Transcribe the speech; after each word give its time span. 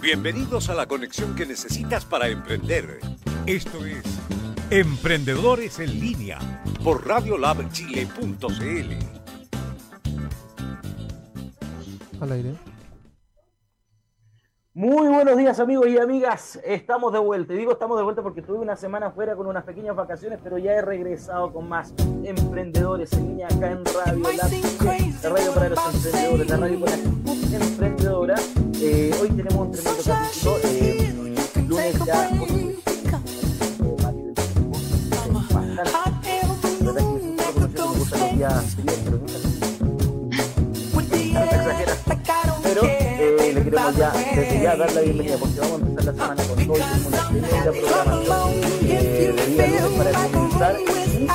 Bienvenidos 0.00 0.70
a 0.70 0.74
la 0.74 0.86
conexión 0.86 1.34
que 1.34 1.44
necesitas 1.44 2.06
para 2.06 2.28
emprender. 2.28 3.00
Esto 3.44 3.84
es 3.84 4.02
Emprendedores 4.70 5.78
en 5.78 6.00
línea 6.00 6.38
por 6.82 7.06
radiolabchile.cl. 7.06 8.94
Al 12.18 12.32
aire. 12.32 12.54
Muy 14.72 15.08
buenos 15.08 15.36
días 15.36 15.60
amigos 15.60 15.88
y 15.88 15.98
amigas, 15.98 16.58
estamos 16.64 17.12
de 17.12 17.18
vuelta. 17.18 17.52
Y 17.52 17.58
digo 17.58 17.72
estamos 17.72 17.98
de 17.98 18.04
vuelta 18.04 18.22
porque 18.22 18.40
tuve 18.40 18.60
una 18.60 18.76
semana 18.76 19.10
fuera 19.10 19.36
con 19.36 19.48
unas 19.48 19.64
pequeñas 19.64 19.96
vacaciones, 19.96 20.38
pero 20.42 20.56
ya 20.56 20.72
he 20.72 20.80
regresado 20.80 21.52
con 21.52 21.68
más 21.68 21.92
emprendedores 22.24 23.12
en 23.12 23.28
línea 23.28 23.48
acá 23.48 23.72
en 23.72 23.84
Radio 23.84 24.22
La, 24.34 24.48
la 25.22 25.28
radio 25.28 25.52
para 25.52 25.68
los 25.68 25.94
emprendedores, 25.94 26.48
la 26.48 26.56
radio 26.56 26.80
para 26.80 26.96
la 26.96 27.64
emprendedora. 27.66 28.34
Eh, 28.80 29.14
hoy 29.20 29.28
tenemos 29.28 29.66
un 29.66 29.72
tremendo 29.72 30.02
capítulo, 30.04 30.58
eh, 30.64 31.14
lunes 31.68 31.94
ya. 32.06 32.30
Pero 42.62 42.82
eh, 42.84 43.52
le 43.54 43.64
queremos 43.64 43.96
ya, 43.96 44.12
desde 44.12 44.62
ya 44.62 44.76
dar 44.76 44.92
la 44.92 45.00
bienvenida 45.00 45.36
porque 45.36 45.60
vamos 45.60 45.82
a 45.82 45.86
empezar 45.86 46.04
la 46.04 46.12
semana 46.12 46.42
con 46.44 46.66
todo 46.66 46.78
y 46.78 47.06
una 47.06 47.28
tremenda 47.28 47.72
programación 47.72 48.50
eh, 48.82 49.34
de 49.36 49.46
día 49.46 49.66
lunes 49.66 49.98
para 49.98 50.12
comenzar 50.30 50.76
y 50.80 50.84
eh, 50.84 51.26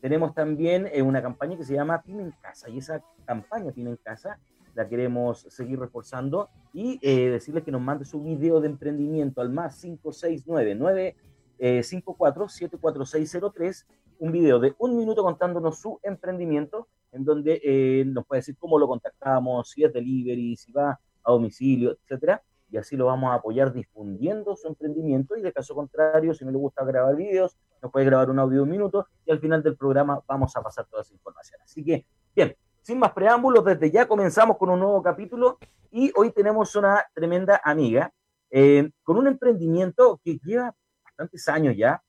Tenemos 0.00 0.34
también 0.34 0.88
eh, 0.92 1.02
una 1.02 1.20
campaña 1.20 1.56
que 1.56 1.64
se 1.64 1.74
llama 1.74 2.02
Pyme 2.02 2.22
en 2.22 2.30
Casa 2.40 2.68
y 2.68 2.78
esa 2.78 3.02
campaña 3.26 3.72
Pyme 3.72 3.90
en 3.90 3.96
Casa 3.96 4.38
la 4.74 4.88
queremos 4.88 5.46
seguir 5.48 5.78
reforzando 5.78 6.48
y 6.72 6.98
eh, 7.02 7.28
decirles 7.30 7.64
que 7.64 7.72
nos 7.72 7.82
mande 7.82 8.04
su 8.04 8.22
video 8.22 8.60
de 8.60 8.68
emprendimiento 8.68 9.40
al 9.40 9.50
más 9.50 9.80
569 9.80 10.74
954 10.76 12.48
74603 12.48 13.86
un 14.20 14.32
video 14.32 14.60
de 14.60 14.74
un 14.78 14.96
minuto 14.96 15.22
contándonos 15.22 15.78
su 15.80 15.98
emprendimiento 16.02 16.88
en 17.12 17.24
donde 17.24 17.60
eh, 17.64 18.04
nos 18.06 18.26
puede 18.26 18.40
decir 18.40 18.56
cómo 18.58 18.78
lo 18.78 18.86
contactamos, 18.86 19.70
si 19.70 19.82
es 19.82 19.92
delivery, 19.92 20.56
si 20.56 20.70
va 20.72 21.00
a 21.22 21.32
domicilio, 21.32 21.92
etcétera, 21.92 22.42
y 22.70 22.76
así 22.76 22.96
lo 22.96 23.06
vamos 23.06 23.30
a 23.30 23.34
apoyar 23.34 23.72
difundiendo 23.72 24.54
su 24.56 24.68
emprendimiento 24.68 25.36
y 25.36 25.42
de 25.42 25.52
caso 25.52 25.74
contrario, 25.74 26.34
si 26.34 26.44
no 26.44 26.52
le 26.52 26.58
gusta 26.58 26.84
grabar 26.84 27.16
videos, 27.16 27.56
nos 27.82 27.90
puede 27.90 28.06
grabar 28.06 28.30
un 28.30 28.38
audio 28.38 28.58
de 28.58 28.62
un 28.62 28.70
minuto 28.70 29.06
y 29.24 29.30
al 29.30 29.40
final 29.40 29.62
del 29.62 29.76
programa 29.76 30.20
vamos 30.26 30.56
a 30.56 30.62
pasar 30.62 30.86
toda 30.86 31.02
esa 31.02 31.14
información. 31.14 31.60
Así 31.62 31.84
que, 31.84 32.06
bien, 32.34 32.54
sin 32.82 32.98
más 32.98 33.12
preámbulos, 33.12 33.64
desde 33.64 33.90
ya 33.90 34.06
comenzamos 34.06 34.56
con 34.56 34.70
un 34.70 34.80
nuevo 34.80 35.02
capítulo 35.02 35.58
y 35.90 36.12
hoy 36.16 36.32
tenemos 36.32 36.74
una 36.76 37.04
tremenda 37.14 37.60
amiga 37.64 38.12
eh, 38.50 38.90
con 39.02 39.16
un 39.16 39.26
emprendimiento 39.26 40.20
que 40.24 40.38
lleva 40.42 40.74
bastantes 41.04 41.48
años 41.48 41.76
ya, 41.76 42.02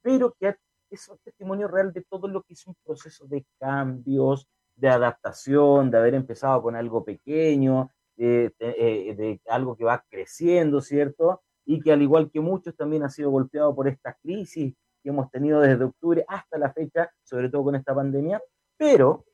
pero 0.00 0.34
que 0.38 0.56
es 0.90 1.08
un 1.08 1.18
testimonio 1.18 1.68
real 1.68 1.92
de 1.92 2.02
todo 2.02 2.28
lo 2.28 2.42
que 2.42 2.54
es 2.54 2.66
un 2.66 2.74
proceso 2.84 3.26
de 3.26 3.44
cambios, 3.58 4.48
de 4.76 4.88
adaptación, 4.88 5.90
de 5.90 5.98
haber 5.98 6.14
empezado 6.14 6.62
con 6.62 6.76
algo 6.76 7.04
pequeño, 7.04 7.90
de, 8.16 8.52
de, 8.58 9.40
algo 9.48 9.76
que 9.76 9.84
va 9.84 10.04
creciendo, 10.08 10.80
¿cierto? 10.80 11.42
Y 11.64 11.80
que 11.80 11.92
al 11.92 12.02
igual 12.02 12.30
que 12.30 12.40
muchos 12.40 12.76
también 12.76 13.02
ha 13.02 13.08
sido 13.08 13.30
golpeado 13.30 13.74
por 13.74 13.88
esta 13.88 14.14
crisis 14.14 14.74
que 15.02 15.10
hemos 15.10 15.30
tenido 15.30 15.60
desde 15.60 15.84
octubre 15.84 16.24
hasta 16.28 16.58
la 16.58 16.72
fecha, 16.72 17.10
sobre 17.24 17.48
todo 17.48 17.64
con 17.64 17.74
esta 17.74 17.94
pandemia, 17.94 18.40
pero, 18.76 19.24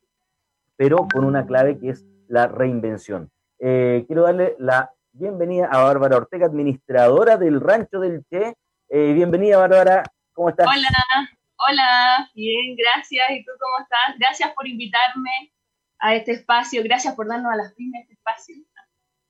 pero 0.77 1.07
con 1.13 1.25
una 1.25 1.47
clave 1.47 1.79
que 1.79 1.91
es 1.91 2.05
la 2.29 2.47
reinvención. 2.47 3.31
Eh, 3.59 4.05
quiero 4.07 4.23
darle 4.23 4.57
la 4.59 4.93
bienvenida 5.13 5.69
a 5.71 5.83
Bárbara 5.83 6.17
Ortega, 6.17 6.47
administradora 6.47 7.37
del 7.37 7.61
Rancho 7.61 8.01
del 8.01 8.25
Che. 8.31 8.55
Eh, 8.89 9.13
bienvenida, 9.13 9.59
Bárbara. 9.59 10.03
¿Cómo 10.33 10.51
estás? 10.51 10.67
Hola, 10.67 11.31
hola, 11.69 12.31
bien, 12.35 12.77
gracias. 12.77 13.31
¿Y 13.31 13.45
tú 13.45 13.53
cómo 13.59 13.83
estás? 13.83 14.19
Gracias 14.19 14.53
por 14.55 14.67
invitarme 14.67 15.53
a 15.99 16.15
este 16.15 16.33
espacio, 16.33 16.83
gracias 16.85 17.15
por 17.15 17.27
darnos 17.27 17.53
a 17.53 17.57
las 17.57 17.75
pymes 17.75 18.03
este 18.03 18.15
espacio. 18.15 18.55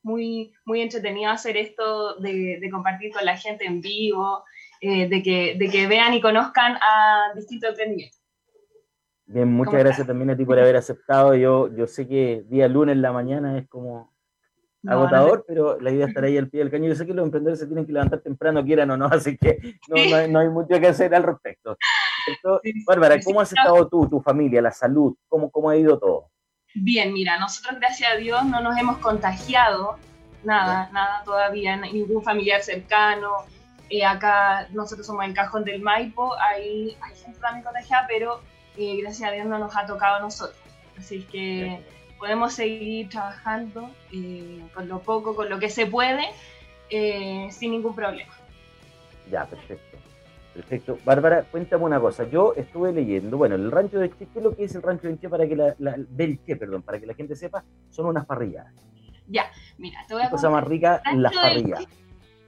Muy, 0.03 0.53
muy 0.65 0.81
entretenido 0.81 1.31
hacer 1.31 1.57
esto 1.57 2.15
de, 2.19 2.59
de 2.61 2.69
compartir 2.69 3.11
con 3.11 3.25
la 3.25 3.35
gente 3.35 3.65
en 3.65 3.81
vivo, 3.81 4.45
eh, 4.81 5.07
de, 5.09 5.23
que, 5.23 5.55
de 5.57 5.69
que 5.69 5.87
vean 5.87 6.13
y 6.13 6.21
conozcan 6.21 6.75
a 6.75 7.33
distintos 7.35 7.71
emprendimientos. 7.71 8.19
Bien, 9.25 9.47
muchas 9.47 9.75
gracias 9.75 10.07
también 10.07 10.31
a 10.31 10.37
ti 10.37 10.43
por 10.43 10.57
haber 10.57 10.75
aceptado. 10.75 11.35
Yo, 11.35 11.73
yo 11.75 11.85
sé 11.85 12.07
que 12.07 12.43
día 12.49 12.67
lunes 12.67 12.95
en 12.95 13.03
la 13.03 13.11
mañana 13.11 13.59
es 13.59 13.67
como 13.67 14.11
no, 14.81 14.93
agotador, 14.93 15.39
no, 15.39 15.43
pero 15.47 15.79
la 15.79 15.91
idea 15.91 16.05
es 16.05 16.09
estar 16.09 16.23
ahí 16.23 16.37
al 16.37 16.49
pie 16.49 16.61
del 16.61 16.71
caño. 16.71 16.87
Yo 16.87 16.95
sé 16.95 17.05
que 17.05 17.13
los 17.13 17.25
emprendedores 17.25 17.59
se 17.59 17.67
tienen 17.67 17.85
que 17.85 17.91
levantar 17.91 18.21
temprano, 18.21 18.63
quieran 18.63 18.89
o 18.89 18.97
no, 18.97 19.05
así 19.05 19.37
que 19.37 19.59
no, 19.87 19.97
sí. 19.97 20.11
no, 20.29 20.39
hay, 20.39 20.49
mucho 20.49 20.79
que 20.79 20.87
hacer 20.87 21.13
al 21.13 21.23
respecto. 21.23 21.77
Bárbara, 22.87 23.19
¿cómo 23.23 23.41
has 23.41 23.51
estado 23.51 23.87
tú, 23.87 24.07
tu 24.09 24.21
familia, 24.21 24.61
la 24.61 24.71
salud? 24.71 25.15
¿Cómo, 25.27 25.51
¿Cómo 25.51 25.69
ha 25.69 25.77
ido 25.77 25.99
todo? 25.99 26.31
Bien, 26.73 27.13
mira, 27.13 27.37
nosotros 27.37 27.79
gracias 27.79 28.11
a 28.11 28.15
Dios 28.15 28.45
no 28.45 28.61
nos 28.61 28.77
hemos 28.77 28.97
contagiado, 28.97 29.97
nada, 30.43 30.89
nada 30.91 31.23
todavía, 31.23 31.75
ningún 31.77 32.23
familiar 32.23 32.61
cercano. 32.61 33.45
Eh, 33.89 34.05
acá 34.05 34.67
nosotros 34.71 35.07
somos 35.07 35.25
el 35.25 35.33
cajón 35.33 35.63
del 35.63 35.81
Maipo, 35.81 36.35
hay, 36.39 36.95
hay 37.01 37.15
gente 37.15 37.39
también 37.39 37.63
contagiada, 37.63 38.05
pero 38.07 38.41
eh, 38.77 38.97
gracias 39.01 39.29
a 39.29 39.33
Dios 39.33 39.47
no 39.47 39.57
nos 39.57 39.75
ha 39.75 39.85
tocado 39.85 40.17
a 40.17 40.19
nosotros. 40.19 40.57
Así 40.97 41.23
que 41.23 41.83
podemos 42.19 42.53
seguir 42.53 43.09
trabajando 43.09 43.89
eh, 44.11 44.63
con 44.73 44.87
lo 44.87 44.99
poco, 44.99 45.35
con 45.35 45.49
lo 45.49 45.59
que 45.59 45.69
se 45.69 45.85
puede, 45.85 46.25
sin 46.89 47.71
ningún 47.71 47.95
problema. 47.95 48.33
Ya, 49.31 49.45
perfecto. 49.45 49.97
Perfecto. 50.53 50.99
Bárbara, 51.05 51.43
cuéntame 51.43 51.85
una 51.85 51.99
cosa. 51.99 52.27
Yo 52.29 52.53
estuve 52.55 52.91
leyendo, 52.91 53.37
bueno, 53.37 53.55
el 53.55 53.71
rancho 53.71 53.99
de 53.99 54.09
Che, 54.09 54.27
¿qué 54.27 54.39
es 54.39 54.43
lo 54.43 54.55
que 54.55 54.63
es 54.65 54.75
el 54.75 54.81
rancho 54.81 55.07
del 55.07 55.19
Che 55.19 55.29
para 55.29 55.47
que 55.47 55.55
la, 55.55 55.75
la 55.77 55.95
del 55.97 56.43
Che, 56.43 56.55
perdón, 56.57 56.81
para 56.81 56.99
que 56.99 57.05
la 57.05 57.13
gente 57.13 57.35
sepa? 57.35 57.63
Son 57.89 58.07
unas 58.07 58.25
parrilladas. 58.25 58.73
Ya, 59.27 59.49
mira, 59.77 59.99
te 60.07 60.15
voy 60.15 60.23
a 60.23 60.29
cosa 60.29 60.49
más 60.49 60.63
rica, 60.65 61.01
las 61.13 61.33
parrillas. 61.33 61.85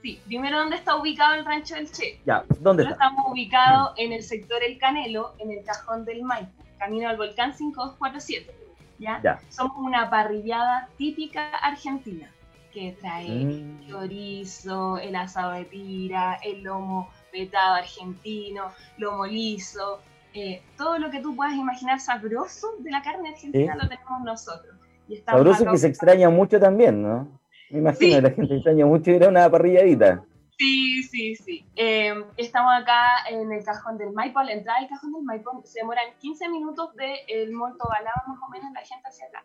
Sí, 0.02 0.20
primero, 0.26 0.58
¿dónde 0.58 0.76
está 0.76 0.96
ubicado 0.96 1.34
el 1.34 1.44
rancho 1.44 1.76
del 1.76 1.90
Che? 1.90 2.20
Ya, 2.26 2.44
¿dónde 2.58 2.82
Nosotros 2.82 2.92
está? 2.92 3.04
Estamos 3.04 3.32
ubicados 3.32 3.92
en 3.96 4.12
el 4.12 4.22
sector 4.24 4.62
El 4.62 4.76
Canelo, 4.78 5.34
en 5.38 5.52
el 5.52 5.64
cajón 5.64 6.04
del 6.04 6.22
Maipo, 6.22 6.50
camino 6.78 7.08
al 7.08 7.16
volcán 7.16 7.54
5247. 7.54 8.52
¿ya? 8.98 9.20
ya. 9.22 9.40
Somos 9.48 9.76
una 9.78 10.10
parrillada 10.10 10.88
típica 10.98 11.50
argentina 11.56 12.28
que 12.72 12.96
trae 13.00 13.28
mm. 13.28 13.88
chorizo, 13.88 14.98
el 14.98 15.14
asado 15.14 15.52
de 15.52 15.66
tira, 15.66 16.38
el 16.42 16.62
lomo 16.62 17.08
vetado 17.32 17.74
argentino, 17.74 18.72
lomo 18.98 19.26
liso, 19.26 20.00
eh, 20.34 20.62
todo 20.76 20.98
lo 20.98 21.10
que 21.10 21.20
tú 21.20 21.36
puedas 21.36 21.54
imaginar 21.54 22.00
sabroso 22.00 22.68
de 22.78 22.90
la 22.90 23.02
carne 23.02 23.28
argentina 23.28 23.74
¿Sí? 23.74 23.78
lo 23.80 23.88
tenemos 23.88 24.22
nosotros. 24.22 24.74
Y 25.06 25.18
sabroso 25.18 25.64
que 25.66 25.78
se 25.78 25.88
extraña 25.88 26.28
mucho 26.30 26.58
también, 26.58 27.02
¿no? 27.02 27.41
Me 27.72 27.78
imagino, 27.78 28.16
sí. 28.16 28.20
la 28.20 28.30
gente 28.30 28.54
extraña 28.54 28.84
mucho 28.84 29.10
ir 29.10 29.24
a 29.24 29.28
una 29.28 29.50
parrilladita. 29.50 30.22
Sí, 30.58 31.02
sí, 31.02 31.34
sí. 31.34 31.64
Eh, 31.74 32.12
estamos 32.36 32.70
acá 32.74 33.24
en 33.30 33.50
el 33.50 33.64
cajón 33.64 33.96
del 33.96 34.12
Maipo. 34.12 34.38
Al 34.38 34.50
entrar 34.50 34.76
al 34.76 34.88
cajón 34.88 35.12
del 35.14 35.22
Maipo 35.22 35.62
se 35.64 35.80
demoran 35.80 36.04
15 36.20 36.50
minutos 36.50 36.94
del 36.94 37.48
de 37.48 37.54
Molto 37.54 37.88
Balaba, 37.88 38.22
más 38.28 38.38
o 38.46 38.50
menos, 38.50 38.70
la 38.72 38.80
gente 38.80 39.08
hacia 39.08 39.26
acá. 39.26 39.44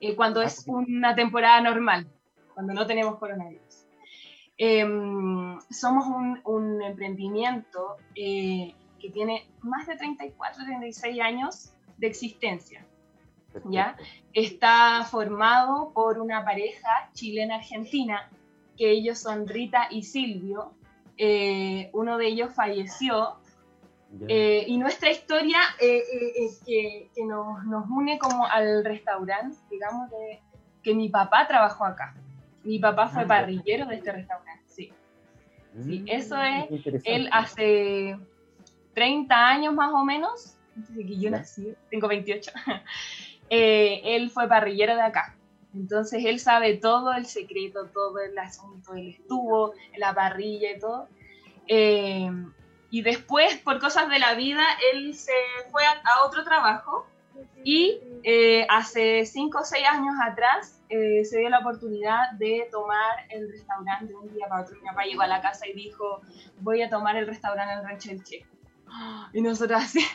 Eh, 0.00 0.14
cuando 0.14 0.40
ah, 0.40 0.44
es 0.44 0.64
una 0.68 1.14
temporada 1.16 1.60
normal, 1.60 2.06
cuando 2.54 2.72
no 2.72 2.86
tenemos 2.86 3.18
coronavirus. 3.18 3.86
Eh, 4.56 4.86
somos 5.68 6.06
un, 6.06 6.40
un 6.44 6.80
emprendimiento 6.80 7.96
eh, 8.14 8.72
que 9.00 9.10
tiene 9.10 9.48
más 9.62 9.86
de 9.88 9.96
34, 9.96 10.64
36 10.64 11.20
años 11.20 11.72
de 11.98 12.06
existencia. 12.06 12.86
¿Ya? 13.70 13.96
Está 14.32 15.04
formado 15.04 15.92
por 15.94 16.18
una 16.18 16.44
pareja 16.44 17.10
chilena-argentina, 17.12 18.30
que 18.76 18.90
ellos 18.90 19.18
son 19.18 19.46
Rita 19.46 19.88
y 19.90 20.02
Silvio. 20.02 20.74
Eh, 21.16 21.90
uno 21.92 22.18
de 22.18 22.26
ellos 22.26 22.54
falleció. 22.54 23.36
Eh, 24.28 24.64
y 24.68 24.78
nuestra 24.78 25.10
historia 25.10 25.58
eh, 25.80 26.02
es 26.36 26.62
que, 26.64 27.10
que 27.14 27.24
nos, 27.24 27.64
nos, 27.64 27.88
une 27.90 28.16
como 28.18 28.46
al 28.46 28.84
restaurante, 28.84 29.56
digamos, 29.68 30.08
de, 30.10 30.40
que 30.84 30.94
mi 30.94 31.08
papá 31.08 31.48
trabajó 31.48 31.84
acá. 31.84 32.14
Mi 32.62 32.78
papá 32.78 33.08
fue 33.08 33.22
ah, 33.22 33.26
parrillero 33.26 33.86
de 33.86 33.96
este 33.96 34.12
restaurante, 34.12 34.62
sí. 34.66 34.92
Sí, 35.82 36.00
mm, 36.00 36.08
eso 36.08 36.36
es, 36.40 36.66
él 37.04 37.28
hace 37.32 38.16
30 38.94 39.34
años 39.34 39.74
más 39.74 39.92
o 39.92 40.04
menos, 40.04 40.56
desde 40.76 41.04
que 41.06 41.18
yo 41.18 41.30
nací, 41.30 41.74
tengo 41.90 42.06
28, 42.06 42.52
eh, 43.50 44.00
él 44.04 44.30
fue 44.30 44.48
parrillero 44.48 44.94
de 44.94 45.02
acá. 45.02 45.36
Entonces 45.74 46.24
él 46.24 46.38
sabe 46.38 46.74
todo 46.76 47.12
el 47.12 47.26
secreto, 47.26 47.86
todo 47.92 48.20
el 48.20 48.38
asunto, 48.38 48.94
él 48.94 49.08
estuvo 49.08 49.74
en 49.92 50.00
la 50.00 50.14
parrilla 50.14 50.70
y 50.76 50.78
todo. 50.78 51.08
Eh, 51.66 52.30
y 52.90 53.02
después, 53.02 53.56
por 53.58 53.80
cosas 53.80 54.08
de 54.08 54.20
la 54.20 54.34
vida, 54.34 54.62
él 54.92 55.14
se 55.14 55.32
fue 55.72 55.82
a, 55.84 56.26
otro 56.26 56.44
trabajo 56.44 57.06
y 57.64 57.98
eh, 58.22 58.64
hace 58.70 59.26
5 59.26 59.58
o 59.58 59.64
6 59.64 59.84
años 59.88 60.14
atrás 60.24 60.80
se 60.88 61.38
dio 61.38 61.48
la 61.48 61.58
oportunidad 61.58 62.30
de 62.38 62.68
tomar 62.70 63.26
el 63.30 63.50
restaurante 63.50 64.14
un 64.14 64.32
día 64.32 64.46
para 64.48 64.62
otro. 64.62 64.76
Mi 64.76 64.86
papá 64.86 65.02
llegó 65.02 65.22
a 65.22 65.26
la 65.26 65.40
casa 65.40 65.66
y 65.66 65.72
dijo, 65.72 66.20
voy 66.60 66.82
a 66.82 66.88
tomar 66.88 67.16
el 67.16 67.26
restaurante 67.26 67.74
en 67.74 67.82
Rancho 67.82 68.10
del 68.10 68.22
Che. 68.22 68.46
Y 69.32 69.42
nosotros 69.42 69.82
así, 69.82 70.06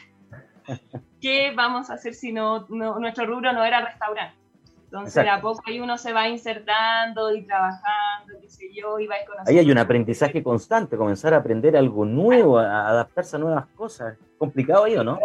¿qué 1.22 1.54
vamos 1.56 1.90
a 1.90 1.94
hacer 1.94 2.14
si 2.14 2.32
no, 2.32 2.66
nuestro 2.70 3.26
rubro 3.26 3.52
no 3.54 3.64
era 3.64 3.86
restaurante? 3.86 4.40
Entonces, 4.86 5.28
a 5.28 5.40
poco 5.40 5.62
ahí 5.68 5.80
uno 5.80 6.00
se 6.00 6.14
va 6.14 6.28
insertando 6.28 7.32
y 7.36 7.44
trabajando, 7.44 8.34
qué 8.42 8.50
sé 8.50 8.74
yo, 8.74 8.98
y 9.00 9.06
va 9.06 9.18
conociendo. 9.28 9.52
Ahí 9.52 9.60
hay 9.60 9.72
un 9.72 9.78
aprendizaje 9.78 10.42
constante, 10.42 10.98
comenzar 10.98 11.36
a 11.36 11.38
aprender 11.38 11.78
algo 11.78 12.06
nuevo, 12.06 12.58
a 12.58 12.90
adaptarse 12.90 13.36
a 13.36 13.40
nuevas 13.40 13.68
cosas. 13.76 14.18
¿Complicado 14.40 14.86
ahí 14.86 14.98
o 14.98 15.04
no? 15.04 15.20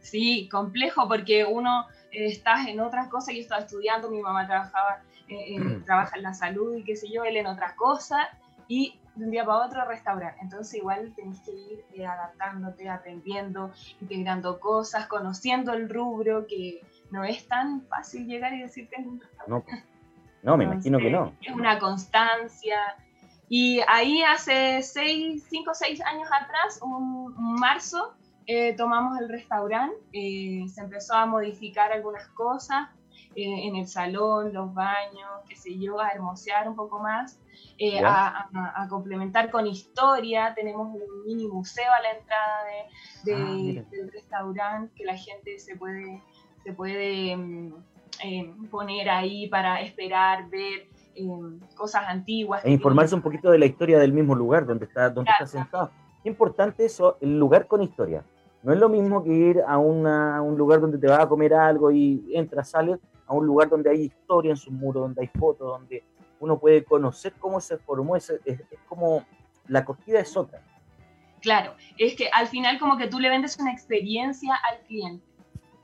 Sí, 0.00 0.48
complejo, 0.50 1.06
porque 1.06 1.44
uno 1.44 1.86
eh, 2.10 2.26
está 2.26 2.68
en 2.68 2.80
otras 2.80 3.06
cosas, 3.08 3.36
yo 3.36 3.40
estaba 3.40 3.60
estudiando, 3.60 4.10
mi 4.10 4.20
mamá 4.20 4.48
trabajaba, 4.48 5.02
eh, 5.28 5.56
eh, 5.56 5.80
trabaja 5.86 6.16
en 6.16 6.22
la 6.24 6.34
salud 6.34 6.76
y 6.76 6.82
qué 6.82 6.96
sé 6.96 7.08
yo, 7.08 7.22
él 7.22 7.36
en 7.36 7.46
otras 7.46 7.74
cosas, 7.74 8.26
y 8.66 8.98
de 9.14 9.24
un 9.24 9.30
día 9.30 9.44
para 9.44 9.66
otro 9.66 9.84
restaurar. 9.84 10.36
Entonces 10.40 10.74
igual 10.74 11.12
tenés 11.14 11.40
que 11.40 11.52
ir 11.52 11.84
eh, 11.94 12.06
adaptándote, 12.06 12.88
aprendiendo, 12.88 13.72
integrando 14.00 14.60
cosas, 14.60 15.06
conociendo 15.06 15.72
el 15.72 15.88
rubro, 15.88 16.46
que 16.46 16.80
no 17.10 17.24
es 17.24 17.46
tan 17.46 17.82
fácil 17.82 18.26
llegar 18.26 18.52
y 18.54 18.62
decirte 18.62 18.96
en 18.96 19.08
un 19.08 19.22
No, 19.46 19.64
no 20.42 20.56
me 20.56 20.64
imagino 20.64 20.98
que 20.98 21.10
no. 21.10 21.32
Es 21.40 21.54
una 21.54 21.78
constancia. 21.78 22.96
Y 23.48 23.80
ahí 23.86 24.22
hace 24.22 24.82
seis, 24.82 25.46
cinco 25.48 25.72
o 25.72 25.74
seis 25.74 26.00
años 26.00 26.28
atrás, 26.32 26.80
un, 26.82 27.34
marzo, 27.60 28.14
eh, 28.46 28.74
tomamos 28.74 29.18
el 29.20 29.28
restaurante, 29.28 29.96
eh, 30.12 30.64
se 30.68 30.80
empezó 30.80 31.14
a 31.14 31.26
modificar 31.26 31.92
algunas 31.92 32.26
cosas 32.28 32.88
en 33.36 33.76
el 33.76 33.86
salón, 33.86 34.52
los 34.52 34.72
baños, 34.74 35.28
qué 35.48 35.56
sé 35.56 35.78
yo, 35.78 36.00
a 36.00 36.10
hermosear 36.10 36.68
un 36.68 36.76
poco 36.76 36.98
más. 37.00 37.38
Eh, 37.76 38.00
a, 38.04 38.86
complementar 38.88 39.50
con 39.50 39.66
historia. 39.66 40.54
Tenemos 40.54 40.94
un 40.94 41.24
mini 41.24 41.48
museo 41.48 41.90
a 41.98 42.02
la 42.02 42.18
entrada 42.18 42.64
de, 43.24 43.82
ah, 43.82 43.88
del 43.90 44.12
restaurante 44.12 44.92
que 44.94 45.04
la 45.04 45.16
gente 45.16 45.58
se 45.58 45.76
puede, 45.76 46.22
se 46.62 46.72
puede 46.72 47.32
eh, 48.22 48.54
poner 48.70 49.10
ahí 49.10 49.48
para 49.48 49.80
esperar, 49.80 50.48
ver 50.50 50.86
eh, 51.16 51.26
cosas 51.74 52.04
antiguas. 52.06 52.64
E 52.64 52.70
informarse 52.70 53.14
un 53.14 53.22
poquito 53.22 53.50
de 53.50 53.58
la 53.58 53.66
historia 53.66 53.98
del 53.98 54.12
mismo 54.12 54.34
lugar 54.34 54.66
donde 54.66 54.84
está, 54.84 55.10
donde 55.10 55.30
está 55.32 55.46
sentado. 55.46 55.90
Qué 56.22 56.28
importante 56.28 56.84
eso, 56.84 57.16
el 57.20 57.38
lugar 57.38 57.66
con 57.66 57.82
historia. 57.82 58.24
No 58.62 58.72
es 58.72 58.78
lo 58.78 58.88
mismo 58.88 59.22
que 59.22 59.30
ir 59.30 59.62
a, 59.66 59.78
una, 59.78 60.36
a 60.36 60.42
un 60.42 60.56
lugar 60.56 60.80
donde 60.80 60.96
te 60.96 61.06
vas 61.06 61.20
a 61.20 61.28
comer 61.28 61.52
algo 61.52 61.90
y 61.90 62.24
entras, 62.34 62.70
sales, 62.70 62.98
a 63.26 63.34
un 63.34 63.46
lugar 63.46 63.68
donde 63.68 63.90
hay 63.90 64.02
historia 64.02 64.50
en 64.50 64.56
sus 64.56 64.72
muros, 64.72 65.02
donde 65.02 65.22
hay 65.22 65.28
fotos, 65.28 65.66
donde 65.66 66.04
uno 66.40 66.58
puede 66.58 66.84
conocer 66.84 67.32
cómo 67.38 67.60
se 67.60 67.78
formó, 67.78 68.16
es, 68.16 68.30
es, 68.44 68.60
como 68.88 69.24
la 69.68 69.80
acogida 69.80 70.20
es 70.20 70.36
otra. 70.36 70.62
Claro, 71.40 71.74
es 71.98 72.16
que 72.16 72.28
al 72.32 72.48
final 72.48 72.78
como 72.78 72.96
que 72.96 73.06
tú 73.06 73.18
le 73.18 73.28
vendes 73.28 73.58
una 73.58 73.72
experiencia 73.72 74.54
al 74.70 74.80
cliente. 74.86 75.24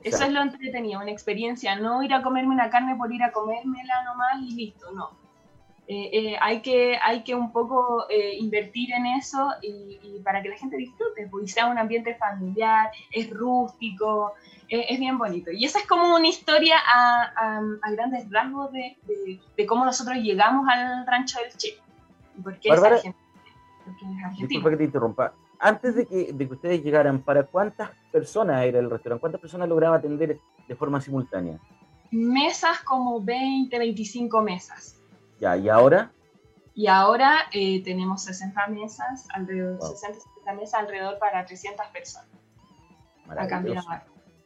Eso 0.03 0.23
es 0.23 0.31
lo 0.31 0.41
entretenido, 0.41 0.99
una 0.99 1.11
experiencia, 1.11 1.75
no 1.75 2.01
ir 2.01 2.13
a 2.13 2.23
comerme 2.23 2.53
una 2.53 2.71
carne 2.71 2.95
por 2.95 3.13
ir 3.13 3.21
a 3.21 3.31
comérmela 3.31 4.03
nomás 4.03 4.41
y 4.41 4.55
listo, 4.55 4.91
no. 4.91 5.11
Eh, 5.93 6.09
eh, 6.13 6.37
hay, 6.39 6.61
que, 6.61 6.97
hay 7.03 7.21
que 7.21 7.35
un 7.35 7.51
poco 7.51 8.05
eh, 8.09 8.37
invertir 8.37 8.93
en 8.93 9.07
eso 9.07 9.45
y, 9.61 10.21
para 10.23 10.41
que 10.41 10.47
la 10.47 10.55
gente 10.55 10.77
disfrute, 10.77 11.27
pues, 11.29 11.51
sea 11.51 11.67
un 11.67 11.77
ambiente 11.77 12.15
familiar, 12.15 12.89
es 13.11 13.29
rústico, 13.29 14.31
es 14.69 14.97
bien 14.97 15.17
bonito. 15.17 15.51
Y 15.51 15.65
esa 15.65 15.79
es 15.79 15.87
como 15.87 16.15
una 16.15 16.29
historia 16.29 16.77
a, 16.77 17.59
a, 17.81 17.91
grandes 17.91 18.31
rasgos 18.31 18.71
de, 18.71 18.97
de, 19.57 19.65
cómo 19.65 19.83
nosotros 19.83 20.15
llegamos 20.15 20.65
al 20.69 21.05
rancho 21.05 21.39
del 21.41 21.51
Che. 21.57 21.77
Porque 22.41 22.69
Bárbara, 22.69 22.95
es 22.95 23.13
Disculpa 24.47 24.69
que 24.69 24.77
te 24.77 24.83
interrumpa. 24.85 25.33
Antes 25.59 25.95
de 25.95 26.05
que, 26.05 26.31
de 26.31 26.47
que 26.47 26.53
ustedes 26.53 26.81
llegaran, 26.81 27.21
¿para 27.21 27.43
cuántas 27.43 27.89
personas 28.13 28.63
era 28.63 28.79
el 28.79 28.89
restaurante? 28.89 29.19
¿Cuántas 29.19 29.41
personas 29.41 29.67
lograba 29.67 29.97
atender 29.97 30.39
de 30.69 30.75
forma 30.77 31.01
simultánea? 31.01 31.59
Mesas 32.11 32.79
como 32.79 33.19
20, 33.21 33.77
25 33.77 34.41
mesas. 34.41 35.00
Ya, 35.41 35.57
¿y 35.57 35.69
ahora? 35.69 36.11
Y 36.75 36.85
ahora 36.85 37.49
eh, 37.51 37.83
tenemos 37.83 38.23
60 38.25 38.67
mesas, 38.67 39.27
alrededor, 39.33 39.81
60, 39.81 40.19
70 40.19 40.53
mesas 40.53 40.79
alrededor 40.81 41.17
para 41.17 41.43
300 41.43 41.87
personas. 41.87 42.29
A 43.27 43.47
cambiar 43.47 43.83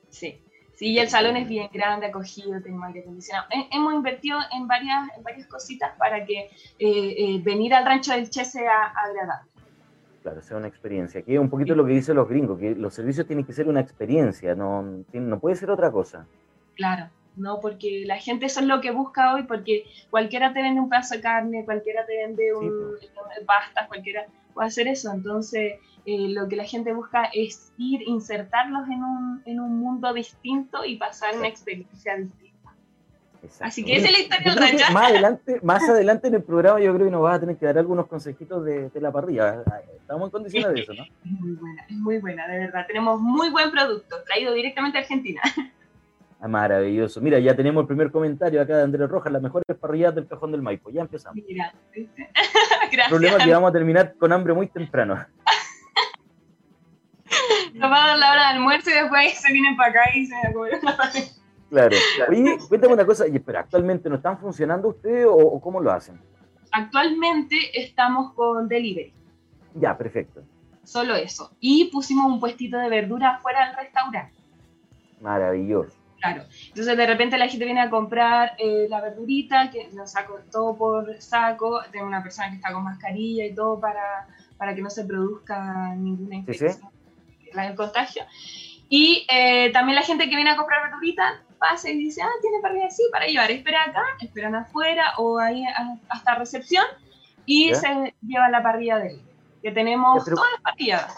Sí. 0.10 0.42
Sí, 0.74 0.92
y 0.92 1.00
el 1.00 1.10
salón 1.10 1.38
es 1.38 1.48
bien 1.48 1.70
grande, 1.72 2.06
acogido, 2.08 2.62
tenemos 2.62 2.88
aire 2.88 3.02
acondicionado. 3.02 3.48
Hemos 3.72 3.94
invertido 3.94 4.40
en 4.54 4.68
varias, 4.68 5.10
en 5.18 5.24
varias 5.24 5.48
cositas 5.48 5.92
para 5.98 6.26
que 6.26 6.40
eh, 6.40 6.50
eh, 6.80 7.42
venir 7.44 7.74
al 7.74 7.86
rancho 7.86 8.12
del 8.14 8.30
Che 8.30 8.44
sea 8.44 8.88
agradable. 8.88 9.50
Claro, 10.22 10.42
sea 10.42 10.58
una 10.58 10.68
experiencia. 10.68 11.22
Aquí 11.22 11.34
es 11.34 11.40
un 11.40 11.50
poquito 11.50 11.76
lo 11.76 11.86
que 11.86 11.94
dicen 11.94 12.16
los 12.16 12.28
gringos, 12.28 12.60
que 12.60 12.74
los 12.76 12.94
servicios 12.94 13.28
tienen 13.28 13.46
que 13.46 13.54
ser 13.54 13.68
una 13.68 13.80
experiencia, 13.80 14.56
no, 14.56 15.04
no 15.14 15.40
puede 15.40 15.56
ser 15.56 15.72
otra 15.72 15.92
cosa. 15.92 16.26
Claro, 16.76 17.10
no, 17.36 17.60
porque 17.60 18.04
la 18.06 18.18
gente 18.18 18.46
eso 18.46 18.62
es 18.62 18.66
lo 18.66 18.82
que 18.82 18.92
busca 18.92 19.34
hoy, 19.34 19.44
porque 19.44 19.86
cualquiera 20.10 20.54
te 20.54 20.62
vende 20.62 20.80
un 20.80 20.90
pedazo 20.90 21.16
de 21.16 21.22
carne, 21.22 21.66
cualquiera 21.66 22.06
te 22.06 22.18
vende 22.18 22.54
un, 22.54 22.96
pasta, 23.46 23.88
cualquiera 23.88 24.26
puede 24.54 24.68
hacer 24.68 24.88
eso. 24.88 25.12
Entonces, 25.12 25.74
eh, 26.06 26.30
lo 26.30 26.48
que 26.48 26.56
la 26.56 26.66
gente 26.66 26.94
busca 26.94 27.30
es 27.34 27.74
ir, 27.78 28.02
insertarlos 28.08 28.88
en 28.88 29.04
un, 29.04 29.42
en 29.46 29.60
un 29.60 29.80
mundo 29.80 30.14
distinto 30.14 30.86
y 30.86 30.98
pasar 30.98 31.36
una 31.38 31.48
experiencia 31.48 32.16
distinta. 32.16 32.46
Así 33.60 33.84
que 33.84 33.98
esa 33.98 34.08
es 34.08 34.14
la 34.14 34.20
historia 34.20 34.56
del 34.56 34.94
Más 34.94 35.10
adelante, 35.10 35.60
más 35.64 35.90
adelante 35.90 36.28
en 36.30 36.36
el 36.36 36.44
programa 36.44 36.80
yo 36.80 36.94
creo 36.94 37.06
que 37.06 37.12
nos 37.12 37.22
vas 37.22 37.36
a 37.36 37.40
tener 37.42 37.58
que 37.58 37.66
dar 37.66 37.78
algunos 37.78 38.08
consejitos 38.08 38.66
de, 38.66 38.90
de 38.90 39.02
la 39.02 39.12
parrilla. 39.12 39.64
Estamos 40.00 40.28
en 40.28 40.32
condiciones 40.32 40.74
de 40.74 40.82
eso, 40.82 40.94
¿no? 40.94 41.04
Es 41.24 41.32
muy 41.32 41.52
buena, 41.54 41.86
es 41.88 41.98
muy 41.98 42.18
buena, 42.20 42.48
de 42.48 42.60
verdad. 42.60 42.86
Tenemos 42.88 43.20
muy 43.20 43.50
buen 43.50 43.72
producto, 43.72 44.16
traído 44.26 44.54
directamente 44.54 44.98
a 44.98 45.02
Argentina. 45.02 45.42
Ah, 46.46 46.48
maravilloso. 46.48 47.20
Mira, 47.22 47.40
ya 47.40 47.56
tenemos 47.56 47.82
el 47.82 47.88
primer 47.88 48.12
comentario 48.12 48.62
acá 48.62 48.78
de 48.78 48.84
Andrés 48.84 49.10
Rojas, 49.10 49.34
las 49.34 49.42
mejores 49.42 49.66
parrilladas 49.82 50.14
del 50.14 50.28
cajón 50.28 50.52
del 50.52 50.62
Maipo. 50.62 50.92
Ya 50.92 51.02
empezamos. 51.02 51.44
Mira, 51.44 51.74
Gracias. 51.92 52.30
El 52.92 53.10
problema 53.10 53.38
es 53.38 53.46
que 53.46 53.52
vamos 53.52 53.72
a 53.72 53.74
terminar 53.74 54.14
con 54.20 54.32
hambre 54.32 54.54
muy 54.54 54.68
temprano. 54.68 55.16
Nos 57.74 57.92
va 57.92 58.04
a 58.04 58.08
dar 58.10 58.20
la 58.20 58.32
hora 58.32 58.42
de 58.42 58.48
almuerzo 58.58 58.92
y 58.92 58.94
después 58.94 59.42
se 59.42 59.52
vienen 59.52 59.76
para 59.76 59.90
acá 59.90 60.02
y 60.14 60.28
se 60.28 60.36
comer 60.54 60.80
Claro. 61.72 61.98
Oye, 62.30 62.60
cuéntame 62.70 62.94
una 62.94 63.08
cosa, 63.08 63.26
pero 63.44 63.58
actualmente 63.58 64.08
no 64.08 64.18
están 64.18 64.38
funcionando 64.38 64.90
ustedes 64.90 65.26
o, 65.28 65.60
cómo 65.60 65.82
lo 65.82 65.92
hacen? 65.92 66.22
Actualmente 66.72 67.58
estamos 67.74 68.34
con 68.34 68.68
delivery. 68.68 69.16
Ya, 69.74 69.98
perfecto. 69.98 70.44
Solo 70.84 71.16
eso. 71.16 71.56
Y 71.60 71.86
pusimos 71.86 72.32
un 72.32 72.40
puestito 72.40 72.78
de 72.78 72.88
verdura 72.88 73.40
fuera 73.42 73.66
del 73.66 73.78
restaurante. 73.78 74.32
Maravilloso. 75.22 75.95
Claro. 76.20 76.44
Entonces 76.68 76.98
de 76.98 77.06
repente 77.06 77.38
la 77.38 77.48
gente 77.48 77.66
viene 77.66 77.82
a 77.82 77.90
comprar 77.90 78.56
eh, 78.58 78.88
la 78.90 79.02
verdurita, 79.02 79.70
que 79.70 79.90
lo 79.94 80.08
saco 80.08 80.40
todo 80.52 80.76
por 80.76 81.22
saco, 81.22 81.82
tengo 81.92 82.06
una 82.06 82.24
persona 82.24 82.50
que 82.50 82.56
está 82.56 82.72
con 82.74 82.84
mascarilla 82.84 83.46
y 83.46 83.54
todo 83.54 83.80
para, 83.80 84.28
para 84.58 84.74
que 84.74 84.82
no 84.82 84.90
se 84.90 85.06
produzca 85.06 85.94
ninguna 85.96 86.36
infección, 86.36 86.90
el 87.54 87.76
contagio. 87.76 88.24
Y 88.90 89.26
eh, 89.30 89.72
también 89.72 89.96
la 89.96 90.04
gente 90.04 90.30
que 90.30 90.36
viene 90.36 90.52
a 90.52 90.56
comprar 90.56 90.84
verdurita 90.84 91.42
pasa 91.60 91.90
y 91.90 91.98
dice, 91.98 92.22
ah, 92.22 92.30
tiene 92.42 92.60
parrilla, 92.62 92.90
sí, 92.90 93.04
para 93.12 93.26
llevar, 93.26 93.52
espera 93.52 93.84
acá, 93.84 94.04
esperan 94.22 94.56
afuera 94.56 95.14
o 95.18 95.40
ahí 95.40 95.64
hasta 96.10 96.36
recepción 96.36 96.86
y 97.46 97.74
se 97.74 98.14
lleva 98.22 98.50
la 98.50 98.62
parrilla 98.64 98.98
de 98.98 99.10
él, 99.10 99.22
que 99.62 99.72
tenemos 99.72 100.26
todas 100.26 100.52
las 100.52 100.62
parrillas. 100.62 101.16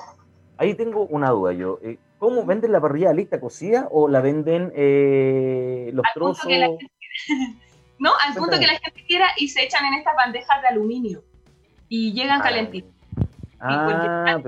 ahí 0.57 0.73
tengo 0.75 1.05
una 1.07 1.29
duda 1.29 1.53
yo. 1.53 1.79
Eh, 1.81 1.97
¿Cómo 2.19 2.45
venden 2.45 2.71
la 2.71 2.81
parrilla 2.81 3.13
lista 3.13 3.39
cocida 3.39 3.87
o 3.91 4.07
la 4.07 4.21
venden 4.21 4.71
eh, 4.75 5.91
los 5.93 6.05
trozos? 6.13 6.47
no, 7.99 8.11
al 8.19 8.33
punto 8.33 8.59
que 8.59 8.67
la 8.67 8.79
gente 8.79 9.03
quiera 9.07 9.27
y 9.37 9.49
se 9.49 9.63
echan 9.63 9.85
en 9.85 9.95
estas 9.95 10.15
bandejas 10.15 10.61
de 10.61 10.67
aluminio 10.67 11.23
y 11.89 12.13
llegan 12.13 12.41
ah, 12.41 12.43
calentitos. 12.43 12.91
Ah, 13.59 14.39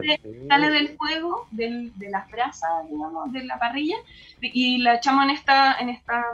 sale, 0.48 0.70
del 0.70 0.90
fuego, 0.96 1.48
de 1.52 1.92
las 2.10 2.30
brasas, 2.30 2.88
digamos, 2.90 3.32
de 3.32 3.44
la 3.44 3.58
parrilla, 3.58 3.98
y 4.40 4.80
la 4.80 4.96
echamos 4.96 5.26
en 5.26 5.32
esta, 5.32 5.80
en 5.80 5.90
esta 5.90 6.26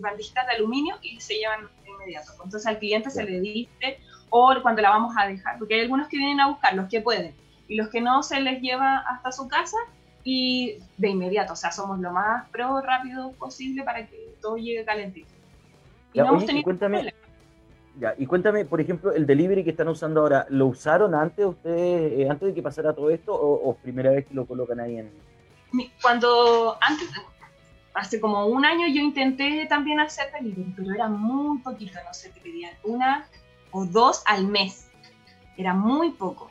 bandejita 0.00 0.46
de 0.46 0.52
aluminio 0.52 0.96
y 1.02 1.20
se 1.20 1.34
llevan 1.34 1.68
de 1.84 1.90
inmediato. 1.90 2.32
Entonces 2.32 2.66
al 2.66 2.78
cliente 2.78 3.10
se 3.10 3.24
le 3.24 3.40
dice, 3.40 3.98
o 4.30 4.54
cuando 4.62 4.80
la 4.80 4.90
vamos 4.90 5.14
a 5.18 5.26
dejar, 5.26 5.58
porque 5.58 5.74
hay 5.74 5.80
algunos 5.80 6.08
que 6.08 6.16
vienen 6.16 6.40
a 6.40 6.48
buscar, 6.48 6.74
los 6.74 6.88
que 6.88 7.02
pueden, 7.02 7.34
y 7.68 7.76
los 7.76 7.88
que 7.88 8.00
no 8.00 8.22
se 8.22 8.40
les 8.40 8.62
lleva 8.62 8.98
hasta 8.98 9.30
su 9.32 9.46
casa 9.48 9.76
y 10.24 10.78
de 10.98 11.08
inmediato, 11.08 11.54
o 11.54 11.56
sea, 11.56 11.72
somos 11.72 11.98
lo 11.98 12.12
más 12.12 12.48
pro 12.50 12.80
rápido 12.80 13.32
posible 13.32 13.82
para 13.82 14.06
que 14.06 14.34
todo 14.40 14.56
llegue 14.56 14.84
calentito. 14.84 15.30
Y 16.12 16.18
no 16.18 16.28
hemos 16.28 16.46
tenido 16.46 16.64
cuéntame, 16.64 17.14
ya, 17.98 18.14
y 18.16 18.26
cuéntame, 18.26 18.64
por 18.64 18.80
ejemplo, 18.80 19.12
el 19.12 19.26
delivery 19.26 19.64
que 19.64 19.70
están 19.70 19.88
usando 19.88 20.20
ahora, 20.20 20.46
¿lo 20.48 20.66
usaron 20.66 21.14
antes 21.14 21.44
ustedes, 21.44 22.20
eh, 22.20 22.28
antes 22.30 22.48
de 22.48 22.54
que 22.54 22.62
pasara 22.62 22.94
todo 22.94 23.10
esto, 23.10 23.34
o, 23.34 23.74
primera 23.76 24.10
vez 24.10 24.26
que 24.26 24.34
lo 24.34 24.46
colocan 24.46 24.80
ahí 24.80 24.98
en...? 24.98 25.10
Cuando, 26.02 26.76
antes, 26.80 27.08
hace 27.94 28.20
como 28.20 28.46
un 28.46 28.64
año 28.64 28.86
yo 28.88 29.00
intenté 29.00 29.66
también 29.66 30.00
hacer 30.00 30.32
delivery, 30.32 30.72
pero 30.76 30.94
era 30.94 31.08
muy 31.08 31.58
poquito, 31.58 31.98
no 32.06 32.12
sé, 32.12 32.30
te 32.30 32.40
pedían 32.40 32.72
una 32.84 33.28
o 33.70 33.84
dos 33.84 34.22
al 34.26 34.46
mes. 34.46 34.88
Era 35.56 35.74
muy 35.74 36.10
poco, 36.10 36.50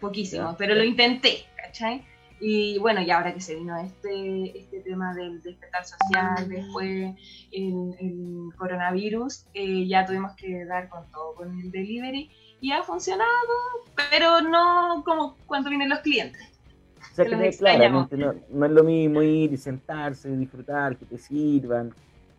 poquísimo, 0.00 0.54
pero 0.56 0.74
lo 0.74 0.84
intenté, 0.84 1.46
¿cachai? 1.56 2.04
Y 2.40 2.78
bueno, 2.78 3.02
y 3.02 3.10
ahora 3.10 3.34
que 3.34 3.40
se 3.40 3.54
vino 3.54 3.76
este, 3.76 4.58
este 4.58 4.80
tema 4.80 5.14
del 5.14 5.42
despertar 5.42 5.84
social, 5.84 6.48
después 6.48 7.14
el, 7.52 8.50
coronavirus, 8.56 9.46
eh, 9.52 9.86
ya 9.86 10.06
tuvimos 10.06 10.32
que 10.36 10.64
dar 10.64 10.88
con 10.88 11.10
todo, 11.10 11.34
con 11.34 11.60
el 11.60 11.70
delivery, 11.70 12.30
y 12.60 12.72
ha 12.72 12.82
funcionado, 12.82 13.28
pero 14.10 14.40
no 14.40 15.02
como 15.04 15.36
cuando 15.46 15.68
vienen 15.68 15.90
los 15.90 16.00
clientes. 16.00 16.42
O 17.12 17.14
sea, 17.14 17.24
que, 17.24 17.50
claramente 17.58 18.16
no, 18.16 18.34
no, 18.50 18.66
es 18.66 18.72
lo 18.72 18.84
mismo 18.84 19.22
ir 19.22 19.52
y 19.52 19.56
sentarse, 19.56 20.34
disfrutar, 20.36 20.96
que 20.96 21.04
te 21.06 21.18
sirvan, 21.18 21.92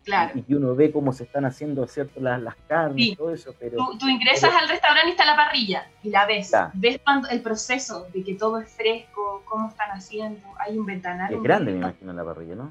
Claro. 0.04 0.42
Y 0.46 0.54
uno 0.54 0.74
ve 0.74 0.90
cómo 0.90 1.12
se 1.12 1.24
están 1.24 1.44
haciendo 1.44 1.86
¿cierto? 1.86 2.20
Las, 2.20 2.40
las 2.40 2.56
carnes 2.66 3.06
y 3.06 3.16
todo 3.16 3.32
eso. 3.32 3.54
Pero, 3.58 3.76
tú, 3.98 4.08
ingresas 4.08 4.52
al 4.54 4.68
restaurante 4.68 5.08
y 5.08 5.10
está 5.12 5.24
la 5.24 5.36
parrilla 5.36 5.86
y 6.02 6.10
la 6.10 6.26
ves. 6.26 6.52
Ves 6.74 7.00
el 7.30 7.42
proceso 7.42 8.06
de 8.12 8.24
que 8.24 8.34
todo 8.34 8.58
es 8.58 8.70
fresco, 8.70 9.42
cómo 9.44 9.68
están 9.68 9.90
haciendo. 9.90 10.46
Hay 10.58 10.76
un 10.76 10.86
ventanal. 10.86 11.32
Es 11.32 11.42
grande, 11.42 11.72
me 11.72 11.78
imagino, 11.78 12.12
la 12.12 12.24
parrilla, 12.24 12.54
¿no? 12.56 12.70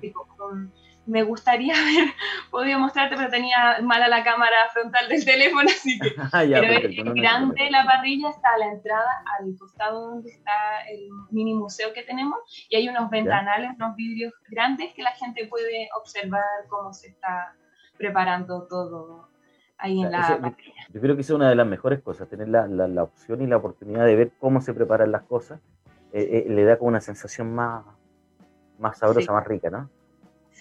Me 1.06 1.24
gustaría 1.24 1.74
haber 1.82 2.14
podido 2.50 2.80
mostrarte, 2.80 3.16
pero 3.16 3.30
tenía 3.30 3.80
mala 3.82 4.08
la 4.08 4.24
cámara 4.24 4.56
frontal 4.74 5.08
del 5.08 5.24
teléfono, 5.24 5.68
así 5.70 6.00
que. 6.00 6.12
Ah, 6.34 6.44
pero 6.48 6.88
es 6.88 7.14
grande 7.14 7.70
la 7.72 7.86
parrilla, 7.86 8.30
está 8.30 8.54
a 8.54 8.58
la 8.58 8.72
entrada, 8.72 9.24
al 9.40 9.56
costado 9.58 10.12
donde 10.12 10.30
está 10.30 10.52
el 10.90 11.10
mini 11.32 11.54
museo 11.54 11.94
que 11.94 12.04
tenemos, 12.04 12.40
y 12.70 12.76
hay 12.76 12.88
unos 12.88 13.10
ventanales, 13.10 13.72
unos 13.76 13.96
vidrios 13.96 14.34
grandes 14.50 14.94
que 14.94 15.02
la 15.02 15.12
gente 15.12 15.48
puede 15.48 15.90
observar 16.00 16.44
cómo 16.70 16.94
se 16.94 17.10
está 17.10 17.54
preparando 17.98 18.68
todo 18.68 19.30
ahí 19.78 20.02
en 20.02 20.12
la 20.12 20.40
parrilla. 20.40 20.86
Yo 20.90 21.02
creo 21.02 21.16
que 21.16 21.22
esa 21.22 21.34
es 21.34 21.36
una 21.36 21.50
de 21.50 21.56
las 21.56 21.68
mejores 21.68 22.02
cosas, 22.02 22.30
tener 22.30 22.48
la, 22.48 22.68
la, 22.68 23.04
opción 23.04 23.42
y 23.42 23.48
la 23.48 23.58
oportunidad 23.58 24.06
de 24.06 24.16
ver 24.16 24.32
cómo 24.40 24.62
se 24.62 24.74
preparan 24.74 25.12
las 25.12 25.24
cosas, 25.24 25.60
eh, 26.14 26.46
eh, 26.48 26.50
le 26.50 26.64
da 26.64 26.78
como 26.78 26.90
una 26.90 27.02
sensación 27.02 27.54
más, 27.54 27.84
más 28.80 28.98
sabrosa, 29.00 29.34
más 29.34 29.46
rica, 29.46 29.70
¿no? 29.70 29.90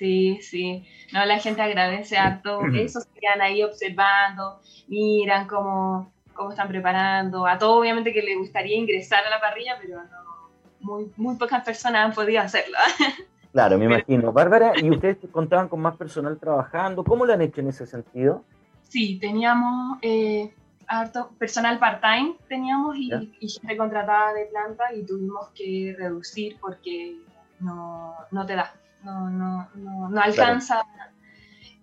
Sí, 0.01 0.39
sí. 0.41 0.83
No, 1.13 1.27
la 1.27 1.39
gente 1.39 1.61
agradece 1.61 2.17
harto. 2.17 2.63
Esos 2.75 3.05
que 3.05 3.21
quedan 3.21 3.43
ahí 3.43 3.63
observando, 3.63 4.59
miran 4.89 5.47
cómo, 5.47 6.11
cómo 6.33 6.51
están 6.53 6.69
preparando. 6.69 7.47
A 7.47 7.59
todo, 7.59 7.79
obviamente, 7.79 8.11
que 8.15 8.23
le 8.23 8.35
gustaría 8.37 8.79
ingresar 8.79 9.27
a 9.27 9.29
la 9.29 9.39
parrilla, 9.39 9.77
pero 9.79 10.03
no, 10.03 10.49
muy, 10.81 11.13
muy 11.19 11.37
pocas 11.37 11.63
personas 11.63 12.07
han 12.07 12.15
podido 12.15 12.41
hacerlo. 12.41 12.79
Claro, 13.53 13.79
me 13.79 13.87
imagino. 13.87 14.33
Bárbara, 14.33 14.75
¿y 14.81 14.89
ustedes 14.89 15.19
contaban 15.33 15.69
con 15.69 15.81
más 15.81 15.97
personal 15.97 16.39
trabajando? 16.39 17.03
¿Cómo 17.03 17.27
lo 17.27 17.33
han 17.33 17.43
hecho 17.43 17.61
en 17.61 17.67
ese 17.67 17.85
sentido? 17.85 18.45
Sí, 18.85 19.19
teníamos 19.19 19.99
eh, 20.03 20.55
harto 20.87 21.31
personal 21.37 21.81
part-time, 21.81 22.37
teníamos 22.49 22.95
y, 22.97 23.11
y, 23.41 23.49
gente 23.49 23.77
contratada 23.77 24.35
de 24.35 24.47
planta 24.47 24.95
y 24.95 25.05
tuvimos 25.05 25.49
que 25.49 25.97
reducir 25.99 26.59
porque 26.61 27.17
no, 27.59 28.15
no 28.31 28.47
te 28.47 28.55
da 28.55 28.73
no, 29.05 29.31
no, 29.31 29.69
no, 29.75 30.21
alcanza. 30.21 30.83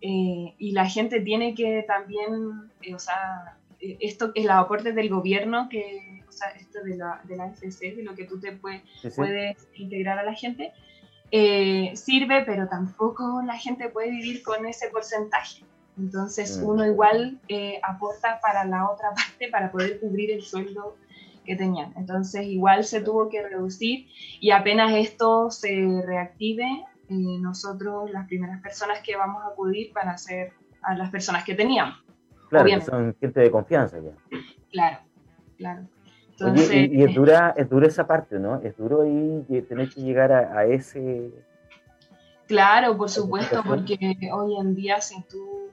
Eh, 0.01 0.53
y 0.57 0.71
la 0.71 0.87
gente 0.87 1.21
tiene 1.21 1.55
que 1.55 1.83
también, 1.87 2.71
eh, 2.81 2.93
o 2.93 2.99
sea, 2.99 3.57
eh, 3.79 3.97
esto 3.99 4.31
es 4.35 4.45
los 4.45 4.53
aportes 4.53 4.93
del 4.93 5.09
gobierno, 5.09 5.69
que, 5.69 6.23
o 6.27 6.31
sea, 6.31 6.49
esto 6.49 6.83
de 6.83 6.97
la, 6.97 7.21
de 7.23 7.35
la 7.35 7.47
FC, 7.47 7.95
de 7.95 8.03
lo 8.03 8.13
que 8.13 8.25
tú 8.25 8.39
te 8.39 8.51
puedes 8.51 9.67
integrar 9.75 10.19
a 10.19 10.23
la 10.23 10.33
gente, 10.33 10.71
sirve, 11.95 12.43
pero 12.45 12.67
tampoco 12.67 13.41
la 13.45 13.57
gente 13.57 13.89
puede 13.89 14.11
vivir 14.11 14.43
con 14.43 14.65
ese 14.65 14.89
porcentaje. 14.89 15.63
Entonces 15.97 16.59
mm. 16.59 16.63
uno 16.63 16.85
igual 16.85 17.39
aporta 17.81 18.39
para 18.39 18.65
la 18.65 18.89
otra 18.89 19.09
parte 19.15 19.49
para 19.49 19.71
poder 19.71 19.99
cubrir 19.99 20.31
el 20.31 20.43
sueldo 20.43 20.95
que 21.47 21.55
tenían. 21.55 21.93
Entonces 21.97 22.45
igual 22.45 22.83
se 22.83 23.01
tuvo 23.01 23.29
que 23.29 23.41
reducir 23.41 24.07
y 24.39 24.51
apenas 24.51 24.93
esto 24.93 25.49
se 25.49 26.03
reactive, 26.05 26.85
y 27.09 27.37
nosotros 27.39 28.11
las 28.11 28.27
primeras 28.27 28.61
personas 28.61 28.99
que 29.01 29.15
vamos 29.15 29.43
a 29.43 29.47
acudir 29.47 29.93
van 29.93 30.09
a 30.09 30.17
ser 30.17 30.53
a 30.81 30.95
las 30.95 31.09
personas 31.09 31.43
que 31.43 31.55
teníamos. 31.55 32.03
Claro, 32.49 32.65
que 32.65 32.81
son 32.81 33.15
gente 33.19 33.39
de 33.41 33.51
confianza 33.51 33.97
ya. 33.99 34.11
Claro, 34.71 34.99
claro. 35.57 35.81
y, 36.55 37.03
es, 37.03 37.13
dura, 37.13 37.53
es 37.57 37.69
dura 37.69 37.87
esa 37.87 38.07
parte, 38.07 38.39
¿no? 38.39 38.61
Es 38.61 38.77
duro 38.77 39.05
y 39.05 39.61
tener 39.61 39.89
que 39.89 40.01
llegar 40.01 40.31
a, 40.31 40.65
ese... 40.65 41.31
Claro, 42.47 42.95
por 42.95 43.09
supuesto, 43.09 43.61
porque 43.65 43.97
hoy 44.31 44.57
en 44.57 44.75
día 44.75 45.01
si 45.01 45.21
tú 45.23 45.69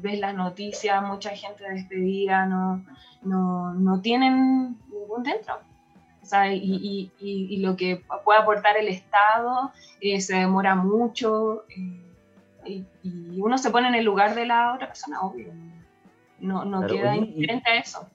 ves 0.00 0.20
las 0.20 0.34
noticias, 0.36 1.02
mucha 1.02 1.30
gente 1.30 1.68
despedida, 1.68 2.46
no, 2.46 2.84
no, 3.22 3.74
no 3.74 4.00
tienen 4.00 4.76
ningún 4.88 5.24
dentro 5.24 5.58
y, 6.50 7.56
lo 7.58 7.76
que 7.76 8.02
puede 8.24 8.40
aportar 8.40 8.76
el 8.76 8.88
Estado 8.88 9.72
eh, 10.00 10.20
se 10.20 10.36
demora 10.36 10.74
mucho 10.74 11.64
eh, 11.68 12.84
y, 13.02 13.40
uno 13.40 13.58
se 13.58 13.70
pone 13.70 13.88
en 13.88 13.94
el 13.94 14.04
lugar 14.04 14.34
de 14.34 14.46
la 14.46 14.74
otra 14.74 14.88
persona, 14.88 15.20
obvio. 15.22 15.52
No, 16.38 16.64
no 16.64 16.86
queda 16.86 17.16
indiferente 17.16 17.70
a 17.70 17.76
eso. 17.78 18.08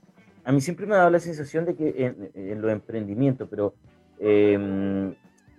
A 0.44 0.52
mí 0.52 0.62
siempre 0.62 0.86
me 0.86 0.96
ha 0.96 1.00
dado 1.00 1.10
la 1.10 1.20
sensación 1.20 1.66
de 1.66 1.76
que 1.76 2.16
en, 2.34 2.62
los 2.62 2.72
emprendimientos, 2.72 3.48
pero 3.50 3.74
em, 4.20 5.14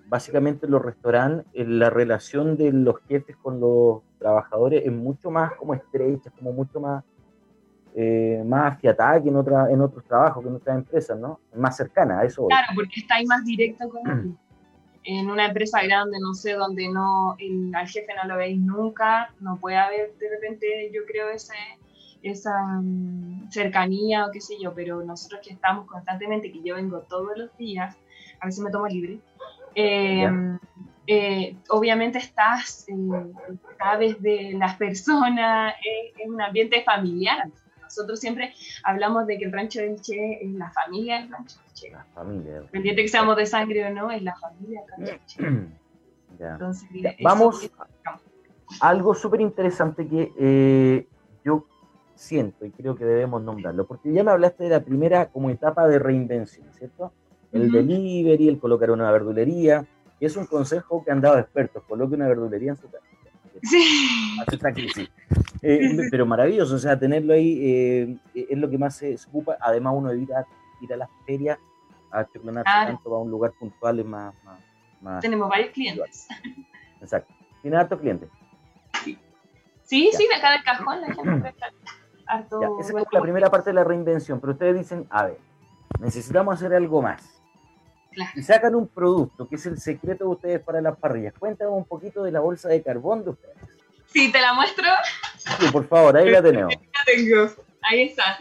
básicamente 0.07 0.67
en 0.67 0.73
los 0.73 0.83
restaurantes, 0.83 1.47
la 1.55 1.90
relación 1.90 2.57
de 2.57 2.73
los 2.73 2.97
jefes 3.09 3.37
con 3.37 3.61
los 3.61 4.02
trabajadores 4.19 4.85
es 4.85 4.93
mucho 4.93 5.31
más 5.31 5.52
como 5.55 5.75
estrecha, 5.75 6.31
como 6.31 6.52
mucho 6.52 6.81
más 6.81 7.05
eh, 7.95 8.42
más 8.45 8.75
afiatada 8.75 9.23
que 9.23 9.28
en, 9.28 9.37
otra, 9.37 9.71
en 9.71 9.80
otros 9.80 10.04
trabajos, 10.04 10.42
que 10.42 10.49
en 10.49 10.57
otras 10.57 10.76
empresas, 10.76 11.18
¿no? 11.18 11.40
Más 11.54 11.76
cercana 11.76 12.21
a 12.21 12.25
eso. 12.25 12.47
Claro, 12.47 12.68
porque 12.75 13.00
está 13.00 13.16
ahí 13.16 13.26
más 13.26 13.45
directo 13.45 13.88
con 13.88 14.11
él. 14.11 14.33
En 15.04 15.30
una 15.30 15.47
empresa 15.47 15.83
grande, 15.83 16.18
no 16.21 16.35
sé, 16.35 16.52
donde 16.52 16.87
no 16.87 17.35
el, 17.38 17.75
al 17.75 17.88
jefe 17.88 18.12
no 18.14 18.28
lo 18.28 18.37
veis 18.37 18.61
nunca, 18.61 19.33
no 19.40 19.57
puede 19.57 19.78
haber 19.78 20.12
de 20.18 20.28
repente, 20.28 20.90
yo 20.92 21.00
creo, 21.07 21.30
ese, 21.30 21.54
esa 22.23 22.52
mm, 22.83 23.50
cercanía 23.50 24.26
o 24.26 24.30
qué 24.30 24.42
sé 24.42 24.57
yo, 24.61 24.75
pero 24.75 25.02
nosotros 25.02 25.40
que 25.42 25.54
estamos 25.54 25.87
constantemente, 25.87 26.52
que 26.52 26.62
yo 26.62 26.75
vengo 26.75 27.00
todos 27.09 27.38
los 27.38 27.57
días, 27.57 27.97
a 28.40 28.47
veces 28.47 28.62
me 28.62 28.71
tomo 28.71 28.87
libre, 28.87 29.18
em, 29.75 30.59
eh, 31.07 31.57
obviamente 31.71 32.18
estás, 32.18 32.87
eh, 32.88 33.33
sabes 33.78 34.21
de 34.21 34.52
las 34.59 34.76
personas, 34.76 35.75
es 36.18 36.28
un 36.28 36.40
ambiente 36.42 36.83
familiar. 36.83 37.49
Nosotros 37.88 38.21
siempre 38.21 38.54
hablamos 38.85 39.26
de 39.26 39.38
que 39.38 39.47
el 39.47 39.52
rancho 39.52 39.80
del 39.80 40.00
Che 40.00 40.45
es 40.45 40.52
la 40.52 40.71
familia 40.71 41.21
del 41.21 41.30
rancho 41.30 41.57
del 41.64 41.73
Che. 41.73 41.90
La 41.90 42.04
familia. 42.14 42.62
Pendiente 42.71 43.02
que 43.02 43.09
seamos 43.09 43.37
de 43.37 43.47
sangre 43.47 43.87
o 43.87 43.90
no, 43.90 44.11
es 44.11 44.23
la 44.23 44.37
familia 44.37 44.83
del 44.83 44.90
rancho 44.90 45.42
del 45.42 45.57
Che. 45.57 45.68
Entonces, 46.40 46.88
vamos 47.23 47.71
a 48.80 48.88
algo 48.88 49.14
súper 49.14 49.40
interesante 49.40 50.07
que 50.07 50.33
eh, 50.38 51.07
yo 51.45 51.64
siento 52.14 52.66
y 52.66 52.71
creo 52.71 52.95
que 52.95 53.04
debemos 53.04 53.42
nombrarlo, 53.42 53.87
porque 53.87 54.12
ya 54.12 54.23
me 54.23 54.30
hablaste 54.30 54.64
de 54.64 54.71
la 54.71 54.80
primera 54.80 55.30
como 55.30 55.50
etapa 55.50 55.88
de 55.88 55.99
reinvención, 55.99 56.66
¿cierto? 56.75 57.12
El 57.50 57.73
delivery, 57.73 58.49
el 58.49 58.59
colocar 58.59 58.90
una 58.90 59.11
verdulería, 59.11 59.87
y 60.21 60.26
es 60.26 60.37
un 60.37 60.47
consejo 60.47 61.02
que 61.04 61.11
han 61.11 61.21
dado 61.21 61.38
expertos, 61.38 61.83
coloque 61.88 62.14
una 62.14 62.28
verdulería 62.28 62.71
en 62.71 62.76
su 62.76 62.90
casa. 62.90 63.04
Sí. 63.62 65.09
Eh, 65.62 66.09
pero 66.11 66.25
maravilloso, 66.27 66.77
o 66.77 66.79
sea, 66.79 66.99
tenerlo 66.99 67.33
ahí 67.35 67.59
eh, 67.62 68.17
es 68.35 68.59
lo 68.59 68.69
que 68.71 68.79
más 68.79 68.97
se, 68.97 69.17
ocupa. 69.29 69.57
Además, 69.61 69.95
uno 69.97 70.11
evita 70.11 70.47
ir 70.81 70.93
a 70.93 70.97
las 70.97 71.09
ferias 71.27 71.59
a 72.11 72.25
choclonarse 72.25 72.65
Claro. 72.65 72.95
tanto 72.95 73.15
a 73.15 73.21
un 73.21 73.31
lugar 73.31 73.53
puntual 73.59 73.99
es 74.00 74.07
más, 74.07 74.35
más, 74.45 74.61
más- 75.00 75.21
Tenemos 75.21 75.49
varios 75.49 75.71
clientes. 75.71 76.27
Exacto. 77.00 77.35
Tiene 77.62 77.77
hartos 77.77 78.00
clientes. 78.00 78.29
Sí, 79.83 80.09
Ya. 80.12 80.19
sí, 80.19 80.27
de 80.29 80.35
acá 80.35 80.53
del 80.53 80.62
cajón 80.65 81.00
la 81.00 81.15
gente 81.15 81.37
presta 81.41 81.67
harto. 82.27 82.61
Ya, 82.61 82.69
esa 82.81 82.99
es 83.00 83.07
la 83.11 83.21
primera 83.21 83.50
parte 83.50 83.71
de 83.71 83.75
la 83.75 83.85
reinvención, 83.85 84.41
pero 84.41 84.53
ustedes 84.53 84.77
dicen, 84.77 85.07
a 85.11 85.25
ver, 85.27 85.38
necesitamos 85.99 86.55
hacer 86.55 86.75
algo 86.75 87.03
más. 87.03 87.38
Claro. 88.18 88.30
Y 88.34 88.42
sacan 88.42 88.75
un 88.75 88.88
producto 88.88 89.48
que 89.48 89.54
es 89.54 89.66
el 89.66 89.78
secreto 89.78 90.25
de 90.25 90.30
ustedes 90.30 90.60
para 90.60 90.80
las 90.80 90.96
parrillas. 90.98 91.32
Cuéntame 91.38 91.70
un 91.70 91.84
poquito 91.84 92.25
de 92.25 92.32
la 92.32 92.40
bolsa 92.40 92.68
de 92.68 92.82
carbón 92.82 93.22
de 93.22 93.30
ustedes. 93.30 93.56
Sí, 94.06 94.32
te 94.32 94.40
la 94.40 94.54
muestro. 94.54 94.84
Sí, 95.37 95.66
por 95.70 95.87
favor, 95.87 96.16
ahí 96.16 96.28
la 96.30 96.42
tenemos. 96.42 96.75
La 96.98 97.04
tengo. 97.06 97.48
Ahí 97.82 98.02
está. 98.02 98.38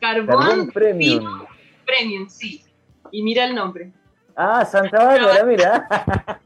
Carbón, 0.00 0.26
Carbón 0.26 0.70
Premium. 0.70 1.44
Premium, 1.84 2.28
sí. 2.28 2.64
Y 3.10 3.22
mira 3.24 3.46
el 3.46 3.54
nombre. 3.56 3.92
Ah, 4.36 4.64
Santa 4.64 5.04
Bárbara, 5.04 5.44
mira. 5.44 5.88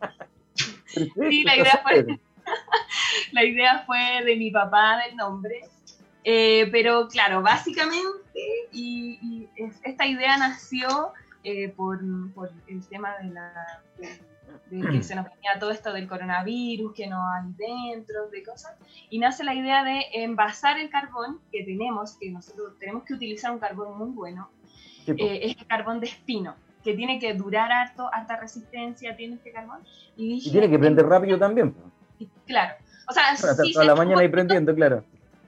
Sí, 0.86 1.44
la 1.44 1.54
idea 1.56 1.80
fue-. 1.82 2.06
La 3.32 3.44
idea 3.44 3.84
fue 3.86 4.24
de 4.24 4.36
mi 4.36 4.50
papá 4.50 5.02
del 5.06 5.16
nombre. 5.16 5.60
Eh, 6.24 6.68
pero 6.72 7.08
claro, 7.08 7.42
básicamente, 7.42 8.40
y, 8.72 9.18
y 9.22 9.48
es- 9.56 9.80
esta 9.84 10.06
idea 10.06 10.36
nació 10.38 11.12
eh, 11.64 11.68
por, 11.76 12.00
por 12.34 12.50
el 12.66 12.86
tema 12.88 13.16
de, 13.18 13.30
la, 13.30 13.82
de- 13.98 14.20
de 14.70 14.90
que 14.90 15.02
se 15.02 15.14
nos 15.14 15.24
venía 15.24 15.58
todo 15.60 15.70
esto 15.70 15.92
del 15.92 16.06
coronavirus, 16.08 16.92
que 16.94 17.06
no 17.06 17.18
hay 17.30 17.42
dentro, 17.56 18.28
de 18.30 18.42
cosas. 18.42 18.76
Y 19.10 19.18
nace 19.18 19.44
la 19.44 19.54
idea 19.54 19.84
de 19.84 20.02
envasar 20.12 20.78
el 20.78 20.90
carbón 20.90 21.40
que 21.52 21.64
tenemos, 21.64 22.16
que 22.18 22.30
nosotros 22.30 22.78
tenemos 22.78 23.04
que 23.04 23.14
utilizar 23.14 23.50
un 23.52 23.58
carbón 23.58 23.96
muy 23.98 24.10
bueno, 24.10 24.50
Sí, 25.04 25.12
eh, 25.16 25.40
es 25.42 25.56
el 25.58 25.66
carbón 25.66 26.00
de 26.00 26.06
espino, 26.06 26.54
que 26.84 26.94
tiene 26.94 27.18
que 27.18 27.32
durar 27.34 27.72
harto, 27.72 28.10
harta 28.12 28.36
resistencia 28.36 29.16
tiene 29.16 29.36
este 29.36 29.52
carbón. 29.52 29.80
Y, 30.16 30.28
dije, 30.34 30.48
y 30.48 30.52
tiene 30.52 30.68
que 30.70 30.78
prender 30.78 31.06
rápido 31.06 31.38
también. 31.38 31.74
y 32.18 32.26
Claro. 32.46 32.74
O 33.08 33.12
sea, 33.12 33.34
sí 33.36 33.72
toda 33.72 33.84
se 33.84 33.88
la 33.88 33.94
mañana 33.94 34.20
ahí 34.20 34.26
poquito, 34.28 34.32
prendiendo, 34.32 34.74
claro. 34.74 35.04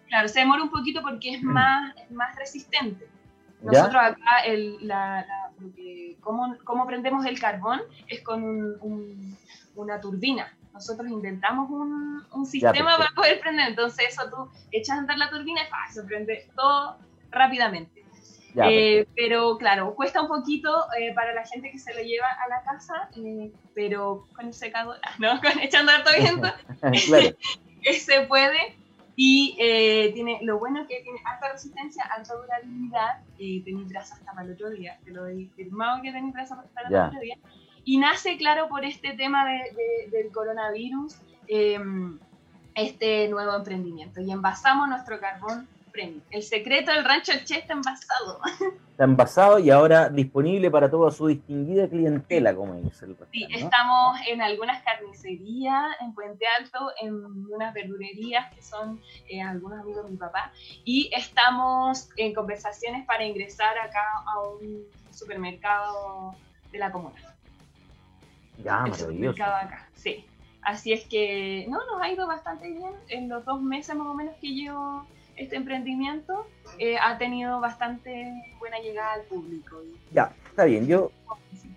Claro, 0.09 0.29
se 0.29 0.41
demora 0.41 0.63
un 0.63 0.71
poquito 0.71 1.03
porque 1.03 1.35
es 1.35 1.43
más, 1.43 1.95
es 1.97 2.11
más 2.11 2.35
resistente. 2.37 3.07
¿Ya? 3.63 3.67
Nosotros 3.83 4.03
acá, 4.03 4.39
el, 4.47 4.77
la, 4.87 5.27
la- 5.29 5.50
lo 5.61 5.73
que- 5.75 6.17
cómo, 6.21 6.57
cómo 6.65 6.87
prendemos 6.87 7.25
el 7.27 7.39
carbón 7.41 7.81
es 8.09 8.23
con 8.23 8.43
un- 8.43 8.77
un- 8.81 9.37
una 9.77 10.01
turbina. 10.01 10.53
Nosotros 10.73 11.11
inventamos 11.11 11.69
un, 11.71 12.25
un 12.33 12.47
sistema 12.47 12.73
para 12.97 12.97
perfecto. 12.99 13.15
poder 13.23 13.41
prender. 13.41 13.69
Entonces, 13.71 14.07
eso 14.11 14.31
tú 14.31 14.49
echas 14.71 14.97
a 14.97 15.01
andar 15.01 15.19
la 15.19 15.29
turbina 15.31 15.63
y 15.63 15.67
¡fua! 15.67 15.79
se 15.91 16.03
prende 16.05 16.49
todo 16.55 16.97
rápidamente. 17.31 18.05
Ya, 18.55 18.69
Eh, 18.69 19.07
pero 19.15 19.57
claro, 19.59 19.95
cuesta 19.95 20.21
un 20.23 20.27
poquito 20.29 20.71
eh, 20.99 21.13
para 21.15 21.33
la 21.35 21.47
gente 21.47 21.71
que 21.71 21.79
se 21.79 21.95
lo 21.95 22.01
lleva 22.03 22.27
a 22.45 22.49
la 22.49 22.63
casa, 22.65 23.09
eh, 23.17 23.53
pero 23.77 24.27
con 24.35 24.47
el 24.47 24.55
secador, 24.55 24.97
no, 25.21 25.41
con 25.41 25.59
echando 25.61 25.93
harto 25.93 26.11
viento, 26.19 26.49
que 27.83 27.93
se 28.01 28.23
puede 28.23 28.77
y 29.17 29.57
eh, 29.59 30.13
tiene 30.15 30.39
lo 30.43 30.59
bueno 30.59 30.83
es 30.83 30.89
que 30.89 31.01
tiene 31.03 31.21
alta 31.25 31.53
resistencia, 31.53 32.05
alta 32.05 32.35
durabilidad, 32.35 33.21
eh, 33.39 33.63
tenéis 33.65 33.89
brasa 33.89 34.15
hasta 34.15 34.33
para 34.33 34.47
el 34.47 34.53
otro 34.53 34.71
día, 34.71 34.99
te 35.05 35.11
lo 35.11 35.27
he 35.27 35.47
firmado 35.57 36.01
que 36.03 36.13
tenéis 36.13 36.33
brasa 36.33 36.55
hasta 36.61 36.81
el 36.89 36.91
otro 37.09 37.21
día. 37.21 37.37
Y 37.85 37.99
nace, 37.99 38.37
claro, 38.37 38.69
por 38.69 38.85
este 38.85 39.15
tema 39.15 39.45
de- 39.47 39.73
de- 39.75 40.11
del 40.19 40.33
coronavirus, 40.33 41.17
eh, 41.49 41.79
este 42.75 43.29
nuevo 43.29 43.55
emprendimiento. 43.57 44.21
Y 44.21 44.31
envasamos 44.31 44.89
nuestro 44.89 45.19
carbón 45.21 45.67
premium. 45.91 46.21
El 46.31 46.43
secreto 46.43 46.93
del 46.93 47.05
rancho 47.05 47.33
Che 47.45 47.59
está 47.59 47.75
envasado. 47.75 48.41
Está 48.91 49.05
envasado 49.05 49.59
y 49.59 49.71
ahora 49.71 50.11
disponible 50.11 50.71
para 50.71 50.91
toda 50.91 51.11
su 51.11 51.27
distinguida 51.27 51.89
clientela, 51.89 52.55
como 52.55 52.75
dice 52.75 53.07
el 53.07 53.17
Sí, 53.33 53.47
refrán, 53.47 53.51
¿no? 53.51 53.57
estamos 53.57 54.19
en 54.29 54.43
algunas 54.43 54.83
carnicerías 54.83 55.97
en 56.03 56.13
Puente 56.13 56.45
Alto, 56.59 56.93
en 57.01 57.15
unas 57.51 57.73
verdurerías 57.73 58.53
que 58.55 58.61
son 58.61 59.01
eh, 59.27 59.41
algunos 59.41 59.81
amigos 59.81 60.05
de 60.05 60.11
mi 60.11 60.17
papá, 60.19 60.53
y 60.85 61.11
estamos 61.17 62.11
en 62.19 62.35
conversaciones 62.35 63.07
para 63.07 63.25
ingresar 63.25 63.79
acá 63.79 64.05
a 64.27 64.41
un 64.43 64.85
supermercado 65.11 66.35
de 66.71 66.79
la 66.79 66.93
comuna. 66.93 67.17
Ya, 68.59 68.85
el 68.85 68.91
maravilloso. 68.91 69.07
supermercado 69.07 69.55
acá, 69.55 69.89
sí. 69.95 70.27
Así 70.63 70.93
es 70.93 71.07
que, 71.07 71.67
no, 71.69 71.79
nos 71.87 72.03
ha 72.03 72.11
ido 72.11 72.27
bastante 72.27 72.69
bien. 72.69 72.93
En 73.09 73.29
los 73.29 73.45
dos 73.45 73.63
meses 73.63 73.97
más 73.97 74.07
o 74.07 74.15
menos 74.15 74.35
que 74.41 74.49
llevo 74.49 75.07
este 75.41 75.57
emprendimiento, 75.57 76.47
eh, 76.79 76.97
ha 77.01 77.17
tenido 77.17 77.61
bastante 77.61 78.31
buena 78.59 78.79
llegada 78.79 79.15
al 79.15 79.23
público. 79.23 79.77
Ya, 80.13 80.33
está 80.49 80.65
bien. 80.65 80.87
Yo, 80.87 81.11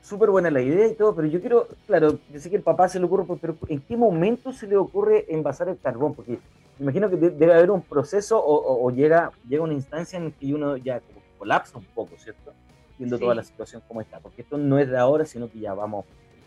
súper 0.01 0.29
buena 0.29 0.51
la 0.51 0.61
idea 0.61 0.87
y 0.87 0.95
todo, 0.95 1.15
pero 1.15 1.27
yo 1.29 1.39
quiero, 1.39 1.67
claro, 1.87 2.19
yo 2.31 2.39
sé 2.39 2.49
que 2.49 2.57
el 2.57 2.61
papá 2.61 2.89
se 2.89 2.99
le 2.99 3.05
ocurre, 3.05 3.25
pero 3.39 3.55
¿en 3.69 3.79
qué 3.79 3.95
momento 3.95 4.51
se 4.51 4.67
le 4.67 4.75
ocurre 4.75 5.25
envasar 5.29 5.69
el 5.69 5.79
carbón? 5.79 6.13
Porque 6.13 6.33
me 6.77 6.83
imagino 6.83 7.09
que 7.09 7.15
de- 7.15 7.29
debe 7.29 7.53
haber 7.53 7.71
un 7.71 7.81
proceso 7.81 8.37
o, 8.37 8.53
o- 8.53 8.85
o 8.85 8.91
llega, 8.91 9.31
llega 9.47 9.63
una 9.63 9.73
instancia 9.73 10.17
en 10.19 10.33
que 10.33 10.53
uno 10.53 10.75
ya 10.75 11.01
colapsa 11.37 11.77
un 11.77 11.85
poco, 11.85 12.17
¿cierto? 12.17 12.51
Viendo 12.97 13.17
Sí. 13.17 13.23
toda 13.23 13.33
la 13.35 13.43
situación 13.43 13.81
como 13.87 14.01
está, 14.01 14.19
porque 14.19 14.41
esto 14.41 14.57
no 14.57 14.77
es 14.77 14.89
de 14.89 14.97
ahora, 14.97 15.23
sino 15.25 15.49
que 15.49 15.59
ya 15.59 15.73
vamos 15.73 16.05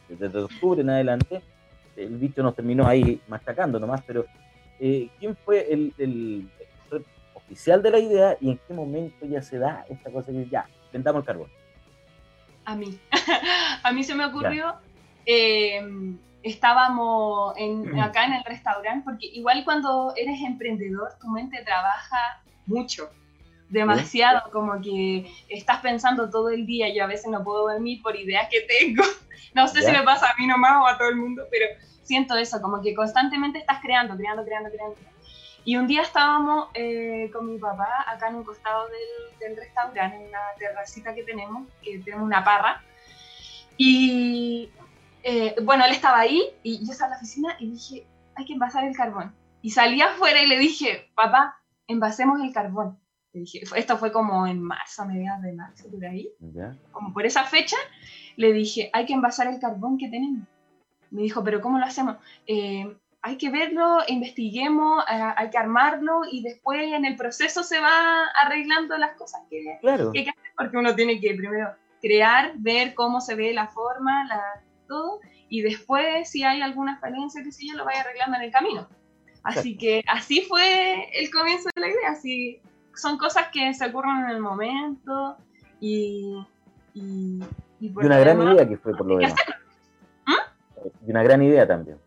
desde 0.09 0.39
octubre 0.39 0.83
en 0.83 0.91
adelante. 0.91 1.41
El 1.97 2.19
bicho 2.19 2.43
nos 2.43 2.55
terminó 2.55 2.87
ahí 2.87 3.21
machacando 3.27 3.81
nomás, 3.81 4.03
pero 4.07 4.27
eh, 4.79 5.09
¿quién 5.19 5.35
fue 5.35 5.73
el, 5.73 5.95
el 5.97 6.47
oficial 7.47 7.83
de 7.83 7.91
la 7.91 7.99
idea 7.99 8.37
y 8.41 8.51
en 8.51 8.61
qué 8.67 8.75
momento 8.75 9.27
ya 9.27 9.41
se 9.41 9.59
da 9.59 9.85
esta 9.89 10.11
cosa 10.11 10.33
que 10.33 10.47
ya, 10.49 10.69
vendamos 10.93 11.21
el 11.21 11.27
carbón? 11.27 11.51
A 12.65 12.75
mí. 12.75 12.99
a 13.83 13.93
mí 13.93 14.05
se 14.05 14.15
me 14.15 14.25
ocurrió. 14.25 14.75
eh, 15.25 15.81
estábamos 16.43 17.55
en, 17.57 17.99
acá 18.01 18.25
en 18.25 18.35
el 18.35 18.45
restaurante, 18.45 19.05
porque 19.05 19.27
igual 19.27 19.65
cuando 19.65 20.13
eres 20.17 20.41
emprendedor, 20.41 21.11
tu 21.21 21.29
mente 21.29 21.63
trabaja 21.65 22.43
mucho, 22.67 23.11
demasiado, 23.69 24.51
como 24.51 24.81
que 24.81 25.31
estás 25.49 25.81
pensando 25.81 26.31
todo 26.31 26.51
el 26.51 26.67
día. 26.67 26.93
Yo 26.95 27.05
a 27.05 27.07
veces 27.09 27.31
no 27.31 27.43
puedo 27.43 27.69
dormir 27.69 28.03
por 28.03 28.17
ideas 28.17 28.49
que 28.51 28.61
tengo. 28.63 29.03
No 29.55 29.67
sé 29.69 29.81
si 29.81 29.91
me 29.91 30.03
pasa 30.03 30.27
a 30.27 30.35
mí 30.39 30.47
nomás 30.47 30.83
o 30.83 30.87
a 30.87 30.99
todo 30.99 31.09
el 31.09 31.17
mundo, 31.17 31.45
pero 31.51 31.65
siento 32.03 32.37
eso, 32.37 32.61
como 32.61 32.83
que 32.83 32.95
constantemente 32.95 33.59
estás 33.59 33.81
creando, 33.81 34.15
creando, 34.15 34.45
creando, 34.45 34.69
creando. 34.69 34.97
Y 35.67 35.77
un 35.77 35.89
día 35.89 36.03
estábamos 36.03 36.69
eh, 36.75 37.29
con 37.33 37.45
mi 37.51 37.59
papá 37.59 38.05
acá 38.07 38.29
en 38.29 38.37
un 38.37 38.45
costado 38.45 38.87
del, 38.87 39.39
del 39.41 39.57
restaurante, 39.57 40.17
en 40.17 40.29
una 40.29 40.39
terracita 40.61 41.13
que 41.13 41.25
tenemos, 41.25 41.67
que 41.83 41.99
tenemos 41.99 42.25
una 42.25 42.45
parra. 42.45 42.83
Y 43.77 44.71
eh, 45.25 45.57
bueno, 45.63 45.85
él 45.85 45.91
estaba 45.91 46.21
ahí 46.21 46.41
y 46.63 46.87
yo 46.87 46.93
estaba 46.93 47.09
en 47.09 47.11
la 47.11 47.17
oficina 47.17 47.57
y 47.59 47.71
dije, 47.73 48.07
hay 48.37 48.45
que 48.45 48.53
envasar 48.53 48.85
el 48.85 48.97
carbón. 48.97 49.35
Y 49.61 49.71
salí 49.71 50.01
afuera 50.01 50.41
y 50.41 50.47
le 50.47 50.57
dije, 50.57 51.11
papá, 51.17 51.61
envasemos 51.89 52.41
el 52.41 52.53
carbón. 52.53 52.99
Le 53.33 53.41
dije, 53.41 53.63
esto 53.75 53.99
fue 53.99 54.13
como 54.13 54.47
en 54.47 54.63
marzo, 54.63 55.05
mediados 55.05 55.43
de 55.43 55.53
marzo, 55.53 55.91
por 55.91 56.05
ahí 56.07 56.31
¿Ya? 56.39 56.77
como 56.93 57.13
por 57.13 57.27
esa 57.27 57.43
fecha, 57.43 57.77
le 58.37 58.53
dije, 58.53 58.89
hay 58.93 59.05
que 59.05 59.15
envasar 59.15 59.49
el 59.49 59.59
carbón 59.59 59.99
que 59.99 60.09
tenemos. 60.09 60.47
Me 61.11 61.23
dijo, 61.23 61.43
pero 61.43 61.61
¿cómo 61.61 61.79
lo 61.79 61.85
hacemos? 61.85 62.17
"Eh, 62.47 62.97
hay 63.27 63.37
que 63.39 63.51
verlo, 63.51 63.99
investiguemos, 64.07 65.03
eh, 65.11 65.33
hay 65.37 65.51
que 65.51 65.59
armarlo 65.59 66.21
y 66.31 66.43
después 66.43 66.81
en 66.81 67.05
el 67.05 67.17
proceso 67.17 67.65
se 67.65 67.81
va 67.81 68.23
arreglando 68.41 68.97
las 68.97 69.17
cosas 69.17 69.41
que, 69.51 69.79
Claro. 69.81 70.13
que 70.13 70.21
hay 70.21 70.25
que 70.27 70.31
hacer, 70.31 70.51
porque 70.57 70.77
uno 70.77 70.95
tiene 70.95 71.19
que 71.19 71.35
primero 71.35 71.71
crear, 72.01 72.53
ver 72.57 72.95
cómo 72.95 73.21
se 73.21 73.35
ve 73.35 73.53
la 73.53 73.67
forma, 73.67 74.25
la, 74.29 74.41
todo, 74.87 75.19
y 75.49 75.61
después 75.63 76.31
si 76.31 76.45
hay 76.45 76.61
alguna 76.63 76.99
falencia, 76.99 77.43
que 77.43 77.51
sé 77.51 77.67
yo, 77.67 77.77
lo 77.77 77.85
vaya 77.85 78.03
arreglando 78.03 78.37
en 78.37 78.43
el 78.45 78.53
camino. 78.53 78.87
Así 79.43 79.77
que 79.77 80.05
así 80.07 80.43
fue 80.43 81.09
el 81.21 81.29
comienzo 81.33 81.69
de 81.75 81.81
la 81.81 81.89
idea, 81.89 82.11
así 82.11 82.61
son 82.95 83.19
cosas 83.19 83.49
que 83.53 83.75
se 83.75 83.87
ocurren 83.87 84.19
en 84.25 84.31
el 84.31 84.41
momento 84.41 85.37
y, 85.81 86.37
y, 86.95 87.41
y 87.81 87.89
por 87.91 88.05
Y 88.05 88.07
una 88.07 88.19
gran 88.21 88.39
demás, 88.39 88.55
idea 88.55 88.69
que 88.69 88.77
fue 88.77 88.97
por 88.97 89.07
lo 89.07 89.17
demás. 89.19 89.35
Y 91.05 91.11
una 91.11 91.23
gran 91.25 91.43
idea 91.43 91.67
también. 91.67 91.99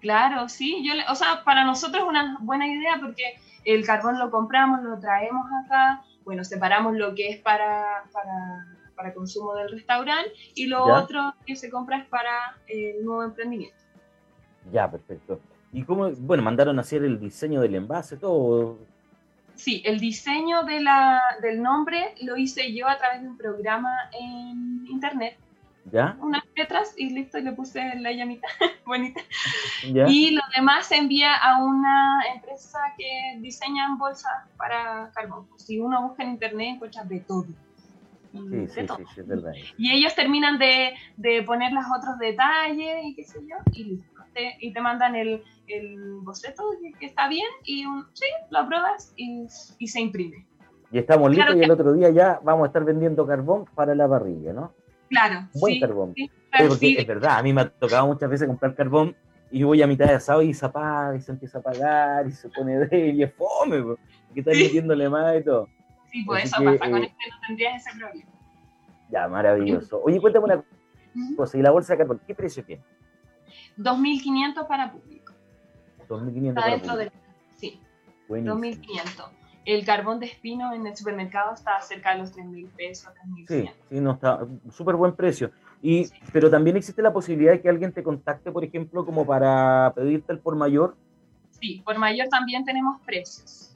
Claro, 0.00 0.48
sí, 0.48 0.82
yo 0.86 0.94
le- 0.94 1.04
o 1.08 1.14
sea, 1.14 1.42
para 1.44 1.64
nosotros 1.64 2.02
es 2.02 2.08
una 2.08 2.38
buena 2.40 2.66
idea 2.66 2.98
porque 3.00 3.38
el 3.64 3.84
carbón 3.84 4.18
lo 4.18 4.30
compramos, 4.30 4.82
lo 4.82 4.98
traemos 4.98 5.46
acá, 5.64 6.02
bueno, 6.24 6.42
separamos 6.44 6.96
lo 6.96 7.14
que 7.14 7.28
es 7.30 7.38
para, 7.38 8.04
para, 8.12 8.66
para 8.96 9.12
consumo 9.14 9.54
del 9.54 9.70
restaurante 9.70 10.30
y 10.54 10.66
lo 10.66 10.86
Ya. 10.86 10.94
otro 10.94 11.34
que 11.46 11.54
se 11.56 11.70
compra 11.70 11.98
es 11.98 12.06
para 12.06 12.56
el 12.66 13.04
nuevo 13.04 13.22
emprendimiento. 13.24 13.76
Ya, 14.72 14.90
perfecto. 14.90 15.40
¿Y 15.72 15.84
cómo, 15.84 16.10
bueno, 16.12 16.42
mandaron 16.42 16.78
a 16.78 16.82
hacer 16.82 17.04
el 17.04 17.20
diseño 17.20 17.60
del 17.60 17.74
envase, 17.74 18.16
todo? 18.16 18.78
Sí, 19.54 19.82
el 19.84 20.00
diseño 20.00 20.62
de 20.64 20.80
la, 20.80 21.20
del 21.42 21.62
nombre 21.62 22.14
lo 22.22 22.36
hice 22.36 22.72
yo 22.74 22.88
a 22.88 22.96
través 22.96 23.20
de 23.22 23.28
un 23.28 23.36
programa 23.36 23.90
en 24.18 24.86
internet, 24.88 25.38
¿Ya? 25.92 26.16
unas 26.20 26.42
letras 26.56 26.94
y 26.96 27.10
listo, 27.10 27.38
y 27.38 27.42
le 27.42 27.52
puse 27.52 27.96
la 27.96 28.12
llamita 28.12 28.46
bonita. 28.86 29.20
¿Ya? 29.92 30.06
Y 30.08 30.32
lo 30.32 30.42
demás 30.56 30.86
se 30.86 30.96
envía 30.96 31.34
a 31.34 31.62
una 31.62 32.22
empresa 32.34 32.78
que 32.96 33.38
diseñan 33.40 33.98
bolsas 33.98 34.32
para 34.56 35.10
carbón. 35.14 35.48
Si 35.56 35.80
uno 35.80 36.02
busca 36.08 36.22
en 36.22 36.30
internet, 36.30 36.74
encuentra 36.74 37.04
de 37.04 37.20
todo. 37.20 37.46
Sí, 38.32 38.38
sí, 38.68 38.80
sí, 38.80 39.04
sí, 39.14 39.20
es 39.20 39.26
verdad. 39.26 39.52
Y 39.76 39.90
ellos 39.90 40.14
terminan 40.14 40.58
de, 40.58 40.94
de, 41.16 41.42
poner 41.42 41.72
los 41.72 41.84
otros 41.86 42.18
detalles 42.18 43.04
y 43.04 43.14
qué 43.14 43.24
sé 43.24 43.40
yo, 43.40 43.56
y 43.72 43.84
listo. 43.84 44.20
Te, 44.32 44.56
y 44.60 44.72
te 44.72 44.80
mandan 44.80 45.16
el, 45.16 45.42
el 45.66 46.20
boceto 46.22 46.62
que, 47.00 47.06
está 47.06 47.28
bien 47.28 47.48
y 47.64 47.84
un, 47.84 48.06
sí, 48.12 48.26
lo 48.50 48.60
apruebas 48.60 49.12
y, 49.16 49.48
y 49.78 49.88
se 49.88 50.00
imprime. 50.00 50.46
Y 50.92 50.98
estamos 50.98 51.30
listos 51.30 51.56
y 51.56 51.62
el 51.62 51.70
otro 51.70 51.92
día 51.92 52.10
ya 52.10 52.40
vamos 52.44 52.64
a 52.64 52.66
estar 52.68 52.84
vendiendo 52.84 53.26
carbón 53.26 53.64
para 53.74 53.94
la 53.94 54.08
parrilla, 54.08 54.52
¿no? 54.52 54.72
Claro. 55.10 55.48
Buen 55.54 55.80
carbón. 55.80 56.14
porque 56.68 56.94
es 56.98 57.06
verdad, 57.06 57.38
a 57.38 57.42
mí 57.42 57.52
me 57.52 57.62
ha 57.62 57.68
tocado 57.68 58.06
muchas 58.06 58.30
veces 58.30 58.46
comprar 58.46 58.76
carbón 58.76 59.14
y 59.50 59.64
voy 59.64 59.82
a 59.82 59.86
mitad 59.88 60.06
de 60.06 60.14
asado 60.14 60.40
y 60.40 60.54
se 60.54 60.64
apaga 60.64 61.16
y 61.16 61.20
se 61.20 61.32
empieza 61.32 61.58
a 61.58 61.60
apagar 61.60 62.28
y 62.28 62.30
se 62.30 62.48
pone 62.48 62.78
débil 62.86 63.16
y 63.16 63.22
es 63.24 63.34
fome, 63.34 63.82
porque 63.82 64.00
estás 64.40 64.56
metiéndole 64.56 65.08
más 65.08 65.40
y 65.40 65.44
todo. 65.44 65.68
Sí, 66.12 66.22
pues 66.24 66.44
eso 66.44 66.64
pasa, 66.64 66.90
con 66.90 67.02
eh, 67.02 67.06
este 67.06 67.30
no 67.30 67.46
tendrías 67.46 67.86
ese 67.86 67.98
problema. 67.98 68.30
Ya, 69.10 69.28
maravilloso. 69.28 70.00
Oye, 70.04 70.20
cuéntame 70.20 70.44
una 70.44 70.64
cosa, 71.36 71.58
¿y 71.58 71.62
la 71.62 71.72
bolsa 71.72 71.94
de 71.94 71.98
carbón 71.98 72.20
qué 72.24 72.34
precio 72.34 72.64
tiene? 72.64 72.84
2.500 73.78 74.68
para 74.68 74.92
público. 74.92 75.34
2.500 76.08 76.48
Está 76.48 76.60
para 76.60 76.72
dentro 76.72 76.92
público. 76.92 77.16
De... 77.16 77.56
Sí, 77.56 77.80
2.500 78.28 79.39
el 79.64 79.84
carbón 79.84 80.20
de 80.20 80.26
espino 80.26 80.72
en 80.72 80.86
el 80.86 80.96
supermercado 80.96 81.54
está 81.54 81.80
cerca 81.80 82.12
de 82.12 82.18
los 82.18 82.32
3 82.32 82.46
mil 82.46 82.66
pesos, 82.66 83.12
Sí, 83.46 83.68
sí, 83.88 84.00
no 84.00 84.12
está 84.12 84.46
súper 84.70 84.96
buen 84.96 85.14
precio. 85.14 85.50
Y, 85.82 86.08
Pero 86.32 86.50
también 86.50 86.76
existe 86.76 87.02
la 87.02 87.12
posibilidad 87.12 87.52
de 87.52 87.60
que 87.60 87.68
alguien 87.68 87.92
te 87.92 88.02
contacte, 88.02 88.52
por 88.52 88.64
ejemplo, 88.64 89.04
como 89.04 89.26
para 89.26 89.92
pedirte 89.94 90.32
el 90.32 90.38
por 90.38 90.56
mayor. 90.56 90.96
Sí, 91.58 91.82
por 91.84 91.98
mayor 91.98 92.28
también 92.28 92.64
tenemos 92.64 93.00
precios. 93.02 93.66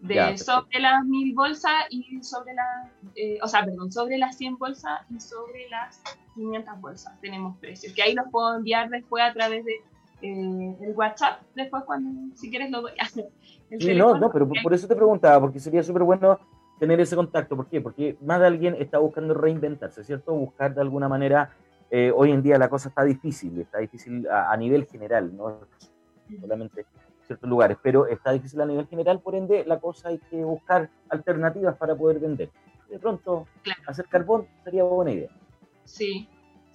De 0.00 0.38
sobre 0.38 0.78
las 0.78 1.04
mil 1.04 1.34
bolsas 1.34 1.72
y 1.90 2.22
sobre 2.22 2.54
las, 2.54 2.88
eh, 3.16 3.38
o 3.42 3.48
sea, 3.48 3.64
perdón, 3.64 3.90
sobre 3.90 4.16
las 4.16 4.36
100 4.36 4.56
bolsas 4.56 5.00
y 5.10 5.18
sobre 5.18 5.68
las 5.68 6.00
500 6.36 6.80
bolsas 6.80 7.20
tenemos 7.20 7.56
precios, 7.58 7.92
que 7.94 8.02
ahí 8.02 8.14
los 8.14 8.26
puedo 8.30 8.54
enviar 8.54 8.90
después 8.90 9.24
a 9.24 9.32
través 9.32 9.64
de 9.64 9.72
eh, 10.20 10.76
el 10.80 10.94
WhatsApp, 10.96 11.42
después 11.54 11.84
cuando, 11.84 12.34
si 12.36 12.50
quieres 12.50 12.70
lo 12.70 12.82
doy. 12.82 12.92
sí, 13.78 13.94
no, 13.94 14.18
no, 14.18 14.30
pero 14.30 14.48
por, 14.62 14.74
eso 14.74 14.88
te 14.88 14.96
preguntaba, 14.96 15.40
porque 15.40 15.60
sería 15.60 15.82
súper 15.82 16.02
bueno 16.02 16.38
tener 16.78 17.00
ese 17.00 17.16
contacto. 17.16 17.56
¿Por 17.56 17.68
qué? 17.68 17.80
Porque 17.80 18.16
más 18.22 18.40
de 18.40 18.46
alguien 18.46 18.76
está 18.78 18.98
buscando 18.98 19.34
reinventarse, 19.34 20.02
¿cierto? 20.04 20.32
Buscar 20.32 20.74
de 20.74 20.80
alguna 20.80 21.08
manera, 21.08 21.50
eh, 21.90 22.12
hoy 22.14 22.32
en 22.32 22.42
día 22.42 22.58
la 22.58 22.68
cosa 22.68 22.88
está 22.88 23.04
difícil, 23.04 23.60
está 23.60 23.78
difícil 23.78 24.26
a, 24.28 24.56
nivel 24.56 24.86
general, 24.86 25.36
no 25.36 25.60
solamente 26.40 26.80
en 26.80 26.86
ciertos 27.26 27.48
lugares, 27.48 27.78
pero 27.82 28.06
está 28.06 28.32
difícil 28.32 28.60
a 28.60 28.66
nivel 28.66 28.86
general, 28.86 29.20
por 29.20 29.34
ende 29.34 29.64
la 29.66 29.78
cosa 29.78 30.08
hay 30.08 30.18
que 30.18 30.42
buscar 30.44 30.90
alternativas 31.08 31.76
para 31.76 31.94
poder 31.94 32.18
vender. 32.18 32.50
De 32.90 32.98
pronto, 32.98 33.46
hacer 33.86 34.06
carbón 34.06 34.46
sería 34.64 34.82
buena 34.82 35.12
idea. 35.12 35.30
Sí, 35.84 36.28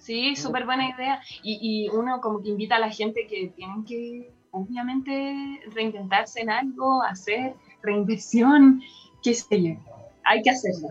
sí, 0.04 0.36
súper 0.36 0.64
buena 0.64 0.88
idea. 0.90 1.20
Y, 1.42 1.58
y 1.60 1.88
uno 1.88 2.20
como 2.20 2.42
que 2.42 2.50
invita 2.50 2.76
a 2.76 2.80
la 2.80 2.90
gente 2.90 3.26
que 3.26 3.52
tienen 3.56 3.84
que 3.84 4.30
obviamente 4.50 5.60
reinventarse 5.74 6.40
en 6.40 6.50
algo, 6.50 7.02
hacer 7.02 7.54
reinversión, 7.82 8.80
qué 9.22 9.34
sé 9.34 9.62
yo, 9.62 9.74
hay 10.24 10.42
que 10.42 10.50
hacerlo. 10.50 10.88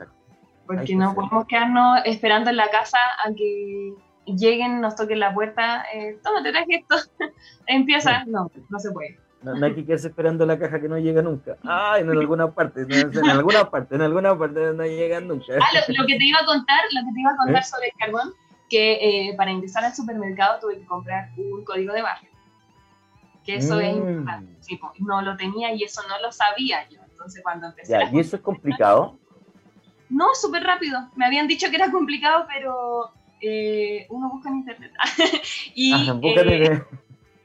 Porque 0.65 0.95
no 0.95 1.13
podemos 1.13 1.45
quedarnos 1.47 2.01
esperando 2.05 2.49
en 2.49 2.57
la 2.57 2.69
casa 2.69 2.97
a 3.25 3.33
que 3.33 3.93
lleguen, 4.25 4.81
nos 4.81 4.95
toquen 4.95 5.19
la 5.19 5.33
puerta, 5.33 5.85
eh, 5.93 6.17
toma, 6.23 6.43
te 6.43 6.51
traje 6.51 6.75
esto, 6.75 6.95
empieza, 7.67 8.25
no, 8.25 8.49
no 8.69 8.79
se 8.79 8.91
puede. 8.91 9.19
No, 9.43 9.65
hay 9.65 9.75
que 9.75 9.85
quedarse 9.85 10.07
esperando 10.07 10.45
la 10.45 10.57
caja 10.57 10.79
que 10.79 10.87
no 10.87 10.97
llega 10.97 11.21
nunca. 11.21 11.57
Ay, 11.63 12.03
no 12.05 12.13
en 12.13 12.19
alguna 12.19 12.51
parte, 12.51 12.81
en 12.81 13.29
alguna 13.29 13.69
parte, 13.69 13.95
en 13.95 14.01
alguna 14.01 14.37
parte 14.37 14.73
no 14.73 14.83
llega 14.83 15.19
nunca. 15.19 15.53
Ah, 15.59 15.79
lo, 15.89 16.05
que 16.05 16.17
te 16.17 16.23
iba 16.23 16.39
a 16.39 16.45
contar, 16.45 16.79
lo 16.93 17.01
que 17.01 17.13
te 17.13 17.19
iba 17.19 17.31
a 17.31 17.35
contar 17.35 17.61
¿Eh? 17.61 17.65
sobre 17.65 17.87
el 17.87 17.93
carbón, 17.99 18.33
que 18.69 19.29
eh, 19.29 19.33
para 19.35 19.51
ingresar 19.51 19.83
al 19.83 19.95
supermercado 19.95 20.59
tuve 20.59 20.79
que 20.79 20.85
comprar 20.85 21.29
un 21.37 21.63
código 21.63 21.93
de 21.93 22.01
barrio 22.01 22.33
que 23.43 23.55
eso 23.55 23.79
es 23.79 23.95
mm. 23.95 23.97
importante. 23.97 24.79
no 24.99 25.21
lo 25.21 25.35
tenía 25.37 25.73
y 25.73 25.83
eso 25.83 26.01
no 26.07 26.19
lo 26.21 26.31
sabía 26.31 26.87
yo. 26.89 26.99
Entonces 27.09 27.41
cuando 27.43 27.67
empecé... 27.67 27.97
¿Y 28.11 28.19
eso 28.19 28.37
es 28.37 28.41
complicado? 28.41 29.17
No, 30.09 30.27
súper 30.33 30.63
rápido. 30.63 31.09
Me 31.15 31.25
habían 31.25 31.47
dicho 31.47 31.69
que 31.69 31.75
era 31.75 31.91
complicado, 31.91 32.45
pero 32.47 33.11
eh, 33.41 34.05
uno 34.09 34.29
busca 34.29 34.49
en 34.49 34.57
internet. 34.57 34.91
y, 35.75 35.93
ah, 35.93 36.19
eh, 36.21 36.81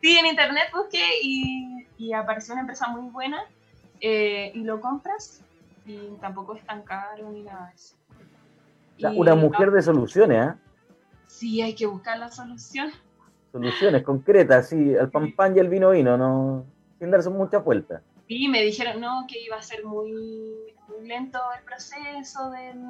sí, 0.00 0.18
en 0.18 0.26
internet 0.26 0.68
busqué 0.72 1.04
y, 1.22 1.86
y, 1.96 2.12
apareció 2.12 2.54
una 2.54 2.62
empresa 2.62 2.88
muy 2.88 3.10
buena 3.10 3.42
eh, 4.00 4.52
y 4.54 4.60
lo 4.60 4.80
compras 4.80 5.42
y 5.86 5.96
tampoco 6.20 6.54
es 6.54 6.64
tan 6.64 6.82
caro 6.82 7.30
ni 7.30 7.42
nada 7.42 7.68
de 7.68 7.74
eso. 7.74 7.96
una 9.14 9.34
mujer 9.34 9.70
de 9.70 9.82
soluciones, 9.82 10.48
¿eh? 10.48 10.54
Sí, 11.38 11.62
hay 11.62 11.72
que 11.72 11.86
buscar 11.86 12.18
la 12.18 12.32
solución. 12.32 12.90
Soluciones 13.52 14.02
concretas, 14.02 14.70
sí, 14.70 14.96
al 14.96 15.08
pan 15.08 15.30
pan 15.30 15.56
y 15.56 15.60
al 15.60 15.68
vino 15.68 15.90
vino, 15.90 16.16
no, 16.18 16.66
sin 16.98 17.12
darse 17.12 17.30
muchas 17.30 17.64
vueltas. 17.64 18.02
Sí, 18.26 18.48
me 18.48 18.60
dijeron 18.64 19.00
no, 19.00 19.24
que 19.28 19.40
iba 19.40 19.54
a 19.54 19.62
ser 19.62 19.84
muy, 19.84 20.10
muy 20.88 21.06
lento 21.06 21.38
el 21.56 21.62
proceso 21.62 22.50
del, 22.50 22.82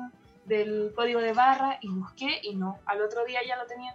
del, 0.47 0.95
código 0.95 1.21
de 1.21 1.35
barra 1.35 1.79
y 1.83 1.91
busqué 1.91 2.41
y 2.43 2.57
no, 2.57 2.79
al 2.87 3.03
otro 3.03 3.23
día 3.27 3.41
ya 3.47 3.59
lo 3.59 3.67
tenía. 3.67 3.95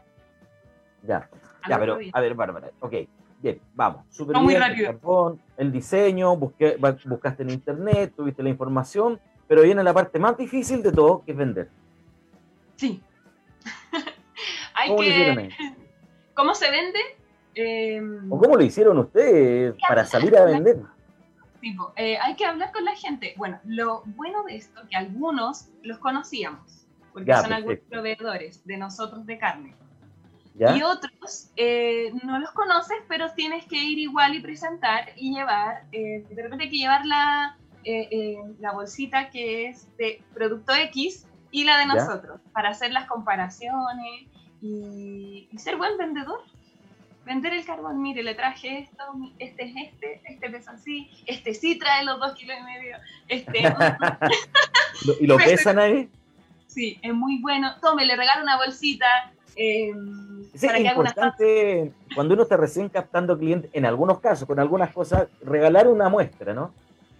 Ya, 1.01 1.27
ya, 1.67 1.79
pero 1.79 1.97
a 2.13 2.21
ver, 2.21 2.35
Bárbara, 2.35 2.69
ok, 2.79 2.93
bien, 3.41 3.59
vamos, 3.73 4.05
súper 4.11 4.37
bien, 4.39 4.61
el, 4.61 4.99
el 5.57 5.71
diseño, 5.71 6.37
busqué, 6.37 6.77
buscaste 7.05 7.41
en 7.41 7.49
internet, 7.49 8.13
tuviste 8.15 8.43
la 8.43 8.49
información, 8.49 9.19
pero 9.47 9.63
viene 9.63 9.83
la 9.83 9.95
parte 9.95 10.19
más 10.19 10.37
difícil 10.37 10.83
de 10.83 10.91
todo, 10.91 11.23
que 11.25 11.31
es 11.31 11.37
vender. 11.37 11.69
Sí. 12.75 13.01
Hay 14.83 14.95
que... 14.95 15.49
¿Cómo 16.33 16.55
se 16.55 16.69
vende? 16.69 16.99
Em, 17.55 18.31
¿O 18.31 18.39
cómo 18.39 18.55
lo 18.55 18.63
hicieron 18.63 18.97
ustedes 18.97 19.75
para 19.87 20.05
salir 20.05 20.35
a 20.35 20.45
vender? 20.45 20.81
Tipo, 21.61 21.93
eh, 21.95 22.17
hay 22.17 22.35
que 22.35 22.45
hablar 22.45 22.71
con 22.71 22.83
la 22.83 22.95
gente. 22.95 23.33
Bueno, 23.37 23.59
lo 23.63 24.03
bueno 24.05 24.43
de 24.43 24.55
esto 24.55 24.81
que 24.89 24.95
algunos 24.95 25.69
los 25.81 25.99
conocíamos, 25.99 26.87
porque 27.13 27.33
son 27.33 27.53
algunos 27.53 27.79
proveedores 27.89 28.65
de 28.65 28.77
nosotros 28.77 29.25
de 29.25 29.37
carne. 29.37 29.75
Y 30.55 30.83
otros 30.83 31.51
eh, 31.55 32.11
no 32.23 32.37
los 32.37 32.51
conoces, 32.51 32.97
pero 33.07 33.31
tienes 33.33 33.65
que 33.65 33.77
ir 33.77 33.97
igual 33.97 34.35
y 34.35 34.41
presentar 34.41 35.09
y 35.15 35.33
llevar, 35.33 35.85
eh, 35.91 36.25
de 36.29 36.43
repente 36.43 36.65
hay 36.65 36.69
que 36.69 36.77
llevar 36.77 37.05
la, 37.05 37.57
la 38.59 38.71
bolsita 38.71 39.29
que 39.31 39.67
es 39.67 39.87
de 39.97 40.21
producto 40.33 40.73
X 40.75 41.27
y 41.49 41.63
la 41.63 41.79
de 41.79 41.85
nosotros, 41.87 42.39
para 42.51 42.69
hacer 42.69 42.91
las 42.91 43.07
comparaciones 43.07 44.27
y, 44.63 45.49
ser 45.57 45.75
buen 45.77 45.97
vendedor. 45.97 46.39
Vender 47.25 47.53
el 47.53 47.65
carbón, 47.65 48.01
mire, 48.01 48.21
le 48.21 48.35
traje 48.35 48.79
esto, 48.79 49.03
este 49.39 49.63
es 49.63 49.75
este, 49.77 50.21
este 50.25 50.49
pesa 50.49 50.71
así, 50.71 51.09
este 51.25 51.53
sí 51.53 51.79
trae 51.79 52.03
los 52.03 52.19
dos 52.19 52.33
kilos 52.33 52.57
y 52.59 52.63
medio, 52.63 52.97
este... 53.29 53.59
¿Y 55.21 55.27
lo 55.27 55.37
pesan 55.37 55.79
ahí? 55.79 56.09
Sí, 56.67 56.99
es 57.01 57.13
muy 57.13 57.39
bueno. 57.39 57.75
Tome, 57.81 58.05
le 58.05 58.15
regalo 58.15 58.43
una 58.43 58.57
bolsita. 58.57 59.05
Eh, 59.55 59.93
es 60.53 60.63
importante, 60.63 61.93
cuando 62.15 62.33
uno 62.33 62.43
está 62.43 62.57
recién 62.57 62.89
captando 62.89 63.37
clientes, 63.37 63.69
en 63.73 63.85
algunos 63.85 64.19
casos, 64.19 64.47
con 64.47 64.59
algunas 64.59 64.91
cosas, 64.91 65.27
regalar 65.41 65.87
una 65.87 66.09
muestra, 66.09 66.53
¿no? 66.53 66.73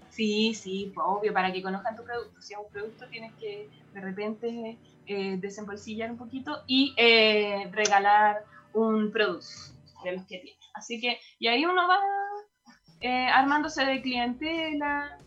Sí, 0.10 0.54
sí, 0.54 0.92
pues, 0.94 1.06
obvio, 1.08 1.34
para 1.34 1.52
que 1.52 1.62
conozcan 1.62 1.96
tu 1.96 2.04
producto. 2.04 2.42
Si 2.42 2.54
es 2.54 2.60
un 2.60 2.72
producto, 2.72 3.08
tienes 3.08 3.34
que 3.34 3.70
de 3.94 4.02
repente 4.02 4.78
eh, 5.06 5.38
desembolsillar 5.40 6.12
un 6.12 6.18
poquito 6.18 6.64
y 6.68 6.94
eh, 6.98 7.70
regalar 7.72 8.44
un 8.74 9.12
producto 9.12 9.48
de 10.04 10.14
los 10.14 10.26
que 10.26 10.40
tiene. 10.40 10.60
Así 10.74 11.00
que, 11.00 11.20
y 11.40 11.48
ahí 11.48 11.66
uno 11.66 11.88
va 11.88 12.00
eh, 13.02 13.28
armándose 13.28 13.86
de 13.86 14.02
clientela, 14.02 15.18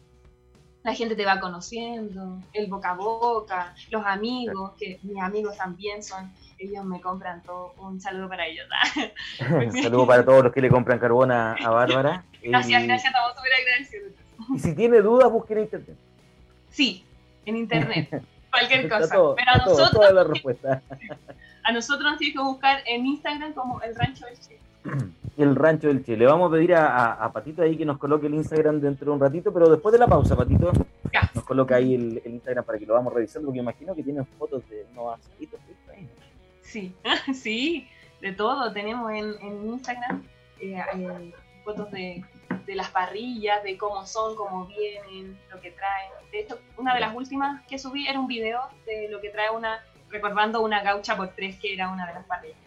la 0.82 0.94
gente 0.94 1.16
te 1.16 1.24
va 1.24 1.40
conociendo, 1.40 2.40
el 2.52 2.68
boca 2.68 2.90
a 2.90 2.94
boca, 2.94 3.74
los 3.90 4.04
amigos, 4.06 4.72
que 4.78 5.00
mis 5.02 5.20
amigos 5.20 5.56
también 5.56 6.02
son, 6.02 6.32
ellos 6.58 6.84
me 6.84 7.00
compran 7.00 7.42
todo, 7.42 7.74
un 7.78 8.00
saludo 8.00 8.28
para 8.28 8.46
ellos. 8.46 8.66
un 9.50 9.72
saludo 9.82 10.06
para 10.06 10.24
todos 10.24 10.44
los 10.44 10.52
que 10.52 10.60
le 10.60 10.68
compran 10.68 10.98
carbón 10.98 11.32
a, 11.32 11.56
Bárbara. 11.68 12.24
Gracias, 12.42 12.84
gracias, 12.84 13.12
estamos 13.12 13.32
súper 13.36 13.52
agradecidos. 13.52 14.12
Y 14.54 14.58
si 14.60 14.74
tiene 14.76 15.00
dudas, 15.00 15.32
busque 15.32 15.54
en 15.54 15.60
internet. 15.60 15.96
Sí, 16.70 17.04
en 17.44 17.56
internet. 17.56 18.22
cualquier 18.58 18.88
cosa. 18.88 19.14
Pero 19.36 19.50
a 19.52 19.56
nosotros, 19.58 20.12
la 20.12 20.24
respuesta. 20.24 20.82
a 21.62 21.72
nosotros 21.72 22.10
nos 22.10 22.18
tienes 22.18 22.36
que 22.36 22.42
buscar 22.42 22.82
en 22.86 23.06
Instagram 23.06 23.52
como 23.52 23.80
el 23.82 23.94
Rancho 23.94 24.26
del 24.26 24.38
Chile. 24.38 24.60
El 25.36 25.54
Rancho 25.54 25.88
del 25.88 26.02
Chile. 26.02 26.16
Le 26.16 26.26
vamos 26.26 26.48
a 26.48 26.54
pedir 26.54 26.74
a, 26.74 27.30
Patito 27.30 27.60
ahí 27.60 27.76
que 27.76 27.84
nos 27.84 27.98
coloque 27.98 28.26
el 28.26 28.32
Instagram 28.32 28.80
dentro 28.80 29.04
de 29.04 29.10
un 29.12 29.20
ratito, 29.20 29.52
pero 29.52 29.68
después 29.68 29.92
de 29.92 29.98
la 29.98 30.06
pausa, 30.06 30.34
Patito, 30.34 30.72
nos 31.34 31.44
coloca 31.44 31.76
ahí 31.76 31.94
el, 31.94 32.22
Instagram 32.24 32.64
para 32.64 32.78
que 32.78 32.86
lo 32.86 32.94
vamos 32.94 33.12
revisando, 33.12 33.48
porque 33.48 33.58
imagino 33.58 33.94
que 33.94 34.02
tiene 34.02 34.24
fotos 34.38 34.66
de 34.70 34.86
unos 34.92 35.18
asaditos. 35.18 35.60
Sí, 36.62 36.94
sí, 37.34 37.86
de 38.22 38.32
todo. 38.32 38.72
Tenemos 38.72 39.10
en, 39.12 39.34
en 39.42 39.66
Instagram 39.66 40.22
eh, 40.58 40.82
eh, 40.94 41.34
fotos 41.64 41.90
de 41.90 42.24
de 42.66 42.74
las 42.74 42.90
parrillas, 42.90 43.62
de 43.62 43.76
cómo 43.76 44.06
son, 44.06 44.36
cómo 44.36 44.66
vienen, 44.66 45.38
lo 45.50 45.60
que 45.60 45.70
traen. 45.70 46.10
De 46.32 46.40
hecho, 46.40 46.58
una 46.76 46.94
de 46.94 47.00
las 47.00 47.14
últimas 47.14 47.64
que 47.66 47.78
subí 47.78 48.06
era 48.06 48.18
un 48.18 48.26
video 48.26 48.60
de 48.84 49.08
lo 49.08 49.20
que 49.20 49.30
trae 49.30 49.50
una, 49.50 49.84
recordando 50.10 50.62
una 50.62 50.82
gaucha 50.82 51.16
por 51.16 51.28
tres, 51.28 51.56
que 51.60 51.74
era 51.74 51.90
una 51.90 52.06
de 52.06 52.14
las 52.14 52.24
parrillas 52.26 52.58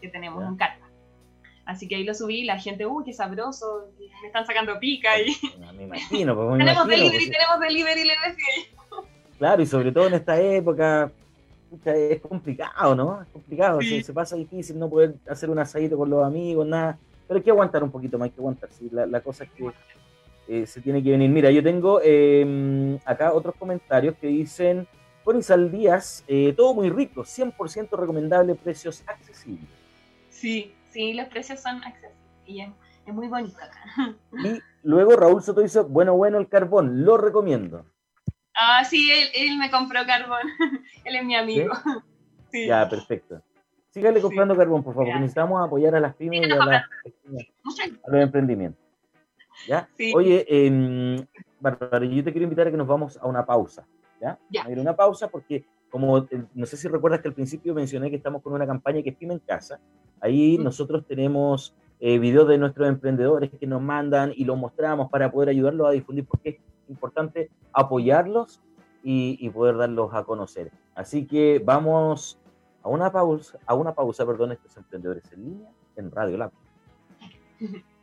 que, 0.00 0.08
tenemos 0.08 0.44
en 0.44 0.56
carta. 0.56 0.86
Así 1.64 1.88
que 1.88 1.96
ahí 1.96 2.04
lo 2.04 2.14
subí, 2.14 2.44
la 2.44 2.60
gente, 2.60 2.86
uy, 2.86 3.02
qué 3.04 3.12
sabroso, 3.12 3.88
me 4.20 4.28
están 4.28 4.46
sacando 4.46 4.78
pica 4.78 5.18
y... 5.20 5.34
Me 5.76 5.82
imagino, 5.82 6.36
pues, 6.36 6.58
tenemos 6.58 6.86
delivery, 6.86 7.26
pues, 7.26 7.30
tenemos 7.30 7.60
delivery, 7.60 8.04
le 8.04 8.14
decía 8.24 8.46
Claro, 9.36 9.62
y 9.62 9.66
sobre 9.66 9.90
todo 9.90 10.06
en 10.06 10.14
esta 10.14 10.40
época, 10.40 11.10
es 11.84 12.20
complicado, 12.20 12.94
¿no? 12.94 13.22
Es 13.22 13.28
complicado, 13.28 13.80
se, 13.82 14.12
pasa 14.12 14.36
difícil 14.36 14.78
no 14.78 14.88
poder 14.88 15.14
hacer 15.28 15.50
un 15.50 15.58
asadito 15.58 15.96
con 15.96 16.08
los 16.08 16.24
amigos, 16.24 16.66
nada. 16.66 16.98
Pero 17.26 17.38
hay 17.38 17.44
que 17.44 17.50
aguantar 17.50 17.82
un 17.82 17.90
poquito 17.90 18.18
más, 18.18 18.26
hay 18.26 18.30
que 18.30 18.40
aguantar. 18.40 18.70
¿sí? 18.72 18.88
La, 18.90 19.20
cosa 19.20 19.44
es 19.44 19.50
que 19.50 19.72
eh, 20.48 20.66
se 20.66 20.80
tiene 20.80 21.02
que 21.02 21.10
venir. 21.10 21.28
Mira, 21.30 21.50
yo 21.50 21.62
tengo 21.62 22.00
em, 22.02 22.98
acá 23.04 23.32
otros 23.32 23.54
comentarios 23.56 24.14
que 24.16 24.28
dicen, 24.28 24.86
Conisal 25.24 25.70
Díaz, 25.70 26.24
eh, 26.28 26.54
todo 26.56 26.74
muy 26.74 26.90
rico, 26.90 27.24
100% 27.24 27.90
recomendable, 27.96 28.54
precios 28.54 29.02
accesibles. 29.06 29.68
Sí, 30.30 30.74
sí, 30.90 31.14
los 31.14 31.26
precios 31.28 31.60
son 31.60 31.76
accesibles 31.82 32.16
y 32.46 32.60
es, 32.60 32.68
muy 33.06 33.28
bonito 33.28 33.56
acá. 33.56 34.16
Y 34.44 34.60
luego 34.82 35.16
Raúl 35.16 35.42
Soto 35.42 35.60
dice, 35.60 35.80
bueno, 35.80 36.16
bueno 36.16 36.38
el 36.38 36.48
carbón, 36.48 37.04
lo 37.04 37.16
recomiendo. 37.16 37.84
Ah, 38.54 38.84
sí, 38.84 39.10
él, 39.34 39.58
me 39.58 39.70
compró 39.70 40.00
carbón. 40.06 40.46
él 41.04 41.16
es 41.16 41.24
mi 41.24 41.36
amigo. 41.36 41.72
Ya, 42.52 42.88
perfecto. 42.88 43.42
Sígale 43.96 44.20
comprando 44.20 44.54
carbón, 44.54 44.82
por 44.82 44.92
favor, 44.92 45.14
necesitamos 45.14 45.66
apoyar 45.66 45.94
a 45.94 46.00
las 46.00 46.14
pymes 46.14 46.46
y 46.46 46.52
a, 46.52 46.84
los 48.06 48.22
emprendimientos. 48.22 48.84
¿Ya? 49.66 49.88
Oye, 50.14 50.44
eh, 50.46 51.26
Bárbara, 51.58 52.04
yo 52.04 52.22
te 52.22 52.30
quiero 52.30 52.44
invitar 52.44 52.66
a 52.66 52.70
que 52.70 52.76
nos 52.76 52.86
vamos 52.86 53.16
a 53.16 53.26
una 53.26 53.46
pausa. 53.46 53.86
¿Ya? 54.20 54.38
A 54.62 54.70
ir 54.70 54.76
a 54.76 54.82
una 54.82 54.94
pausa 54.94 55.28
porque, 55.28 55.64
como 55.88 56.18
eh, 56.18 56.44
no 56.52 56.66
sé 56.66 56.76
si 56.76 56.88
recuerdas 56.88 57.22
que 57.22 57.28
al 57.28 57.34
principio 57.34 57.72
mencioné 57.72 58.10
que 58.10 58.16
estamos 58.16 58.42
con 58.42 58.52
una 58.52 58.66
campaña 58.66 59.02
que 59.02 59.08
es 59.08 59.16
Pyme 59.16 59.32
en 59.32 59.40
Casa. 59.40 59.80
Ahí 60.20 60.58
nosotros 60.58 61.06
tenemos 61.06 61.74
eh, 61.98 62.18
videos 62.18 62.48
de 62.48 62.58
nuestros 62.58 62.86
emprendedores 62.88 63.48
que 63.48 63.66
nos 63.66 63.80
mandan 63.80 64.30
y 64.36 64.44
los 64.44 64.58
mostramos 64.58 65.08
para 65.08 65.32
poder 65.32 65.48
ayudarlos 65.48 65.88
a 65.88 65.92
difundir 65.92 66.26
porque 66.26 66.60
importante 66.90 67.48
apoyarlos 67.72 68.60
y, 69.02 69.48
poder 69.48 69.78
darlos 69.78 70.12
a 70.12 70.24
conocer. 70.24 70.70
Así 70.94 71.26
que 71.26 71.62
vamos 71.64 72.38
a 72.86 72.88
una 72.88 73.10
pausa, 73.10 73.58
a 73.66 73.74
una 73.74 73.92
pausa, 73.92 74.24
perdón, 74.24 74.52
estos 74.52 74.76
emprendedores 74.76 75.24
en 75.32 75.44
línea 75.44 75.70
en 75.96 76.08
Radio 76.08 76.36
Lab. 76.36 76.52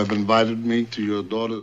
have 0.00 0.14
invited 0.14 0.64
me 0.64 0.84
to 0.84 1.02
your 1.02 1.22
daughter. 1.22 1.62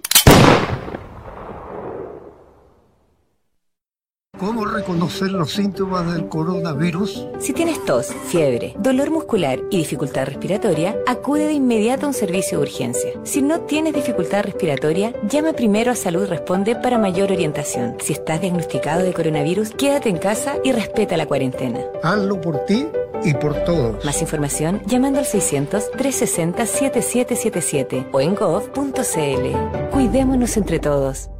¿Cómo 4.40 4.66
reconocer 4.66 5.32
los 5.32 5.52
síntomas 5.52 6.14
del 6.14 6.30
coronavirus? 6.30 7.26
Si 7.40 7.54
tienes 7.54 7.84
tos, 7.86 8.14
fiebre, 8.28 8.76
dolor 8.78 9.10
muscular 9.10 9.60
y 9.72 9.78
dificultad 9.78 10.28
respiratoria, 10.28 10.96
acude 11.08 11.48
de 11.48 11.54
inmediato 11.54 12.06
a 12.06 12.10
un 12.10 12.14
servicio 12.14 12.60
de 12.60 12.66
urgencia. 12.66 13.12
Si 13.24 13.42
no 13.42 13.62
tienes 13.62 13.96
dificultad 13.96 14.44
respiratoria, 14.44 15.12
llama 15.28 15.54
primero 15.54 15.92
a 15.92 15.96
Salud 15.96 16.28
Responde 16.28 16.76
para 16.76 17.00
mayor 17.00 17.32
orientación. 17.32 17.96
Si 18.00 18.14
estás 18.14 18.40
diagnosticado 18.40 19.02
de 19.02 19.14
coronavirus, 19.14 19.72
quédate 19.72 20.10
en 20.10 20.18
casa 20.18 20.58
y 20.64 20.72
respeta 20.72 21.18
la 21.18 21.26
cuarentena. 21.26 21.80
Hazlo 22.04 22.40
por 22.40 22.64
ti 22.66 22.86
y 23.24 23.34
por 23.34 23.56
todos. 23.64 24.06
Más 24.06 24.22
información 24.22 24.82
llamando 24.86 25.18
al 25.20 25.26
600-360-7777 25.26 28.10
o 28.12 28.22
en 28.22 28.36
gov.cl. 28.36 29.90
Cuidémonos 29.92 30.58
entre 30.58 30.78
todos. 30.80 31.32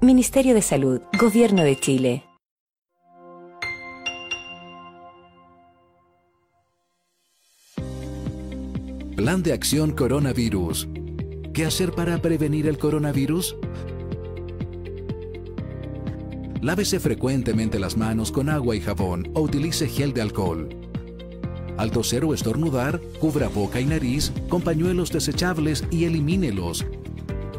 Ministerio 0.00 0.54
de 0.54 0.62
Salud, 0.62 1.02
Gobierno 1.18 1.64
de 1.64 1.78
Chile. 1.78 2.24
Plan 9.16 9.42
de 9.42 9.52
acción 9.52 9.90
coronavirus. 9.90 10.88
¿Qué 11.52 11.66
hacer 11.66 11.90
para 11.90 12.22
prevenir 12.22 12.68
el 12.68 12.78
coronavirus? 12.78 13.56
Lávese 16.62 17.00
frecuentemente 17.00 17.80
las 17.80 17.96
manos 17.96 18.30
con 18.30 18.48
agua 18.48 18.76
y 18.76 18.80
jabón 18.80 19.28
o 19.34 19.40
utilice 19.40 19.88
gel 19.88 20.12
de 20.12 20.22
alcohol. 20.22 20.68
Al 21.78 21.90
toser 21.90 22.24
o 22.24 22.34
estornudar, 22.34 23.00
cubra 23.20 23.48
boca 23.48 23.80
y 23.80 23.86
nariz 23.86 24.30
con 24.50 24.60
pañuelos 24.60 25.10
desechables 25.10 25.82
y 25.90 26.04
elimínelos. 26.04 26.84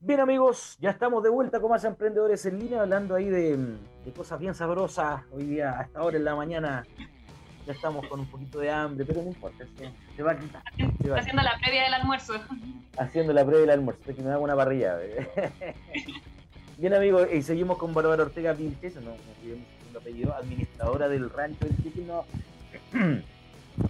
Bien 0.00 0.20
amigos, 0.20 0.76
ya 0.80 0.90
estamos 0.90 1.22
de 1.22 1.30
vuelta 1.30 1.60
con 1.60 1.70
más 1.70 1.84
emprendedores 1.84 2.44
en 2.44 2.58
línea, 2.58 2.82
hablando 2.82 3.14
ahí 3.14 3.26
de, 3.28 3.56
de 4.04 4.12
cosas 4.14 4.38
bien 4.38 4.54
sabrosas. 4.54 5.22
Hoy 5.32 5.44
día, 5.44 5.78
hasta 5.78 6.00
ahora 6.00 6.18
en 6.18 6.24
la 6.24 6.34
mañana, 6.36 6.84
ya 7.66 7.72
estamos 7.72 8.06
con 8.08 8.20
un 8.20 8.26
poquito 8.30 8.58
de 8.58 8.70
hambre, 8.70 9.06
pero 9.06 9.22
no 9.22 9.28
importa, 9.28 9.64
se, 9.78 9.90
se 10.14 10.22
va 10.22 10.32
a 10.32 10.38
quitar. 10.38 10.62
se 11.00 11.08
va 11.08 11.16
a 11.16 11.20
Haciendo 11.20 11.42
la 11.42 11.58
previa 11.58 11.84
del 11.84 11.94
almuerzo. 11.94 12.34
haciendo 12.98 13.32
la 13.32 13.44
prueba 13.44 13.60
del 13.62 13.70
almuerzo, 13.70 14.10
es 14.10 14.16
que 14.16 14.22
me 14.22 14.30
hago 14.30 14.44
una 14.44 14.54
parrilla. 14.56 14.98
Bien 16.76 16.92
amigos, 16.92 17.28
y 17.32 17.42
seguimos 17.42 17.78
con 17.78 17.94
Bárbara 17.94 18.24
Ortega 18.24 18.52
Vilches, 18.52 18.96
no, 18.96 19.02
no 19.02 19.16
olvidemos 19.38 19.66
su 19.92 19.98
apellido, 19.98 20.34
administradora 20.34 21.08
del 21.08 21.30
rancho 21.30 21.66
del 21.66 22.06
no, 22.06 22.24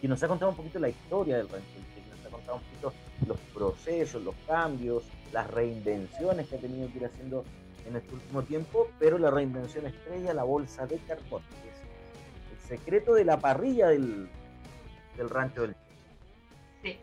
que 0.01 0.09
nos 0.09 0.23
ha 0.23 0.29
contado 0.29 0.51
un 0.51 0.57
poquito 0.57 0.79
la 0.79 0.91
historia 0.91 1.39
del 1.39 1.49
rancho 1.49 1.67
del 1.73 1.85
Chiqui, 1.95 2.11
nos 2.11 2.27
ha 2.27 2.29
contado 2.29 2.59
un 2.59 2.63
poquito 2.63 2.93
los 3.27 3.39
procesos, 3.55 4.23
los 4.23 4.35
cambios, 4.47 5.05
las 5.33 5.51
reinvenciones 5.51 6.47
que 6.47 6.57
ha 6.57 6.59
tenido 6.59 6.91
que 6.93 6.99
ir 6.99 7.07
haciendo 7.07 7.45
en 7.89 7.97
este 7.97 8.15
último 8.15 8.43
tiempo, 8.43 8.91
pero 8.99 9.17
la 9.17 9.31
reinvención 9.31 9.87
estrella, 9.87 10.35
la 10.35 10.45
bolsa 10.45 10.87
de 10.87 10.99
carbón, 10.99 11.43
que 11.63 11.71
es 11.71 12.61
el 12.61 12.79
secreto 12.79 13.15
de 13.15 13.25
la 13.25 13.39
parrilla 13.39 13.89
del, 13.89 14.29
del 15.17 15.31
rancho 15.31 15.63
del 15.63 15.75
Sí. 16.83 16.99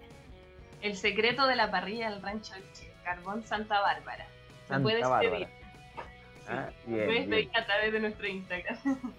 El 0.84 0.96
secreto 0.96 1.48
de 1.48 1.56
la 1.56 1.72
parrilla 1.72 2.12
del 2.12 2.22
rancho 2.22 2.54
del 2.54 2.64
Che, 2.74 2.92
Carbón 3.04 3.44
Santa 3.44 3.80
Bárbara. 3.82 4.28
Se 4.68 4.74
Santa 4.74 5.10
Bárbara. 5.10 5.32
pedir. 5.32 5.61
Ah, 6.48 6.70
Se 6.86 6.92
bien, 6.92 7.06
puedes 7.06 7.28
bien. 7.28 7.30
pedir 7.30 7.50
a 7.58 7.66
través 7.66 7.94
de 7.94 8.00
nuestro 8.00 8.28
Instagram. 8.28 8.78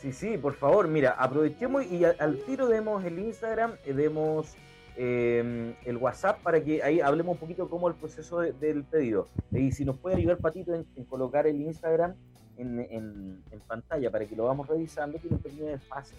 Sí, 0.00 0.12
sí, 0.12 0.38
por 0.38 0.54
favor, 0.54 0.86
mira, 0.86 1.10
aprovechemos 1.18 1.84
y 1.86 2.04
al 2.04 2.38
tiro 2.46 2.68
demos 2.68 3.04
el 3.04 3.18
Instagram, 3.18 3.72
eh, 3.84 3.92
demos 3.92 4.54
eh, 4.96 5.74
el 5.84 5.96
WhatsApp 5.96 6.40
para 6.40 6.62
que 6.62 6.80
ahí 6.84 7.00
hablemos 7.00 7.32
un 7.34 7.38
poquito 7.40 7.68
cómo 7.68 7.88
el 7.88 7.96
proceso 7.96 8.38
de- 8.38 8.52
del 8.52 8.84
pedido. 8.84 9.26
Y 9.50 9.72
si 9.72 9.84
nos 9.84 9.98
puede 9.98 10.14
ayudar 10.14 10.38
Patito 10.38 10.72
en, 10.72 10.86
en 10.94 11.04
colocar 11.04 11.48
el 11.48 11.60
Instagram 11.60 12.14
en, 12.58 12.78
en- 12.78 13.42
en 13.50 13.60
pantalla 13.66 14.08
para 14.08 14.24
que 14.24 14.36
lo 14.36 14.44
vamos 14.44 14.68
revisando, 14.68 15.18
tiene 15.18 15.34
un 15.34 15.42
pequeño 15.42 15.64
desfase. 15.66 16.14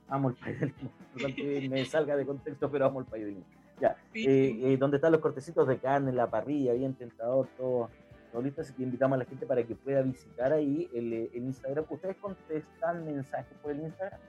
Amo 0.10 0.30
el 0.30 0.36
pay 0.36 0.54
de 0.54 0.66
limón. 0.68 0.92
Perdón 1.14 1.34
que 1.36 1.70
me 1.70 1.86
salga 1.86 2.16
de 2.16 2.26
contexto, 2.26 2.70
pero 2.72 2.86
amo 2.86 3.00
el 3.00 3.06
pay 3.06 3.22
de 3.22 3.28
limón. 3.30 3.46
Ya, 3.80 3.96
Sí. 4.14 4.26
eh, 4.28 4.74
eh, 4.74 4.78
donde 4.78 4.98
están 4.98 5.12
los 5.12 5.22
cortecitos 5.22 5.68
de 5.68 5.78
carne, 5.78 6.12
la 6.12 6.30
parrilla, 6.30 6.74
bien 6.74 6.94
tentador, 6.96 7.48
todo, 7.58 7.90
todo 8.32 8.42
listo. 8.42 8.62
Así 8.62 8.74
que 8.74 8.84
invitamos 8.84 9.16
a 9.16 9.20
la 9.20 9.26
gente 9.26 9.46
para 9.46 9.64
que 9.64 9.76
pueda 9.76 10.02
visitar 10.02 10.52
ahí 10.52 10.90
el, 10.94 11.14
eh, 11.14 11.30
el 11.34 11.44
Instagram. 11.46 11.86
¿Ustedes 11.90 12.18
contestan 12.18 13.06
mensajes 13.06 13.58
por 13.62 13.72
el 13.72 13.80
Instagram? 13.82 14.20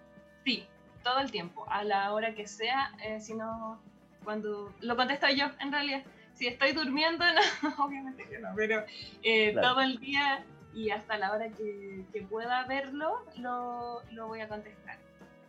Sí, 0.44 0.66
todo 1.02 1.18
el 1.18 1.30
tiempo, 1.30 1.66
a 1.68 1.82
la 1.82 2.12
hora 2.12 2.34
que 2.34 2.46
sea, 2.46 2.92
eh, 3.04 3.20
si 3.20 3.34
no, 3.34 3.80
cuando 4.22 4.72
lo 4.80 4.96
contesto 4.96 5.26
yo, 5.34 5.46
en 5.60 5.72
realidad. 5.72 6.02
Si 6.34 6.46
estoy 6.46 6.72
durmiendo, 6.72 7.24
no, 7.62 7.84
obviamente 7.84 8.24
que 8.28 8.38
no, 8.38 8.48
pero 8.54 8.84
eh, 9.22 9.52
Claro. 9.52 9.68
todo 9.68 9.80
el 9.82 9.98
día 9.98 10.44
y 10.72 10.90
hasta 10.90 11.18
la 11.18 11.32
hora 11.32 11.48
que, 11.48 12.04
que 12.12 12.22
pueda 12.22 12.64
verlo, 12.66 13.24
lo, 13.38 14.00
lo 14.12 14.28
voy 14.28 14.40
a 14.40 14.48
contestar. 14.48 14.96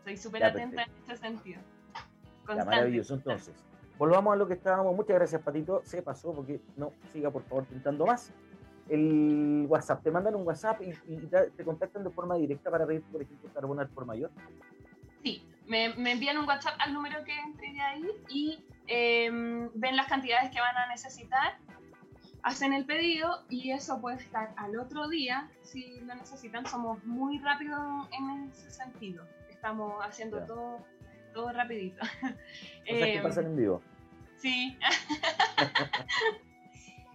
Soy 0.03 0.17
súper 0.17 0.41
Ya, 0.41 0.47
atenta 0.47 0.83
en 0.83 0.91
ese 1.03 1.17
sentido. 1.17 1.61
Ya, 1.93 2.07
Constante. 2.45 2.65
maravilloso. 2.65 3.13
Entonces, 3.13 3.55
volvamos 3.97 4.33
a 4.33 4.35
lo 4.35 4.47
que 4.47 4.55
estábamos. 4.55 4.95
Muchas 4.95 5.15
gracias, 5.15 5.41
Patito. 5.41 5.81
Se 5.83 6.01
pasó 6.01 6.33
porque 6.33 6.59
no 6.75 6.91
siga, 7.11 7.29
por 7.29 7.43
favor, 7.43 7.65
tentando 7.65 8.05
más. 8.05 8.33
El 8.89 9.65
WhatsApp, 9.69 10.03
te 10.03 10.11
mandan 10.11 10.35
un 10.35 10.45
WhatsApp 10.45 10.81
y, 10.81 10.89
y 11.13 11.17
te, 11.27 11.63
contactan 11.63 12.03
de 12.03 12.09
forma 12.09 12.35
directa 12.35 12.69
para 12.69 12.85
pedir, 12.85 13.03
por 13.03 13.21
ejemplo, 13.21 13.49
carbón 13.53 13.79
al 13.79 13.87
por 13.89 14.05
mayor. 14.05 14.31
Sí, 15.23 15.47
me, 15.67 15.93
me 15.95 16.13
envían 16.13 16.37
un 16.37 16.45
WhatsApp 16.45 16.75
al 16.79 16.93
número 16.93 17.23
que 17.23 17.39
entregué 17.39 17.79
ahí 17.79 18.05
y 18.27 18.65
em, 18.87 19.69
ven 19.75 19.95
las 19.95 20.07
cantidades 20.07 20.49
que 20.51 20.59
van 20.59 20.75
a 20.75 20.87
necesitar, 20.87 21.57
hacen 22.43 22.73
el 22.73 22.85
pedido 22.85 23.45
y 23.49 23.71
eso 23.71 24.01
puede 24.01 24.17
estar 24.17 24.53
al 24.57 24.77
otro 24.77 25.07
día 25.07 25.49
si 25.61 26.01
lo 26.01 26.15
necesitan. 26.15 26.65
Somos 26.65 27.03
muy 27.05 27.39
rápidos 27.39 28.09
en 28.11 28.49
ese 28.49 28.71
sentido. 28.71 29.25
Estamos 29.61 30.03
haciendo 30.03 30.39
todo, 30.47 30.79
todo 31.35 31.51
rapidito. 31.53 32.01
O 32.03 32.07
sea, 32.25 32.35
que 32.83 33.13
Em, 33.13 33.21
pasan 33.21 33.45
en 33.45 33.55
vivo. 33.55 33.83
Sí. 34.37 34.75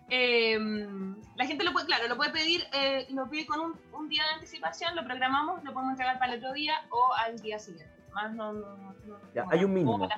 Em, 0.08 1.16
la 1.34 1.44
gente 1.46 1.64
lo 1.64 1.72
puede, 1.72 1.86
claro, 1.86 2.06
lo 2.06 2.16
puede 2.16 2.30
pedir, 2.30 2.62
eh, 2.72 3.08
lo 3.10 3.28
pide 3.28 3.44
con 3.44 3.58
un, 3.58 3.80
un 3.92 4.08
día 4.08 4.22
de 4.28 4.34
anticipación, 4.34 4.94
lo 4.94 5.04
programamos, 5.04 5.64
lo 5.64 5.72
podemos 5.72 5.94
entregar 5.94 6.20
para 6.20 6.34
el 6.34 6.38
otro 6.38 6.52
día 6.52 6.74
o 6.90 7.12
al 7.14 7.40
día 7.40 7.58
siguiente. 7.58 7.92
Más 8.12 8.32
no, 8.32 8.52
no, 8.52 8.76
no- 8.76 8.94
no 9.04 9.18
Ya, 9.34 9.44
hay 9.50 9.64
un 9.64 9.74
mínimo. 9.74 10.08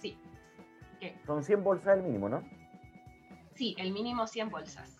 Sí. 0.00 0.16
Son 1.26 1.44
100 1.44 1.62
bolsas 1.62 1.98
el 1.98 2.02
mínimo, 2.04 2.30
¿no? 2.30 2.42
Sí, 3.54 3.74
el 3.78 3.92
mínimo 3.92 4.26
100 4.26 4.48
bolsas. 4.48 4.98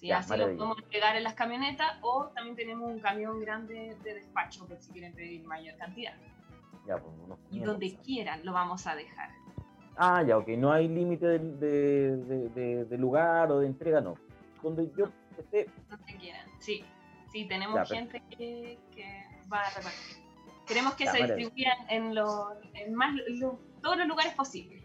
Sí, 0.00 0.06
Ya, 0.06 0.18
así 0.20 0.30
maravilla. 0.30 0.52
lo 0.52 0.56
podemos 0.56 0.78
entregar 0.84 1.14
en 1.16 1.24
las 1.24 1.34
camionetas 1.34 1.92
o 2.00 2.28
también 2.28 2.56
tenemos 2.56 2.90
un 2.90 3.00
camión 3.00 3.38
grande 3.38 3.94
de 4.02 4.14
despacho 4.14 4.66
por 4.66 4.80
si 4.80 4.90
quieren 4.92 5.12
pedir 5.12 5.44
mayor 5.44 5.76
cantidad. 5.76 6.14
Ya, 6.86 6.96
pues 6.96 7.12
unos 7.22 7.38
Y 7.50 7.60
500 7.60 7.66
donde 7.72 7.96
quieran 8.02 8.40
lo 8.46 8.52
vamos 8.54 8.86
a 8.86 8.94
dejar. 8.94 9.28
Ah, 9.98 10.22
ya, 10.26 10.38
ok. 10.38 10.48
No 10.56 10.72
hay 10.72 10.88
límite 10.88 11.26
de, 11.26 11.38
de- 11.38 12.16
de- 12.16 12.48
de- 12.48 12.84
de 12.86 12.96
lugar 12.98 13.52
o 13.52 13.58
de 13.60 13.66
entrega, 13.66 14.00
no. 14.00 14.14
Donde 14.62 14.90
yo 14.96 15.10
esté, 15.36 15.66
donde 15.90 16.16
quieran. 16.16 16.46
Sí, 16.60 16.82
sí, 17.30 17.44
tenemos 17.46 17.74
Ya, 17.86 17.94
gente 17.96 18.22
que, 18.30 18.78
que 18.94 19.22
va 19.52 19.58
a 19.60 19.68
repartir. 19.68 20.16
Queremos 20.66 20.94
que 20.94 21.04
Ya, 21.04 21.12
se 21.12 21.20
maravilla. 21.20 21.36
distribuyan 21.50 21.90
en, 21.90 22.14
los 22.14 22.52
en 22.72 22.94
más, 22.94 23.14
lo- 23.28 23.58
todos 23.82 23.98
los 23.98 24.06
lugares 24.08 24.32
posibles. 24.32 24.79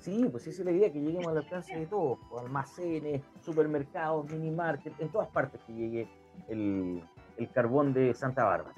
Sí, 0.00 0.26
pues 0.30 0.46
esa 0.46 0.62
es 0.62 0.66
la 0.66 0.72
idea, 0.72 0.90
que 0.90 0.98
lleguemos 0.98 1.28
al 1.28 1.38
alcance 1.38 1.78
de 1.78 1.86
todos, 1.86 2.18
pues, 2.30 2.42
almacenes, 2.42 3.22
supermercados, 3.44 4.30
mini 4.30 4.50
market, 4.50 4.94
en 4.98 5.10
todas 5.10 5.28
partes 5.28 5.60
que 5.66 5.74
llegue 5.74 6.08
el, 6.48 7.02
el 7.36 7.50
carbón 7.50 7.92
de 7.92 8.14
Santa 8.14 8.44
Bárbara. 8.44 8.74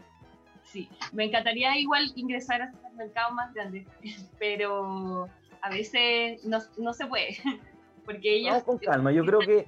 Sí, 0.64 0.88
me 1.12 1.24
encantaría 1.24 1.78
igual 1.78 2.12
ingresar 2.16 2.62
a 2.62 2.72
mercados 2.96 3.34
más 3.34 3.54
grandes, 3.54 3.86
pero 4.38 5.28
a 5.60 5.70
veces 5.70 6.44
no, 6.44 6.58
no 6.78 6.92
se 6.92 7.06
puede, 7.06 7.36
porque 8.04 8.36
ellos... 8.36 8.50
Vamos 8.50 8.64
con 8.64 8.78
calma, 8.78 9.12
yo 9.12 9.24
creo 9.24 9.38
que 9.40 9.66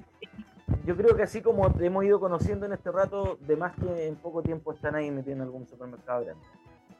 yo 0.86 0.96
creo 0.96 1.16
que 1.16 1.22
así 1.22 1.40
como 1.40 1.66
hemos 1.80 2.04
ido 2.04 2.20
conociendo 2.20 2.66
en 2.66 2.72
este 2.72 2.90
rato, 2.90 3.38
de 3.40 3.56
más 3.56 3.74
que 3.76 4.06
en 4.06 4.16
poco 4.16 4.42
tiempo 4.42 4.72
están 4.72 4.94
ahí 4.94 5.06
en 5.06 5.40
algún 5.40 5.66
supermercado 5.66 6.24
grande. 6.24 6.44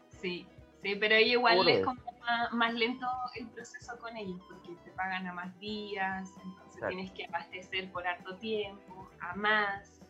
Sí, 0.09 0.47
sí, 0.85 0.97
pero 0.97 1.15
ellos 1.15 1.33
igual 1.33 1.69
es 1.69 1.85
como 1.85 2.01
más, 2.21 2.53
más 2.53 2.75
lento 2.75 3.07
el 3.35 3.49
proceso 3.49 3.99
con 3.99 4.17
ellos, 4.17 4.41
porque 4.49 4.75
te 4.85 4.91
pagan 4.93 5.27
a 5.27 5.33
más 5.33 5.59
días, 5.59 6.31
entonces 6.37 6.77
Exacto. 6.77 6.89
tienes 6.89 7.11
que 7.13 7.25
abastecer 7.27 7.91
por 7.91 8.07
harto 8.07 8.37
tiempo, 8.37 9.09
a 9.21 9.35
más. 9.35 10.01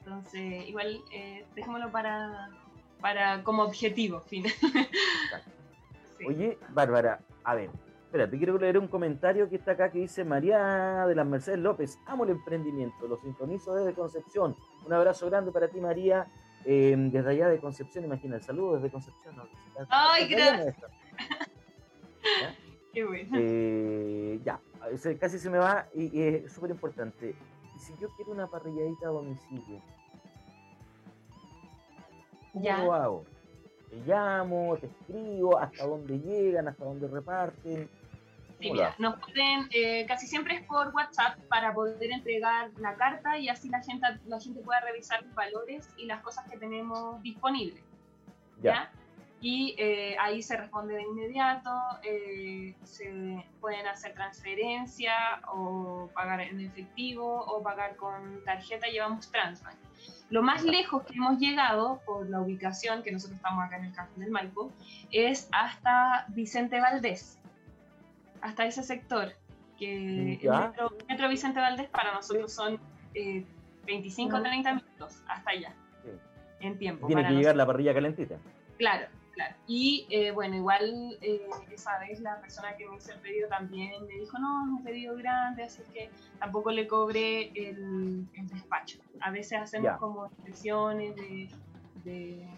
Entonces, 0.00 0.68
igual, 0.68 1.00
eh, 1.12 1.44
dejémoslo 1.54 1.90
para, 1.90 2.50
para 3.00 3.42
como 3.42 3.62
objetivo 3.62 4.20
final. 4.20 4.52
Oye, 6.26 6.58
Bárbara, 6.70 7.20
a 7.44 7.54
ver, 7.54 7.70
espérate, 8.04 8.38
quiero 8.38 8.56
leer 8.56 8.78
un 8.78 8.88
comentario 8.88 9.48
que 9.50 9.56
está 9.56 9.72
acá 9.72 9.90
que 9.90 9.98
dice 9.98 10.24
María 10.24 11.04
de 11.06 11.14
las 11.14 11.26
Mercedes 11.26 11.58
López, 11.58 11.98
amo 12.06 12.24
el 12.24 12.30
emprendimiento, 12.30 13.06
lo 13.06 13.18
sintonizo 13.18 13.74
desde 13.74 13.94
Concepción. 13.94 14.56
Un 14.86 14.92
abrazo 14.92 15.26
grande 15.26 15.52
para 15.52 15.68
ti, 15.68 15.80
María, 15.80 16.26
eh, 16.68 16.96
desde 16.98 17.30
allá 17.30 17.48
de 17.48 17.60
Concepción, 17.60 18.04
imagina, 18.04 18.34
el 18.34 18.42
saludo 18.42 18.74
desde 18.74 18.90
Concepción. 18.90 19.36
Ay, 19.88 20.26
gracias. 20.26 20.74
Qué 22.92 23.04
bueno. 23.04 23.38
Eh, 23.38 24.40
ya, 24.44 24.60
casi 25.20 25.38
se 25.38 25.48
me 25.48 25.58
va 25.58 25.86
y, 25.94 26.20
es 26.20 26.52
súper 26.52 26.70
importante. 26.70 27.36
si 27.78 27.92
yo 28.00 28.08
quiero 28.16 28.32
una 28.32 28.48
parrilladita 28.48 29.06
a 29.06 29.10
domicilio, 29.10 29.80
¿cómo 32.52 32.64
ya. 32.64 32.82
lo 32.82 32.92
hago? 32.94 33.24
Te 33.88 33.96
llamo, 34.04 34.76
te 34.80 34.86
escribo, 34.86 35.58
hasta 35.58 35.86
dónde 35.86 36.18
llegan, 36.18 36.66
hasta 36.66 36.84
dónde 36.84 37.06
reparten. 37.06 37.88
Sí, 38.58 38.70
mira, 38.70 38.94
nos 38.98 39.20
pueden, 39.20 39.68
eh, 39.70 40.06
casi 40.06 40.26
siempre 40.26 40.56
es 40.56 40.62
por 40.62 40.88
WhatsApp 40.94 41.38
para 41.48 41.74
poder 41.74 42.10
entregar 42.10 42.70
la 42.78 42.94
carta 42.94 43.36
y 43.36 43.48
así 43.48 43.68
la 43.68 43.82
gente, 43.82 44.06
la 44.26 44.40
gente 44.40 44.60
pueda 44.60 44.80
revisar 44.80 45.22
los 45.22 45.34
valores 45.34 45.90
y 45.98 46.06
las 46.06 46.22
cosas 46.22 46.50
que 46.50 46.56
tenemos 46.56 47.22
disponibles. 47.22 47.82
¿ya? 48.62 48.90
Y 49.40 49.74
eh, 49.78 50.16
ahí 50.18 50.42
se 50.42 50.56
responde 50.56 50.94
de 50.94 51.02
inmediato, 51.02 51.70
eh, 52.02 52.74
se 52.84 53.44
pueden 53.60 53.86
hacer 53.86 54.14
transferencia 54.14 55.12
o 55.52 56.08
pagar 56.14 56.40
en 56.40 56.58
efectivo 56.60 57.44
o 57.44 57.62
pagar 57.62 57.96
con 57.96 58.42
tarjeta, 58.44 58.86
llevamos 58.86 59.30
Transbank. 59.30 59.76
Lo 60.30 60.42
más 60.42 60.64
lejos 60.64 61.04
que 61.04 61.14
hemos 61.14 61.38
llegado 61.38 62.00
por 62.06 62.28
la 62.28 62.40
ubicación, 62.40 63.02
que 63.02 63.12
nosotros 63.12 63.36
estamos 63.36 63.64
acá 63.64 63.76
en 63.76 63.84
el 63.84 63.92
Cajón 63.92 64.18
del 64.18 64.30
Maipo, 64.30 64.72
es 65.12 65.48
hasta 65.52 66.24
Vicente 66.28 66.80
Valdés, 66.80 67.38
hasta 68.46 68.64
ese 68.64 68.82
sector, 68.82 69.32
que 69.78 69.94
el 69.96 70.38
metro, 70.38 70.92
metro, 71.08 71.28
Vicente 71.28 71.60
Valdés 71.60 71.88
para 71.88 72.14
nosotros 72.14 72.52
son 72.52 72.78
eh, 73.14 73.44
25 73.86 74.36
o 74.36 74.40
30 74.42 74.74
minutos 74.74 75.22
hasta 75.28 75.50
allá, 75.50 75.74
sí. 76.04 76.10
en 76.60 76.78
tiempo. 76.78 77.06
Tiene 77.08 77.26
que 77.26 77.34
llegar 77.34 77.56
la 77.56 77.66
parrilla 77.66 77.92
calentita. 77.92 78.36
Claro, 78.78 79.06
claro. 79.34 79.54
Y 79.66 80.06
eh, 80.10 80.30
bueno, 80.30 80.54
igual 80.56 81.18
eh, 81.20 81.48
esa 81.72 81.98
vez 81.98 82.20
la 82.20 82.40
persona 82.40 82.76
que 82.76 82.88
me 82.88 82.96
hizo 82.96 83.12
el 83.12 83.18
pedido 83.18 83.48
también 83.48 84.06
me 84.06 84.14
dijo, 84.14 84.38
no, 84.38 84.64
es 84.64 84.70
un 84.78 84.84
pedido 84.84 85.16
grande, 85.16 85.64
así 85.64 85.82
que 85.92 86.08
tampoco 86.38 86.70
le 86.70 86.86
cobré 86.86 87.50
el, 87.54 88.26
el 88.34 88.48
despacho. 88.48 88.98
A 89.20 89.30
veces 89.32 89.58
hacemos 89.60 89.84
Ya. 89.86 89.96
como 89.98 90.26
expresiones 90.26 91.16
de, 91.16 91.48
de- 92.04 92.48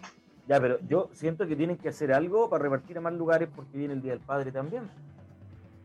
Ya, 0.47 0.59
pero 0.61 0.77
yo 0.87 1.09
siento 1.13 1.47
que 1.47 1.55
tienen 1.55 1.77
que 1.77 1.89
hacer 1.89 2.13
algo 2.13 2.47
para 2.49 2.63
repartir 2.63 2.97
a 2.99 3.01
más 3.01 3.13
lugares 3.13 3.49
porque 3.55 3.75
viene 3.77 3.95
el 3.95 4.01
Día 4.03 4.11
del 4.11 4.21
Padre 4.21 4.51
también. 4.51 4.83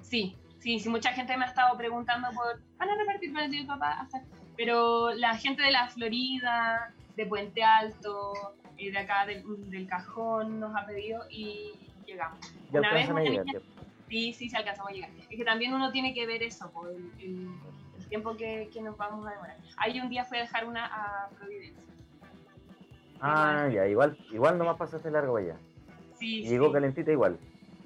Sí, 0.04 0.36
sí, 0.58 0.78
sí, 0.78 0.88
mucha 0.88 1.12
gente 1.12 1.36
me 1.36 1.44
ha 1.44 1.48
estado 1.48 1.76
preguntando 1.76 2.28
por, 2.32 2.60
¿van 2.78 2.90
a 2.90 2.96
repartir 2.96 3.32
para 3.32 3.48
del 3.48 3.66
papá? 3.66 4.00
Hasta- 4.00 4.22
Pero 4.56 5.12
la 5.14 5.36
gente 5.36 5.62
de 5.62 5.72
la 5.72 5.88
Florida, 5.88 6.92
de 7.16 7.26
Puente 7.26 7.62
Alto, 7.64 8.32
eh, 8.76 8.92
de 8.92 8.98
acá 8.98 9.26
del, 9.26 9.42
del 9.70 9.86
Cajón 9.88 10.60
nos 10.60 10.76
ha 10.76 10.86
pedido 10.86 11.22
y 11.30 11.72
llegamos. 12.06 12.38
Ya 12.70 12.80
Una 12.80 12.92
vez 12.92 13.08
a 13.10 13.20
llegar. 13.20 13.46
Sí, 14.08 14.32
sí, 14.32 14.48
sí 14.50 14.56
alcanzamos 14.56 14.92
a 14.92 14.94
llegar. 14.94 15.10
Es 15.18 15.36
que 15.36 15.44
también 15.44 15.72
uno 15.74 15.90
tiene 15.90 16.12
que 16.14 16.26
ver 16.26 16.42
eso, 16.42 16.70
por 16.70 16.90
el, 16.90 17.10
el- 17.18 17.48
el 17.98 18.08
tiempo 18.08 18.36
que, 18.36 18.68
que 18.72 18.80
nos 18.82 18.96
vamos 18.96 19.26
a 19.26 19.30
demorar. 19.30 19.56
Ahí 19.78 19.98
un 20.00 20.08
día 20.10 20.24
fue 20.24 20.38
a 20.38 20.42
dejar 20.42 20.66
una 20.66 20.84
a 20.86 21.28
Providencia. 21.30 21.82
Ah, 23.20 23.68
ya, 23.72 23.86
igual, 23.88 24.16
igual 24.32 24.58
nomás 24.58 24.76
pasaste 24.76 25.10
largo 25.10 25.36
allá. 25.38 25.56
Sí, 26.18 26.42
llegó 26.42 26.66
sí. 26.66 26.72
calentita 26.74 27.10
igual. 27.10 27.38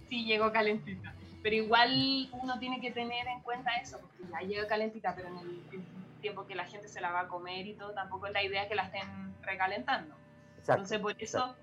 Sí, 0.09 0.25
llegó 0.25 0.51
calentita. 0.53 1.15
Pero 1.49 1.63
igual 1.65 2.29
uno 2.43 2.59
tiene 2.59 2.79
que 2.79 2.91
tener 2.91 3.27
en 3.27 3.41
cuenta 3.41 3.71
eso, 3.77 3.99
porque 4.01 4.31
ya 4.31 4.41
llega 4.47 4.67
calentita, 4.69 5.15
pero 5.15 5.29
en 5.29 5.39
el, 5.39 5.63
el 5.73 5.83
tiempo 6.21 6.45
que 6.47 6.55
la 6.55 6.67
gente 6.67 6.89
se 6.89 7.01
la 7.01 7.11
va 7.11 7.21
a 7.21 7.29
comer 7.29 7.67
y 7.67 7.73
todo, 7.73 7.93
tampoco 7.95 8.27
es 8.27 8.35
la 8.35 8.43
idea 8.43 8.69
que 8.69 8.75
la 8.75 8.83
estén 8.83 9.35
recalentando. 9.41 10.15
Exacto. 10.59 10.73
Entonces, 10.83 10.99
por 11.01 11.15
eso, 11.23 11.57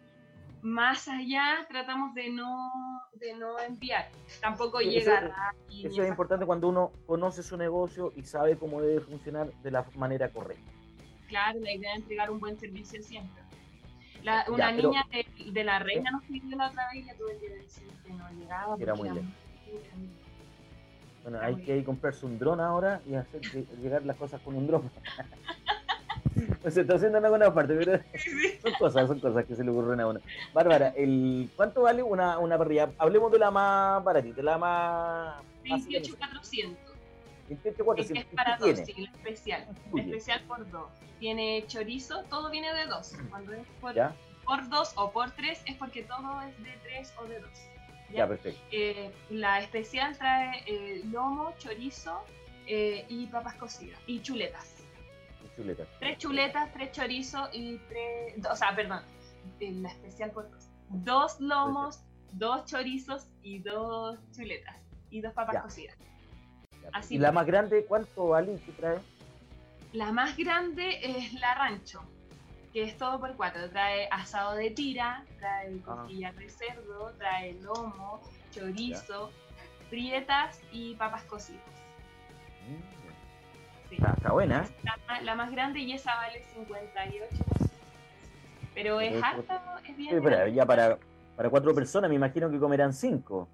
más 0.64 1.08
allá, 1.08 1.68
tratamos 1.70 2.16
de 2.16 2.32
no, 2.32 2.72
de 3.14 3.36
no 3.36 3.60
enviar. 3.60 4.08
Tampoco 4.42 4.80
Sí, 4.80 4.98
eso- 4.98 5.12
llegar 5.12 5.26
a... 5.38 5.54
Eso 5.72 6.02
es 6.02 6.10
importante 6.10 6.48
cuando 6.48 6.68
uno 6.68 6.92
conoce 7.06 7.44
su 7.44 7.56
negocio 7.56 8.12
y 8.16 8.24
sabe 8.24 8.58
cómo 8.58 8.82
debe 8.82 9.02
funcionar 9.02 9.54
de 9.62 9.70
la 9.70 9.86
manera 9.94 10.30
correcta. 10.30 10.72
Claro, 11.28 11.60
la 11.60 11.72
idea 11.72 11.92
es 11.94 12.00
entregar 12.00 12.32
un 12.32 12.40
buen 12.40 12.58
servicio 12.58 13.04
siempre. 13.04 13.44
La- 14.24 14.46
una 14.50 14.72
Ya, 14.72 14.76
pero- 14.78 14.90
niña 14.90 15.06
de, 15.12 15.52
de 15.52 15.64
la 15.64 15.78
reina 15.78 16.10
nos 16.10 16.24
pidió 16.24 16.58
la 16.58 16.70
otra 16.70 16.88
vez 16.92 17.04
y 17.04 17.04
le 17.04 17.14
tuve 17.14 17.38
que 17.38 17.50
decir 17.50 17.88
que 18.04 18.14
no 18.14 18.28
llegaba. 18.32 18.76
Era 18.80 18.96
muy 18.96 19.10
lejos. 19.10 19.30
Bueno, 21.24 21.40
hay 21.42 21.56
que 21.56 21.84
comprarse 21.84 22.26
un 22.26 22.38
dron 22.38 22.60
ahora 22.60 23.02
y 23.08 23.16
hacer 23.16 23.42
llegar 23.82 24.06
las 24.06 24.16
cosas 24.16 24.42
con 24.42 24.56
un 24.56 24.68
dron. 24.68 24.90
Pues 26.62 26.74
se 26.74 26.82
está 26.82 26.96
haciendo 26.96 27.18
en 27.20 27.26
alguna 27.26 27.54
parte, 27.54 27.76
pero 27.76 28.00
son 28.62 28.74
cosas, 28.78 29.08
son 29.08 29.20
cosas 29.20 29.46
que 29.46 29.56
se 29.56 29.64
le 29.64 29.72
ocurren 29.72 30.00
a 30.02 30.08
uno. 30.08 30.20
Bárbara, 30.54 30.90
el, 30.90 31.50
¿cuánto 31.56 31.84
vale 31.84 32.04
una, 32.04 32.40
una 32.40 32.58
parrilla? 32.58 32.92
Hablemos 32.98 33.32
de 33.32 33.40
la 33.40 33.52
más 33.52 34.04
baratita, 34.04 34.42
la 34.42 34.58
más... 34.58 35.36
más 35.66 35.88
28,400. 35.88 36.78
28, 37.48 37.96
Es 37.98 38.12
que 38.12 38.20
es 38.20 38.26
¿qué 38.26 38.36
para 38.36 38.58
dos, 38.58 38.80
sí, 38.80 38.94
la 38.98 39.12
especial. 39.12 39.68
La 39.94 40.02
especial 40.02 40.42
por 40.48 40.70
dos. 40.70 40.90
Tiene 41.20 41.64
chorizo, 41.68 42.24
todo 42.24 42.50
viene 42.50 42.74
de 42.74 42.88
dos. 42.88 43.14
Cuando 43.30 43.54
es 43.54 43.68
por, 43.80 43.94
¿Ya? 43.94 44.14
por 44.44 44.68
dos 44.68 44.94
o 44.96 45.12
por 45.12 45.32
tres, 45.32 45.62
es 45.66 45.78
porque 45.78 46.04
todo 46.04 46.42
es 46.42 46.64
de 46.64 46.74
tres 46.84 47.14
o 47.22 47.26
de 47.28 47.40
dos. 47.40 47.60
Ya, 48.12 48.28
perfecto. 48.28 48.60
Eh, 48.72 49.12
la 49.30 49.60
especial 49.62 50.18
trae 50.18 50.64
eh, 50.68 51.02
lomo, 51.06 51.54
chorizo 51.58 52.24
eh, 52.68 53.06
y 53.10 53.26
papas 53.28 53.56
cocidas 53.56 54.00
y 54.08 54.22
chuletas. 54.22 54.72
Chuleta. 55.56 55.86
Tres 56.00 56.18
chuletas, 56.18 56.74
tres 56.74 56.92
chorizos 56.92 57.50
y 57.54 57.78
tres. 57.88 58.46
O 58.52 58.56
sea, 58.58 58.76
perdón, 58.76 59.02
eh, 59.62 59.72
la 59.72 59.90
especial 59.90 60.32
por 60.32 60.50
dos. 60.52 60.68
Dos 60.90 61.40
lomos, 61.40 62.02
dos 62.34 62.66
chorizos 62.66 63.28
y 63.42 63.60
dos 63.60 64.20
chuletas 64.36 64.76
y 65.10 65.22
dos 65.22 65.34
papas 65.34 65.56
Ya. 65.56 65.62
cocidas. 65.62 65.98
Así 66.94 67.16
¿Y 67.16 67.18
la 67.20 67.32
más 67.32 67.46
grande 67.48 67.86
cuánto 67.86 68.28
vale 68.28 68.58
trae? 68.78 69.00
La 69.94 70.12
más 70.12 70.36
grande 70.36 71.00
es 71.02 71.34
la 71.34 71.56
rancho, 71.56 72.02
que 72.76 72.84
es 72.84 72.98
todo 72.98 73.22
por 73.22 73.34
cuatro. 73.38 73.70
Trae 73.70 74.10
asado 74.12 74.54
de 74.56 74.70
tira, 74.70 75.24
trae 75.40 75.80
Ah. 75.88 75.96
costillas 75.96 76.36
de 76.36 76.50
cerdo, 76.50 77.14
trae 77.18 77.54
lomo, 77.62 78.20
chorizo, 78.52 79.32
prietas 79.90 80.60
y 80.74 80.94
papas 80.96 81.24
cocidas. 81.24 81.64
Mm, 82.68 83.90
Sí. 83.90 83.96
Está, 83.96 84.12
está 84.18 84.32
buena, 84.34 84.66
¿eh? 84.66 85.22
La, 85.24 85.36
más 85.36 85.52
grande 85.52 85.80
y 85.80 85.94
esa 85.94 86.16
vale 86.16 86.44
58. 86.54 87.46
Pero 88.74 89.00
es 89.00 89.14
58. 89.14 89.54
harto, 89.54 89.88
es 89.88 89.96
bien. 89.96 90.10
Sí, 90.10 90.22
pero 90.22 90.36
grande. 90.36 90.54
ya 90.54 90.66
para, 90.66 90.98
para 91.38 91.50
cuatro 91.50 91.74
personas 91.74 92.10
me 92.10 92.16
imagino 92.18 92.52
que 92.52 92.60
comerán 92.60 92.92
cinco. 92.92 93.48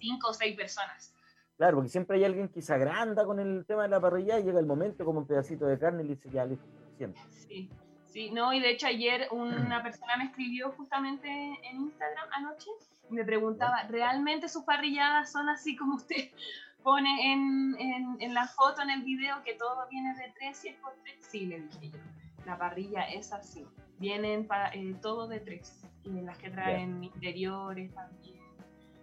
Cinco 0.00 0.30
o 0.30 0.34
seis 0.34 0.56
personas. 0.56 1.14
Claro, 1.56 1.76
porque 1.76 1.90
siempre 1.90 2.16
hay 2.16 2.24
alguien 2.24 2.48
que 2.48 2.60
se 2.60 2.74
agranda 2.74 3.24
con 3.24 3.38
el 3.38 3.64
tema 3.66 3.84
de 3.84 3.90
la 3.90 4.00
parrilla 4.00 4.40
y 4.40 4.42
llega 4.42 4.58
el 4.58 4.66
momento 4.66 5.04
como 5.04 5.20
un 5.20 5.26
pedacito 5.28 5.64
de 5.66 5.78
carne 5.78 6.02
y 6.02 6.08
le 6.08 6.14
dice 6.16 6.28
ya 6.30 6.44
listo, 6.44 6.66
suficiente. 6.82 7.20
Sí, 7.28 7.70
sí, 8.14 8.30
no, 8.30 8.52
y 8.52 8.60
de 8.60 8.70
hecho 8.70 8.86
ayer 8.86 9.26
una 9.32 9.82
persona 9.82 10.16
me 10.16 10.26
escribió 10.26 10.70
justamente 10.72 11.28
en 11.28 11.80
Instagram 11.80 12.28
anoche 12.32 12.70
y 13.10 13.12
me 13.12 13.24
preguntaba, 13.24 13.82
¿realmente 13.88 14.48
sus 14.48 14.62
parrilladas 14.62 15.32
son 15.32 15.48
así 15.48 15.74
como 15.76 15.96
usted 15.96 16.30
pone 16.84 17.32
en, 17.32 17.74
en, 17.78 18.16
en 18.20 18.32
la 18.34 18.46
foto, 18.46 18.82
en 18.82 18.90
el 18.90 19.02
video, 19.02 19.42
que 19.42 19.54
todo 19.54 19.86
viene 19.90 20.14
de 20.14 20.32
tres 20.38 20.64
y 20.64 20.68
es 20.68 20.76
por 20.76 20.94
tres? 21.02 21.16
Sí, 21.28 21.46
le 21.46 21.60
dije 21.62 21.90
yo, 21.90 21.98
la 22.46 22.56
parrilla 22.56 23.02
es 23.02 23.32
así, 23.32 23.66
vienen 23.98 24.46
pa- 24.46 24.70
eh, 24.72 24.94
todo 25.02 25.26
de 25.26 25.40
tres, 25.40 25.82
y 26.04 26.10
las 26.22 26.38
que 26.38 26.50
traen 26.50 27.02
interiores 27.02 27.92
también. 27.94 28.38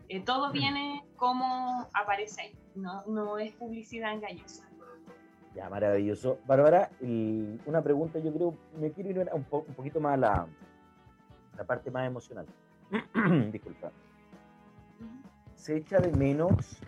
Eh, 0.07 0.21
todo 0.21 0.51
viene 0.53 1.03
como 1.17 1.89
aparece 1.93 2.41
ahí, 2.43 2.53
no, 2.75 3.03
no 3.07 3.37
es 3.39 3.51
publicidad 3.55 4.13
engañosa. 4.13 4.69
Ya, 5.55 5.69
maravilloso. 5.69 6.39
Bárbara, 6.45 6.89
una 7.65 7.81
pregunta, 7.81 8.19
yo 8.19 8.33
creo, 8.33 8.57
me 8.79 8.91
quiero 8.91 9.09
ir 9.09 9.29
un, 9.33 9.43
po- 9.43 9.65
un 9.67 9.73
poquito 9.73 9.99
más 9.99 10.13
a 10.13 10.17
la, 10.17 10.47
la 11.57 11.63
parte 11.65 11.91
más 11.91 12.07
emocional. 12.07 12.45
Disculpa. 13.51 13.91
¿Se 15.55 15.75
echa 15.75 15.99
de 15.99 16.11
menos 16.13 16.79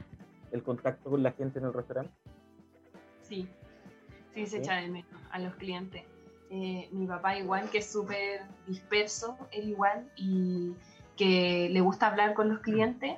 el 0.51 0.63
contacto 0.63 1.09
con 1.09 1.21
la 1.21 1.31
gente 1.33 1.59
en 1.59 1.65
el 1.65 1.73
restaurante? 1.73 2.13
Sí, 3.21 3.47
sí 4.33 4.45
se 4.45 4.57
¿Sí? 4.57 4.57
echa 4.57 4.75
de 4.75 4.87
menos 4.87 5.21
a 5.31 5.39
los 5.39 5.53
clientes. 5.55 6.03
Eh, 6.49 6.87
mi 6.91 7.05
papá 7.07 7.37
igual, 7.37 7.69
que 7.69 7.79
es 7.79 7.91
súper 7.91 8.41
disperso, 8.67 9.37
él 9.51 9.69
igual, 9.69 10.09
y 10.15 10.73
que 11.17 11.67
le 11.69 11.81
gusta 11.81 12.07
hablar 12.07 12.33
con 12.33 12.47
los 12.49 12.59
clientes, 12.59 13.17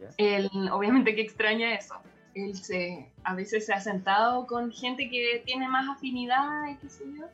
¿Ya? 0.00 0.08
él 0.16 0.50
obviamente 0.72 1.14
que 1.14 1.20
extraña 1.22 1.74
eso. 1.74 1.94
Él 2.34 2.56
se, 2.56 3.10
a 3.24 3.34
veces 3.34 3.66
se 3.66 3.72
ha 3.72 3.80
sentado 3.80 4.46
con 4.46 4.72
gente 4.72 5.08
que 5.10 5.42
tiene 5.44 5.68
más 5.68 5.88
afinidad, 5.88 6.68
y 6.70 6.76
qué 6.76 6.88
sé 6.88 7.04
yo, 7.16 7.26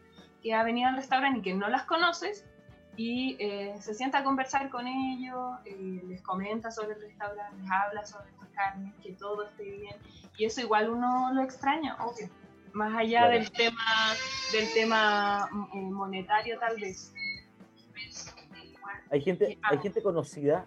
que 0.43 0.55
ha 0.55 0.63
venido 0.63 0.89
al 0.89 0.97
restaurante 0.97 1.41
y 1.41 1.43
que 1.43 1.55
no 1.55 1.69
las 1.69 1.85
conoces, 1.85 2.45
y 2.97 3.37
eh, 3.39 3.77
se 3.81 3.95
sienta 3.95 4.19
a 4.19 4.25
conversar 4.25 4.71
con 4.71 4.87
ellos, 4.89 5.57
eh, 5.65 6.03
les 6.09 6.21
comenta 6.21 6.73
sobre 6.73 6.95
el 6.95 7.03
restaurante, 7.03 7.57
les 7.63 7.71
habla 7.71 8.05
sobre 8.05 8.33
las 8.33 8.49
carnes, 8.49 8.93
que 9.01 9.13
todo 9.13 9.45
esté 9.45 9.71
bien. 9.71 9.97
Y 10.37 10.45
eso 10.45 10.61
igual 10.61 10.91
uno 10.91 11.33
lo 11.33 11.43
extraña, 11.43 11.97
obvio. 12.05 12.29
Más 12.73 12.95
allá 12.97 13.29
del 13.29 13.51
tema 13.53 14.15
del 14.53 14.73
tema 14.75 15.49
eh, 15.75 15.79
monetario 15.79 16.59
tal 16.59 16.77
vez. 16.81 17.15
Hay 19.11 19.23
gente, 19.23 19.59
hay 19.63 19.79
gente 19.79 20.03
conocida, 20.03 20.67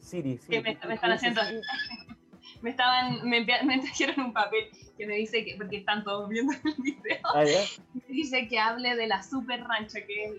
Siri, 0.00 0.38
que 0.38 0.60
me, 0.60 0.72
están 0.94 1.12
haciendo... 1.12 1.40
me 2.62 2.70
estaban, 2.70 3.28
me, 3.28 3.44
me, 3.64 3.78
trajeron 3.80 4.26
un 4.26 4.32
papel 4.32 4.70
que 4.96 5.06
me 5.06 5.16
dice 5.16 5.44
que, 5.44 5.56
porque 5.56 5.78
están 5.78 6.04
todos 6.04 6.28
viendo 6.28 6.52
el 6.52 6.82
video, 6.82 7.20
ah, 7.34 7.44
me 7.94 8.02
dice 8.08 8.48
que 8.48 8.58
hable 8.58 8.96
de 8.96 9.06
la 9.06 9.22
super 9.22 9.62
rancha, 9.64 10.00
que 10.06 10.24
es 10.24 10.32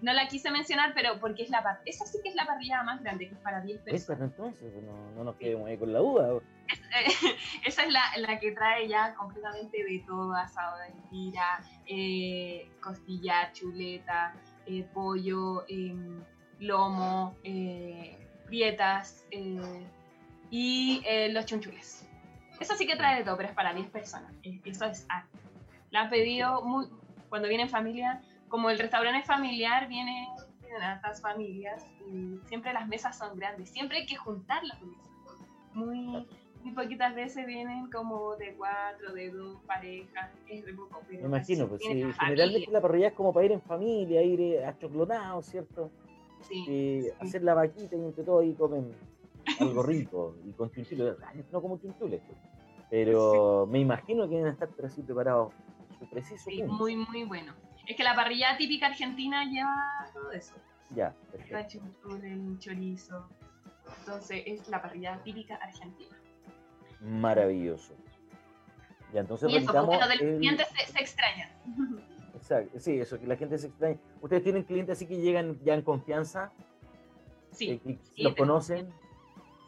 no 0.00 0.12
la 0.12 0.28
quise 0.28 0.50
mencionar, 0.50 0.92
pero 0.94 1.18
porque 1.20 1.42
es 1.42 1.50
la 1.50 1.80
esa 1.84 2.04
sí 2.06 2.18
que 2.22 2.28
es 2.28 2.34
la 2.34 2.46
parrilla 2.46 2.82
más 2.82 3.02
grande, 3.02 3.28
que 3.28 3.34
es 3.34 3.40
para 3.40 3.60
10 3.60 3.80
personas. 3.80 4.30
entonces, 4.30 4.72
no, 4.82 5.10
no 5.12 5.24
nos 5.24 5.36
quedemos 5.36 5.68
ahí 5.68 5.78
con 5.78 5.92
la 5.92 6.00
duda. 6.00 6.40
esa 7.64 7.82
es 7.84 7.92
la, 7.92 8.02
la, 8.18 8.38
que 8.38 8.52
trae 8.52 8.88
ya 8.88 9.14
completamente 9.14 9.82
de 9.82 10.04
todo, 10.06 10.34
asado 10.34 10.78
de 10.78 10.92
tira, 11.10 11.64
eh, 11.86 12.68
costilla, 12.80 13.52
chuleta, 13.52 14.34
eh, 14.66 14.84
pollo, 14.92 15.64
em, 15.68 16.22
lomo, 16.58 17.36
eh, 17.42 18.18
prietas 18.46 19.26
y 20.50 21.02
los 21.30 21.46
chunchules. 21.46 22.08
Esa 22.60 22.76
sí 22.76 22.86
que 22.86 22.96
trae 22.96 23.18
de 23.18 23.24
todo, 23.24 23.36
pero 23.36 23.48
es 23.50 23.54
para 23.54 23.74
10 23.74 23.88
personas. 23.88 24.32
Eso 24.64 24.86
es 24.86 25.06
La 25.90 26.02
han 26.02 26.10
pedido 26.10 26.62
muy, 26.62 26.86
cuando 27.28 27.48
viene 27.48 27.64
en 27.64 27.68
familia 27.68 28.22
como 28.48 28.70
el 28.70 28.78
restaurante 28.78 29.20
es 29.20 29.26
familiar, 29.26 29.88
vienen, 29.88 30.26
a 30.80 30.94
estas 30.94 31.20
familias 31.20 31.86
y 32.06 32.38
siempre 32.46 32.72
las 32.72 32.86
mesas 32.86 33.16
son 33.16 33.38
grandes. 33.38 33.70
Siempre 33.70 33.98
hay 33.98 34.06
que 34.06 34.16
juntar 34.16 34.62
las 34.64 34.80
mesas. 34.82 35.06
Muy, 35.72 36.26
muy 36.62 36.72
poquitas 36.74 37.14
veces 37.14 37.46
vienen 37.46 37.90
como 37.90 38.36
de 38.36 38.54
cuatro, 38.54 39.12
de 39.12 39.30
dos 39.30 39.60
parejas. 39.66 40.30
Es 40.48 40.64
de 40.64 40.74
poco. 40.74 41.02
Me 41.08 41.20
imagino, 41.20 41.66
pues 41.66 41.82
sí. 41.82 42.04
Generalmente 42.18 42.70
la 42.70 42.80
parrilla 42.80 43.08
es 43.08 43.14
como 43.14 43.32
para 43.32 43.46
ir 43.46 43.52
en 43.52 43.62
familia, 43.62 44.22
ir 44.22 44.40
eh, 44.40 44.64
a 44.64 44.76
choclonado, 44.78 45.42
¿cierto? 45.42 45.90
Sí, 46.42 47.08
Hacer 47.20 47.42
la 47.42 47.54
vaquita 47.54 47.96
y 47.96 48.00
entre 48.00 48.22
todo 48.22 48.42
y 48.42 48.52
comen 48.52 48.94
algo 49.60 49.82
rico 49.82 50.36
y 50.44 50.52
con 50.52 50.70
chunchules. 50.70 51.16
No 51.52 51.60
como 51.60 51.78
chunchules, 51.78 52.20
pues. 52.26 52.38
pero 52.90 53.66
me 53.66 53.80
imagino 53.80 54.28
que 54.28 54.36
deben 54.36 54.52
estar 54.52 54.68
así 54.84 55.02
preparados 55.02 55.52
su 55.98 56.08
preciso. 56.08 56.50
Sí, 56.50 56.62
muy, 56.62 56.96
muy 56.96 57.24
bueno. 57.24 57.54
Es 57.86 57.96
que 57.96 58.02
la 58.02 58.14
parrilla 58.14 58.56
típica 58.56 58.86
argentina 58.86 59.44
lleva 59.44 60.10
todo 60.12 60.32
eso. 60.32 60.54
Ya, 60.90 61.14
perfecto. 61.30 61.80
El 62.22 62.58
chorizo. 62.58 63.28
Entonces 64.00 64.42
es 64.46 64.68
la 64.68 64.82
parrilla 64.82 65.20
típica 65.22 65.56
argentina. 65.56 66.16
Maravilloso. 67.00 67.94
Ya, 69.12 69.20
entonces 69.20 69.50
y 69.50 69.56
eso, 69.56 69.72
porque 69.72 69.98
lo 69.98 70.08
del 70.08 70.38
cliente 70.38 70.64
se, 70.64 71.00
extraña. 71.00 71.50
Exacto, 72.34 72.78
sí, 72.80 72.98
eso, 72.98 73.18
que 73.18 73.26
la 73.26 73.36
gente 73.36 73.56
se 73.58 73.68
extraña. 73.68 73.98
¿Ustedes 74.20 74.42
tienen 74.42 74.64
clientes 74.64 74.96
así 74.96 75.06
que 75.06 75.16
llegan 75.16 75.58
ya 75.64 75.74
en 75.74 75.82
confianza? 75.82 76.52
Sí. 77.52 77.80
Eh, 77.84 77.98
¿Los 78.16 78.34
conocen? 78.34 78.92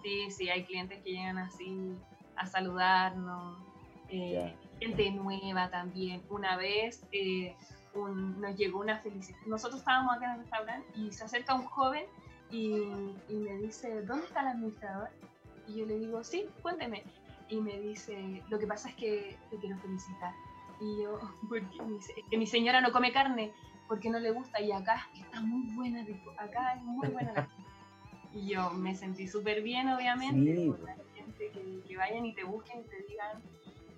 Sí, 0.02 0.30
sí, 0.30 0.48
hay 0.48 0.64
clientes 0.64 0.98
que 1.02 1.12
llegan 1.12 1.38
así 1.38 1.96
a 2.36 2.46
saludarnos. 2.46 3.58
Eh, 4.08 4.54
gente 4.80 5.10
nueva 5.10 5.70
también. 5.70 6.22
Una 6.30 6.56
vez 6.56 7.04
eh, 7.12 7.54
nos 7.94 8.56
llegó 8.56 8.80
una 8.80 8.98
felicidad. 8.98 9.38
Nosotros 9.46 9.80
estábamos 9.80 10.16
acá 10.16 10.26
en 10.26 10.32
el 10.32 10.38
restaurante 10.40 10.88
y 10.94 11.12
se 11.12 11.24
acerca 11.24 11.54
un 11.54 11.64
joven 11.64 12.04
y, 12.50 12.70
y, 13.28 13.34
me 13.34 13.56
dice, 13.58 14.02
¿dónde 14.02 14.26
está 14.26 14.40
el 14.40 14.48
administrador? 14.48 15.10
Y 15.66 15.76
yo 15.76 15.86
le 15.86 15.98
digo, 15.98 16.24
sí, 16.24 16.46
cuénteme. 16.62 17.02
Y 17.48 17.60
me 17.60 17.78
dice, 17.80 18.42
lo 18.48 18.58
que 18.58 18.66
pasa 18.66 18.88
es 18.88 18.94
que 18.94 19.36
te 19.50 19.56
quiero 19.58 19.76
felicitar. 19.78 20.32
Y 20.80 21.02
yo, 21.02 21.18
me 21.50 21.92
dice, 21.92 22.14
que 22.30 22.38
mi 22.38 22.46
señora 22.46 22.80
no 22.80 22.92
come 22.92 23.12
carne 23.12 23.52
porque 23.88 24.10
no 24.10 24.18
le 24.18 24.30
gusta 24.30 24.60
y 24.60 24.70
acá 24.70 25.08
está 25.14 25.40
muy 25.40 25.74
buena, 25.74 26.04
acá 26.36 26.74
es 26.74 26.82
muy 26.82 27.08
buena 27.08 27.32
la 27.32 27.48
Y 28.34 28.48
yo 28.48 28.70
me 28.70 28.94
sentí 28.94 29.26
súper 29.26 29.62
bien, 29.62 29.88
obviamente, 29.88 30.56
sí. 30.56 30.74
la 30.84 30.94
gente 31.14 31.50
que, 31.86 31.96
vayan 31.96 32.26
y 32.26 32.34
te 32.34 32.44
busquen 32.44 32.80
y 32.80 32.84
te 32.84 33.02
digan 33.08 33.42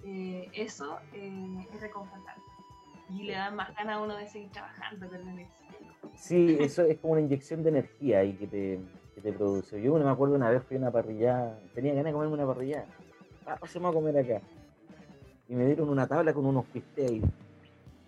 eh, 0.05 0.49
eso, 0.55 0.99
eh, 1.13 1.67
es 1.75 1.81
reconfortante 1.81 2.41
y 3.19 3.25
le 3.25 3.33
da 3.33 3.51
más 3.51 3.75
ganas 3.75 3.97
a 3.97 4.01
uno 4.01 4.17
de 4.17 4.27
seguir 4.27 4.51
trabajando 4.51 5.07
Sí, 6.17 6.57
eso 6.61 6.83
es 6.83 6.99
como 6.99 7.15
una 7.15 7.23
inyección 7.23 7.63
de 7.63 7.71
energía 7.71 8.21
ahí 8.21 8.35
que 8.35 8.47
te, 8.47 8.81
que 9.15 9.21
te 9.21 9.33
produce. 9.33 9.81
Yo 9.81 9.95
me 9.95 10.09
acuerdo 10.09 10.35
una 10.35 10.51
vez 10.51 10.63
fui 10.65 10.77
a 10.77 10.81
una 10.81 10.91
parrilla, 10.91 11.59
tenía 11.75 11.93
ganas 11.93 12.07
de 12.07 12.13
comerme 12.13 12.35
una 12.35 12.47
parrilla. 12.47 12.85
Ah, 13.47 13.59
a 13.63 13.93
comer 13.93 14.19
acá. 14.19 14.41
Y 15.49 15.55
me 15.55 15.67
dieron 15.67 15.89
una 15.89 16.07
tabla 16.07 16.33
con 16.33 16.47
unos 16.47 16.67
pistes 16.67 17.11
ahí. 17.11 17.23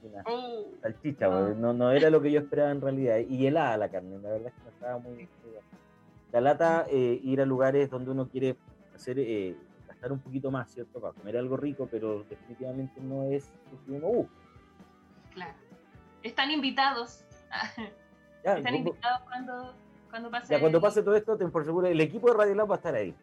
Una 0.03 0.23
oh. 0.27 0.67
salchicha, 0.81 1.29
no, 1.29 1.73
no 1.73 1.91
era 1.91 2.11
lo 2.11 2.21
que 2.21 2.31
yo 2.31 2.41
esperaba 2.41 2.71
en 2.71 2.81
realidad. 2.81 3.19
Y 3.19 3.47
helada 3.47 3.77
la 3.77 3.89
carne, 3.89 4.19
la 4.19 4.31
verdad 4.31 4.49
es 4.49 4.55
que 4.55 4.63
no 4.63 4.71
estaba 4.71 4.99
muy. 4.99 5.29
La 6.33 6.41
lata, 6.41 6.87
eh, 6.91 7.21
ir 7.23 7.41
a 7.41 7.47
lugares 7.47 7.91
donde 7.91 8.11
uno 8.11 8.29
quiere 8.29 8.57
hacer, 8.95 9.19
eh, 9.19 9.57
gastar 9.87 10.13
un 10.13 10.19
poquito 10.19 10.51
más, 10.51 10.71
¿cierto? 10.71 11.01
Para 11.01 11.13
comer 11.13 11.37
algo 11.37 11.57
rico, 11.57 11.89
pero 11.91 12.25
definitivamente 12.25 13.01
no 13.01 13.25
es 13.25 13.51
lo 13.71 13.85
que 13.85 13.93
uno 13.93 14.07
busca. 14.09 14.35
Claro. 15.35 15.55
Están 16.23 16.51
invitados. 16.51 17.25
Están 18.43 18.75
invitados 18.75 19.21
cuando, 19.23 19.75
cuando 20.11 20.31
pase. 20.31 20.53
Ya, 20.55 20.61
cuando 20.61 20.81
pase 20.81 21.03
todo 21.03 21.15
esto, 21.15 21.37
ten 21.37 21.51
por 21.51 21.65
seguro, 21.65 21.87
el 21.87 22.01
equipo 22.01 22.29
de 22.29 22.37
Radio 22.37 22.55
Lab 22.55 22.71
va 22.71 22.75
a 22.75 22.79
estar 22.79 22.95
ahí. 22.95 23.15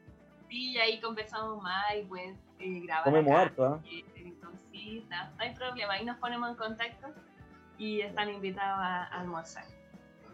Sí, 0.49 0.77
ahí 0.77 1.01
conversamos 1.01 1.61
más 1.61 1.85
y 1.99 2.05
pues 2.05 2.37
eh, 2.59 2.81
grabar. 2.85 3.03
Comemos 3.03 3.33
harto, 3.33 3.65
¿ah? 3.65 3.79
Sí, 3.83 5.05
no, 5.09 5.17
hay 5.37 5.53
problema, 5.55 5.93
ahí 5.93 6.05
nos 6.05 6.17
ponemos 6.17 6.49
en 6.49 6.55
contacto 6.55 7.07
y 7.77 8.01
están 8.01 8.29
invitados 8.29 8.79
a, 8.81 9.03
almorzar. 9.05 9.65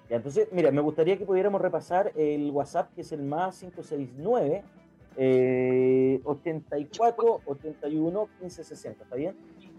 Ya, 0.10 0.18
entonces, 0.18 0.48
mira, 0.52 0.72
me 0.72 0.82
gustaría 0.82 1.18
que 1.18 1.26
pudiéramos 1.26 1.60
repasar 1.60 2.12
el 2.16 2.52
WhatsApp 2.52 2.94
que 2.94 3.02
es 3.02 3.12
el 3.12 3.24
más 3.24 3.60
569 3.60 4.64
eh, 5.18 6.22
84 6.24 7.42
81 7.46 8.30
15 8.40 8.64
60, 8.64 9.04
¿está 9.04 9.16
bien? 9.16 9.36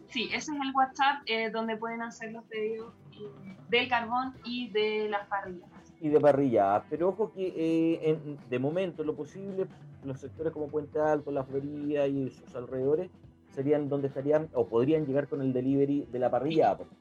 Sí, 0.09 0.25
ese 0.33 0.53
es 0.53 0.61
el 0.61 0.75
WhatsApp 0.75 1.23
eh, 1.27 1.51
donde 1.51 1.77
pueden 1.77 2.03
hacer 2.03 2.33
los 2.33 2.45
pedidos 2.45 2.93
eh, 3.13 3.57
del 3.69 3.89
carbón 3.89 4.35
y 4.45 4.71
de 4.71 5.09
las 5.09 5.27
parrillas. 5.27 5.69
Y 6.01 6.09
de 6.09 6.21
parrilla, 6.21 6.85
pero 6.91 7.09
ojo 7.09 7.33
que 7.33 7.55
eh, 7.57 8.37
de 8.49 8.59
momento 8.59 9.03
lo 9.03 9.17
posible, 9.17 9.67
los 10.05 10.21
sectores 10.21 10.53
como 10.53 10.69
Puente 10.69 11.01
Alto, 11.01 11.31
La 11.31 11.43
Florida 11.45 12.07
y 12.07 12.31
sus 12.31 12.55
alrededores 12.55 13.11
serían 13.51 13.89
donde 13.89 14.09
estarían 14.09 14.49
o 14.53 14.67
podrían 14.67 15.07
llegar 15.07 15.27
con 15.27 15.41
el 15.41 15.53
delivery 15.53 16.07
de 16.13 16.19
la 16.19 16.31
parrilla. 16.31 16.77
Pipir, 16.77 16.97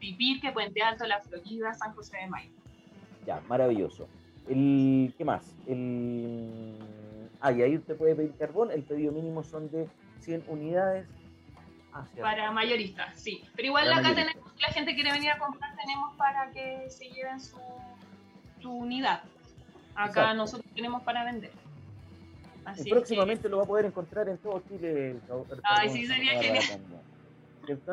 que 0.00 0.52
Puente 0.52 0.82
Alto, 0.82 1.06
La 1.06 1.20
Florida, 1.20 1.74
San 1.74 1.94
José 1.94 2.16
de 2.16 2.26
Mayo. 2.26 2.50
Ya, 3.26 3.40
maravilloso. 3.48 4.08
El, 4.48 5.14
¿Qué 5.16 5.24
más? 5.24 5.54
El, 5.66 6.76
ah, 7.40 7.52
y 7.52 7.62
ahí 7.62 7.76
usted 7.76 7.96
puede 7.96 8.14
pedir 8.14 8.34
carbón. 8.36 8.70
El 8.70 8.82
pedido 8.82 9.12
mínimo 9.12 9.44
son 9.44 9.70
de 9.70 9.88
100 10.20 10.44
unidades 10.48 11.06
para 12.20 12.50
mayoristas, 12.50 13.20
sí. 13.20 13.42
Pero 13.56 13.66
igual 13.66 13.92
acá 13.92 14.14
tenemos, 14.14 14.52
si 14.54 14.62
la 14.62 14.68
gente 14.68 14.94
quiere 14.94 15.12
venir 15.12 15.30
a 15.30 15.38
comprar, 15.38 15.74
tenemos 15.76 16.14
para 16.16 16.50
que 16.50 16.88
se 16.88 17.08
lleven 17.08 17.40
su, 17.40 17.58
su 18.60 18.70
unidad. 18.70 19.22
Acá 19.94 20.32
nosotros 20.34 20.70
tenemos 20.74 21.02
para 21.02 21.24
vender. 21.24 21.52
Así 22.64 22.88
y 22.88 22.90
próximamente 22.90 23.48
lo 23.48 23.58
va 23.58 23.64
a 23.64 23.66
poder 23.66 23.86
encontrar 23.86 24.28
en 24.28 24.38
todo 24.38 24.62
Chile. 24.68 25.16
Ay, 25.64 25.90
sí, 25.90 26.06
sería 26.06 26.40
genial. 26.40 26.80
¿Cierto? 27.64 27.92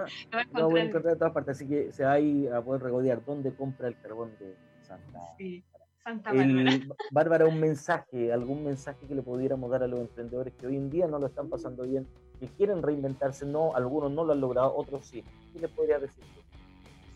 Lo 0.54 0.72
va 0.72 0.80
a 0.80 0.84
encontrar 0.84 1.14
en 1.14 1.20
todas 1.20 1.34
partes, 1.34 1.58
así 1.58 1.68
que 1.68 1.92
se 1.92 2.04
va 2.04 2.14
a 2.14 2.20
ir 2.20 2.52
a 2.52 2.62
poder 2.62 2.84
regodear 2.84 3.24
dónde 3.26 3.54
compra 3.54 3.88
el 3.88 4.00
carbón 4.00 4.32
de 4.40 4.56
Santa. 4.82 5.20
Sí. 5.38 5.64
Santa 6.04 6.32
Bárbara. 6.32 6.80
Bárbara, 7.12 7.46
un 7.48 7.60
mensaje, 7.60 8.32
algún 8.32 8.64
mensaje 8.64 9.06
que 9.08 9.14
le 9.14 9.22
pudiéramos 9.22 9.70
dar 9.70 9.84
a 9.84 9.88
los 9.88 10.00
emprendedores 10.00 10.54
que 10.54 10.68
hoy 10.68 10.78
en 10.78 10.90
día 10.90 11.06
no 11.06 11.20
lo 11.20 11.28
están 11.28 11.50
pasando 11.50 11.84
bien, 11.84 12.08
que 12.40 12.48
quieren 12.48 12.82
reinventarse, 12.82 13.46
no, 13.46 13.76
algunos 13.76 14.12
no 14.12 14.24
lo 14.24 14.32
han 14.32 14.40
logrado, 14.40 14.74
otros 14.74 15.06
sí. 15.06 15.24
¿Qué 15.52 15.60
les 15.60 15.72
podría 15.72 16.00
decir? 16.00 16.24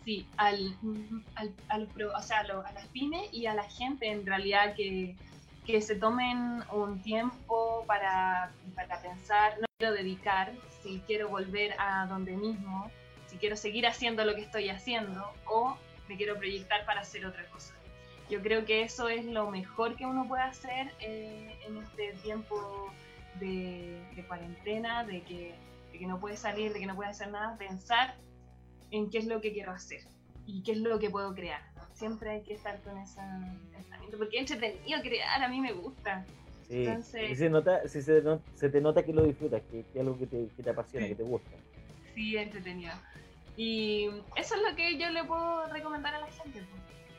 Sí, 0.03 0.27
al, 0.35 0.75
al, 1.69 1.87
o 2.13 2.21
sea, 2.21 2.39
a 2.39 2.71
las 2.73 2.87
pymes 2.87 3.33
y 3.33 3.45
a 3.45 3.53
la 3.53 3.63
gente 3.63 4.11
en 4.11 4.25
realidad 4.25 4.75
que, 4.75 5.15
que 5.65 5.81
se 5.81 5.95
tomen 5.95 6.63
un 6.71 7.01
tiempo 7.01 7.83
para, 7.87 8.51
para 8.75 9.01
pensar, 9.01 9.59
no 9.59 9.67
quiero 9.77 9.93
dedicar, 9.93 10.53
si 10.81 11.01
quiero 11.05 11.29
volver 11.29 11.75
a 11.77 12.07
donde 12.07 12.35
mismo, 12.35 12.89
si 13.27 13.37
quiero 13.37 13.55
seguir 13.55 13.85
haciendo 13.87 14.25
lo 14.25 14.35
que 14.35 14.41
estoy 14.41 14.69
haciendo 14.69 15.31
o 15.45 15.77
me 16.09 16.17
quiero 16.17 16.37
proyectar 16.37 16.85
para 16.85 17.01
hacer 17.01 17.25
otra 17.25 17.45
cosa. 17.49 17.73
Yo 18.29 18.41
creo 18.41 18.65
que 18.65 18.81
eso 18.83 19.09
es 19.09 19.25
lo 19.25 19.49
mejor 19.51 19.95
que 19.95 20.05
uno 20.05 20.27
puede 20.27 20.43
hacer 20.43 20.93
eh, 20.99 21.57
en 21.67 21.77
este 21.77 22.13
tiempo 22.23 22.91
de, 23.39 24.01
cuarentena, 24.27 25.03
de 25.03 25.21
que, 25.23 25.55
no 26.01 26.19
puede 26.19 26.35
salir, 26.35 26.73
de 26.73 26.79
que 26.79 26.87
no 26.87 26.95
puede 26.95 27.11
hacer 27.11 27.29
nada, 27.29 27.55
pensar 27.57 28.15
en 28.89 29.09
qué 29.09 29.19
es 29.19 29.25
lo 29.25 29.39
que 29.39 29.53
quiero 29.53 29.71
hacer. 29.71 30.01
y 30.47 30.63
qué 30.63 30.71
es 30.71 30.79
lo 30.79 30.97
que 30.97 31.09
puedo 31.09 31.35
crear. 31.35 31.70
Siempre 32.01 32.31
hay 32.31 32.41
que 32.41 32.55
estar 32.55 32.81
con 32.81 32.97
ese 32.97 33.21
pensamiento, 33.71 34.17
porque 34.17 34.39
es 34.39 34.51
entretenido 34.51 34.99
crear, 35.03 35.43
a 35.43 35.47
mí 35.47 35.61
me 35.61 35.71
gusta. 35.71 36.25
Sí, 36.67 36.87
si, 37.03 37.35
se, 37.35 37.47
nota, 37.47 37.87
si 37.87 38.01
se, 38.01 38.23
se, 38.55 38.69
te 38.69 38.81
nota 38.81 39.03
que 39.03 39.13
lo 39.13 39.21
disfrutas, 39.23 39.61
que, 39.69 39.81
es 39.81 39.99
algo 39.99 40.17
que 40.17 40.25
te, 40.25 40.47
que 40.57 40.63
te 40.63 40.69
apasiona, 40.71 41.07
que 41.07 41.13
te 41.13 41.21
gusta. 41.21 41.51
Sí, 42.15 42.37
entretenido. 42.37 42.93
Y 43.55 44.09
eso 44.35 44.55
es 44.55 44.61
lo 44.67 44.75
que 44.75 44.97
yo 44.97 45.11
le 45.11 45.23
puedo 45.25 45.67
recomendar 45.67 46.15
a 46.15 46.21
la 46.21 46.31
gente. 46.31 46.63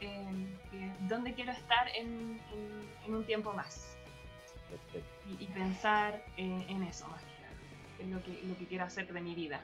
Pues, 0.01 1.09
¿Dónde 1.09 1.33
quiero 1.33 1.53
estar 1.53 1.87
en, 1.97 2.41
en, 3.07 3.15
un 3.15 3.23
tiempo 3.25 3.53
más? 3.53 3.97
Y, 5.29 5.45
y, 5.45 5.47
pensar 5.47 6.25
en, 6.37 6.83
eso 6.83 7.07
más 7.07 7.23
que 7.23 7.41
nada. 7.41 7.55
Es 8.01 8.09
lo 8.09 8.21
que, 8.25 8.49
lo 8.49 8.59
que 8.59 8.67
quiero 8.67 8.83
hacer 8.83 9.13
de 9.13 9.21
mi 9.21 9.37
vida. 9.37 9.61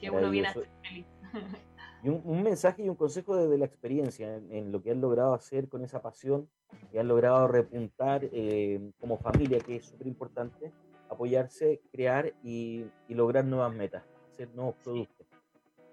Que 0.00 0.10
uno 0.10 0.28
viene 0.28 0.48
a 0.48 0.54
ser 0.54 0.68
feliz. 0.82 1.06
Y 2.04 2.10
un, 2.10 2.42
mensaje 2.42 2.82
y 2.82 2.90
un 2.90 2.96
consejo 2.96 3.34
desde 3.34 3.56
la 3.56 3.64
experiencia 3.64 4.36
en, 4.36 4.70
lo 4.70 4.82
que 4.82 4.90
han 4.90 5.00
logrado 5.00 5.32
hacer 5.32 5.70
con 5.70 5.82
esa 5.82 6.02
pasión, 6.02 6.50
que 6.92 7.00
han 7.00 7.08
logrado 7.08 7.48
repuntar 7.48 8.28
eh, 8.30 8.92
como 9.00 9.16
familia, 9.16 9.58
que 9.58 9.76
es 9.76 9.86
súper 9.86 10.08
importante, 10.08 10.70
apoyarse, 11.08 11.80
crear 11.90 12.34
y, 12.42 12.84
y, 13.08 13.14
lograr 13.14 13.46
nuevas 13.46 13.74
metas, 13.74 14.04
hacer 14.30 14.54
nuevos 14.54 14.74
productos, 14.84 15.26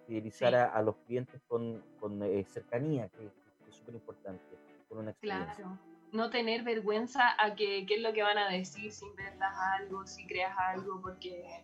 fidelizar 0.05 0.53
a, 0.53 0.81
los 0.81 0.97
clientes 1.07 1.41
con, 1.47 1.81
con 2.01 2.21
eh, 2.23 2.43
cercanía, 2.43 3.07
que, 3.07 3.29
es 3.69 3.75
súper 3.75 3.95
importante, 3.95 4.43
con 4.89 4.97
una 4.97 5.11
experiencia. 5.11 5.55
Claro. 5.55 5.79
No 6.11 6.29
tener 6.29 6.63
vergüenza 6.63 7.41
a 7.41 7.55
que, 7.55 7.85
qué 7.85 7.95
es 7.95 8.01
lo 8.01 8.11
que 8.11 8.21
van 8.21 8.37
a 8.37 8.49
decir 8.49 8.91
si 8.91 9.05
inventas 9.05 9.55
algo, 9.79 10.05
si 10.05 10.27
creas 10.27 10.57
algo, 10.59 10.99
porque 10.99 11.63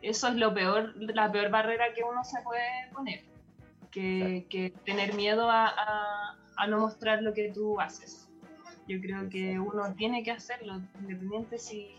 eso 0.00 0.26
es 0.26 0.34
lo 0.34 0.52
peor, 0.52 0.96
la 0.96 1.30
peor 1.30 1.48
barrera 1.48 1.94
que 1.94 2.02
uno 2.02 2.24
se 2.24 2.42
puede 2.42 2.90
poner 2.92 3.31
que, 3.92 4.74
tener 4.84 5.14
miedo 5.14 5.48
a, 5.50 6.36
no 6.68 6.78
mostrar 6.78 7.22
lo 7.22 7.32
que 7.32 7.50
tú 7.52 7.80
haces. 7.80 8.28
Yo 8.88 9.00
creo 9.00 9.28
que 9.28 9.60
uno 9.60 9.94
tiene 9.94 10.24
que 10.24 10.32
hacerlo, 10.32 10.80
independiente 11.00 11.58
si 11.58 11.94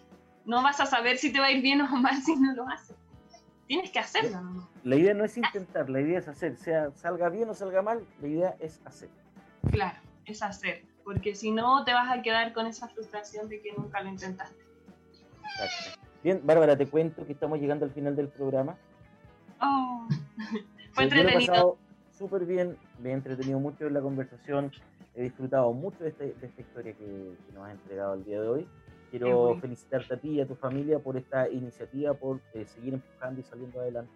no 0.45 0.61
vas 0.61 0.79
a 0.81 0.85
saber 0.85 1.17
si 1.17 1.31
te 1.31 1.39
va 1.39 1.45
a 1.45 1.51
ir 1.51 1.61
bien 1.61 1.81
o 1.81 1.87
mal 1.97 2.21
si 2.21 2.35
no 2.35 2.53
lo 2.53 2.67
haces. 2.67 2.97
Tienes 3.67 3.91
que 3.91 3.99
hacerlo. 3.99 4.67
La 4.83 4.95
idea 4.97 5.13
no 5.13 5.23
es 5.23 5.37
intentar, 5.37 5.89
la 5.89 6.01
idea 6.01 6.19
es 6.19 6.27
hacer. 6.27 6.57
Sea 6.57 6.91
salga 6.91 7.29
bien 7.29 7.49
o 7.49 7.53
salga 7.53 7.81
mal, 7.81 8.05
la 8.21 8.27
idea 8.27 8.55
es 8.59 8.81
hacer. 8.85 9.09
Claro, 9.71 9.97
es 10.25 10.43
hacer. 10.43 10.83
Porque 11.05 11.35
si 11.35 11.51
no, 11.51 11.83
te 11.85 11.93
vas 11.93 12.11
a 12.11 12.21
quedar 12.21 12.53
con 12.53 12.67
esa 12.67 12.89
frustración 12.89 13.47
de 13.49 13.61
que 13.61 13.73
nunca 13.73 14.01
lo 14.01 14.09
intentaste. 14.09 14.63
Bien, 16.23 16.41
Bárbara, 16.43 16.77
te 16.77 16.87
cuento 16.87 17.25
que 17.25 17.33
estamos 17.33 17.59
llegando 17.59 17.85
al 17.85 17.91
final 17.91 18.15
del 18.15 18.27
programa. 18.27 18.77
Oh. 19.61 20.07
Fue 20.93 21.05
entretenido. 21.05 21.77
súper 22.11 22.45
bien, 22.45 22.77
me 22.99 23.09
he 23.09 23.13
entretenido 23.13 23.59
mucho 23.59 23.87
en 23.87 23.93
la 23.93 24.01
conversación, 24.01 24.71
he 25.15 25.23
disfrutado 25.23 25.73
mucho 25.73 26.03
de, 26.03 26.09
este, 26.09 26.35
esta 26.41 26.61
historia 26.61 26.93
que, 26.93 27.35
nos 27.53 27.65
has 27.65 27.73
entregado 27.73 28.13
el 28.13 28.23
día 28.23 28.41
de 28.41 28.47
hoy. 28.47 28.67
Quiero 29.09 29.59
felicitarte 29.59 30.15
a 30.15 30.17
ti 30.17 30.29
y 30.29 30.41
a 30.41 30.47
tu 30.47 30.55
familia 30.55 30.97
por 30.97 31.17
esta 31.17 31.47
iniciativa, 31.47 32.15
por 32.15 32.39
eh, 32.55 32.65
seguir 32.65 32.95
empujando 32.95 33.41
y 33.41 33.43
saliendo 33.43 33.79
adelante. 33.79 34.11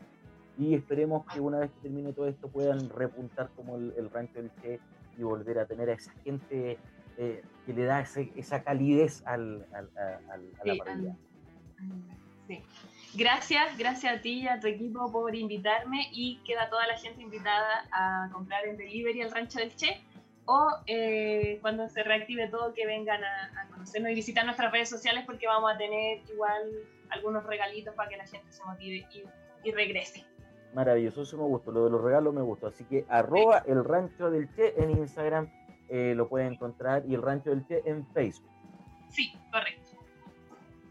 Y 0.57 0.73
esperemos 0.73 1.23
que 1.31 1.39
una 1.39 1.59
vez 1.59 1.69
que 1.69 1.81
termine 1.81 2.13
todo 2.13 2.27
esto 2.27 2.47
puedan 2.47 2.89
repuntar 2.89 3.49
como 3.55 3.75
el, 3.75 4.09
rancho 4.09 4.41
del 4.41 4.49
Che 4.59 4.79
y 5.15 5.21
volver 5.21 5.59
a 5.59 5.67
tener 5.67 5.91
a 5.91 5.93
esa 5.93 6.11
gente 6.23 6.79
eh, 7.17 7.43
que 7.67 7.73
le 7.73 7.85
da 7.85 8.01
esa 8.01 8.63
calidez 8.63 9.21
al, 9.27 9.67
al, 9.71 9.89
a 9.95 10.65
la 10.65 10.75
parrilla. 10.83 11.15
Sí. 12.47 12.63
Gracias, 13.13 13.77
gracias 13.77 14.17
a 14.17 14.21
ti 14.21 14.41
y 14.41 14.47
a 14.47 14.59
tu 14.59 14.67
equipo 14.67 15.11
por 15.11 15.33
invitarme 15.35 16.07
y 16.11 16.37
queda 16.45 16.69
toda 16.69 16.85
la 16.87 16.97
gente 16.97 17.21
invitada 17.21 17.87
a 17.91 18.29
comprar 18.31 18.65
en 18.65 18.77
delivery 18.77 19.21
el 19.21 19.31
rancho 19.31 19.59
del 19.59 19.75
Che 19.75 20.01
o 20.45 20.69
eh, 20.85 21.57
cuando 21.61 21.89
se 21.89 22.03
reactive 22.03 22.47
todo 22.47 22.73
que 22.73 22.85
vengan 22.85 23.21
a, 23.23 23.67
conocernos 23.71 24.11
y 24.11 24.15
visitar 24.15 24.45
nuestras 24.45 24.71
redes 24.71 24.89
sociales 24.89 25.23
porque 25.25 25.47
vamos 25.47 25.73
a 25.73 25.77
tener 25.77 26.19
igual 26.31 26.61
algunos 27.09 27.43
regalitos 27.45 27.93
para 27.95 28.09
que 28.09 28.17
la 28.17 28.27
gente 28.27 28.51
se 28.51 28.63
motive 28.63 29.07
y, 29.63 29.71
regrese. 29.71 30.23
Maravilloso, 30.73 31.23
eso 31.23 31.37
me 31.37 31.43
gustó, 31.43 31.71
lo 31.71 31.85
de 31.85 31.89
los 31.89 32.01
regalos 32.01 32.33
me 32.33 32.41
gustó, 32.41 32.67
así 32.67 32.85
que 32.85 33.05
arroba 33.09 33.63
el 33.67 33.83
rancho 33.83 34.29
del 34.29 34.53
Che 34.55 34.75
en 34.77 34.91
Instagram 34.91 35.51
eh, 35.89 36.13
lo 36.15 36.29
pueden 36.29 36.53
encontrar 36.53 37.03
y 37.05 37.15
el 37.15 37.21
rancho 37.21 37.49
del 37.49 37.65
Che 37.67 37.81
en 37.85 38.05
Facebook. 38.13 38.49
Sí, 39.09 39.33
correcto. 39.51 39.91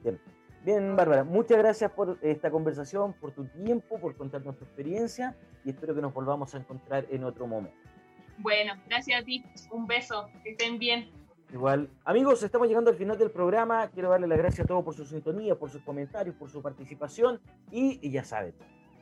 Bien. 0.03 0.21
Bien, 0.67 0.97
Bárbara, 0.97 1.23
muchas 1.23 1.59
gracias 1.59 1.93
por 1.93 2.19
esta 2.23 2.51
conversación, 2.51 3.13
por 3.13 3.31
tu 3.31 3.45
tiempo, 3.45 4.01
por 4.01 4.17
contarnos 4.17 4.59
tu 4.59 4.65
experiencia 4.65 5.37
y 5.65 5.71
espero 5.71 5.95
que 5.95 6.01
nos 6.01 6.13
volvamos 6.13 6.53
a 6.57 6.59
encontrar 6.59 7.07
en 7.09 7.23
otro 7.23 7.47
momento. 7.47 7.79
Bueno, 8.39 8.73
gracias 8.89 9.23
a 9.23 9.25
ti. 9.25 9.45
Un 9.71 9.87
beso. 9.87 10.29
Que 10.43 10.51
estén 10.51 10.81
bien. 10.81 11.09
Igual. 11.53 11.89
Amigos, 12.05 12.43
estamos 12.43 12.67
llegando 12.67 12.91
al 12.91 12.97
final 12.97 13.17
del 13.17 13.31
programa. 13.31 13.87
Quiero 13.91 14.11
darle 14.11 14.27
las 14.27 14.39
gracias 14.39 14.65
a 14.65 14.67
todos 14.67 14.85
por 14.85 14.95
su 14.95 15.05
sintonía, 15.05 15.57
por 15.57 15.71
sus 15.71 15.83
comentarios, 15.83 16.35
por 16.35 16.51
su 16.51 16.61
participación. 16.61 17.41
Y, 17.71 18.11
ya 18.11 18.25
saben, 18.25 18.53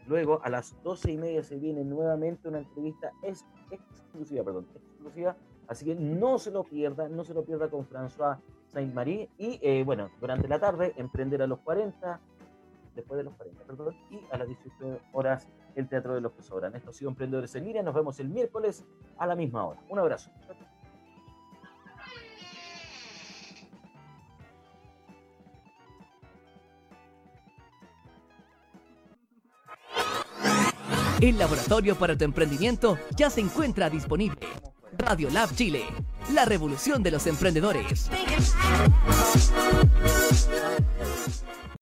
luego 0.06 0.42
a 0.44 0.50
las 0.50 0.76
doce 0.82 1.12
y 1.12 1.16
media 1.16 1.42
se 1.42 1.56
viene 1.56 1.82
nuevamente 1.82 2.46
una 2.46 2.58
entrevista 2.58 3.10
exclusiva, 3.22 4.44
perdón, 4.44 4.66
exclusiva. 4.74 5.34
Así 5.66 5.86
que 5.86 5.94
no 5.94 6.38
se 6.38 6.50
lo 6.50 6.62
pierda, 6.62 7.08
no 7.08 7.24
se 7.24 7.32
lo 7.32 7.42
pierda 7.42 7.70
con 7.70 7.88
François 7.88 8.36
Saint-Marie. 8.74 9.30
Y 9.38 9.58
eh, 9.62 9.82
bueno, 9.84 10.10
durante 10.20 10.48
la 10.48 10.58
tarde, 10.58 10.92
Emprender 10.96 11.40
a 11.42 11.46
los 11.46 11.60
40, 11.60 12.20
después 12.94 13.16
de 13.16 13.24
los 13.24 13.34
40, 13.34 13.64
perdón, 13.64 13.94
y 14.10 14.20
a 14.30 14.38
las 14.38 14.48
18 14.48 15.00
horas 15.12 15.48
el 15.74 15.88
Teatro 15.88 16.14
de 16.14 16.20
los 16.20 16.32
que 16.32 16.42
sobran. 16.42 16.74
Esto 16.76 16.90
ha 16.90 16.92
sido 16.92 17.10
Emprendedores 17.10 17.54
en 17.54 17.64
Línea. 17.64 17.82
Nos 17.82 17.94
vemos 17.94 18.18
el 18.20 18.28
miércoles 18.28 18.84
a 19.16 19.26
la 19.26 19.34
misma 19.34 19.64
hora. 19.64 19.80
Un 19.88 19.98
abrazo. 19.98 20.30
El 31.20 31.38
laboratorio 31.38 31.96
para 31.96 32.18
tu 32.18 32.24
emprendimiento 32.24 32.98
ya 33.16 33.30
se 33.30 33.40
encuentra 33.40 33.88
disponible. 33.88 34.46
Radio 34.98 35.30
Lab 35.30 35.54
Chile, 35.54 35.84
la 36.32 36.44
revolución 36.44 37.02
de 37.02 37.10
los 37.10 37.26
emprendedores. 37.26 38.08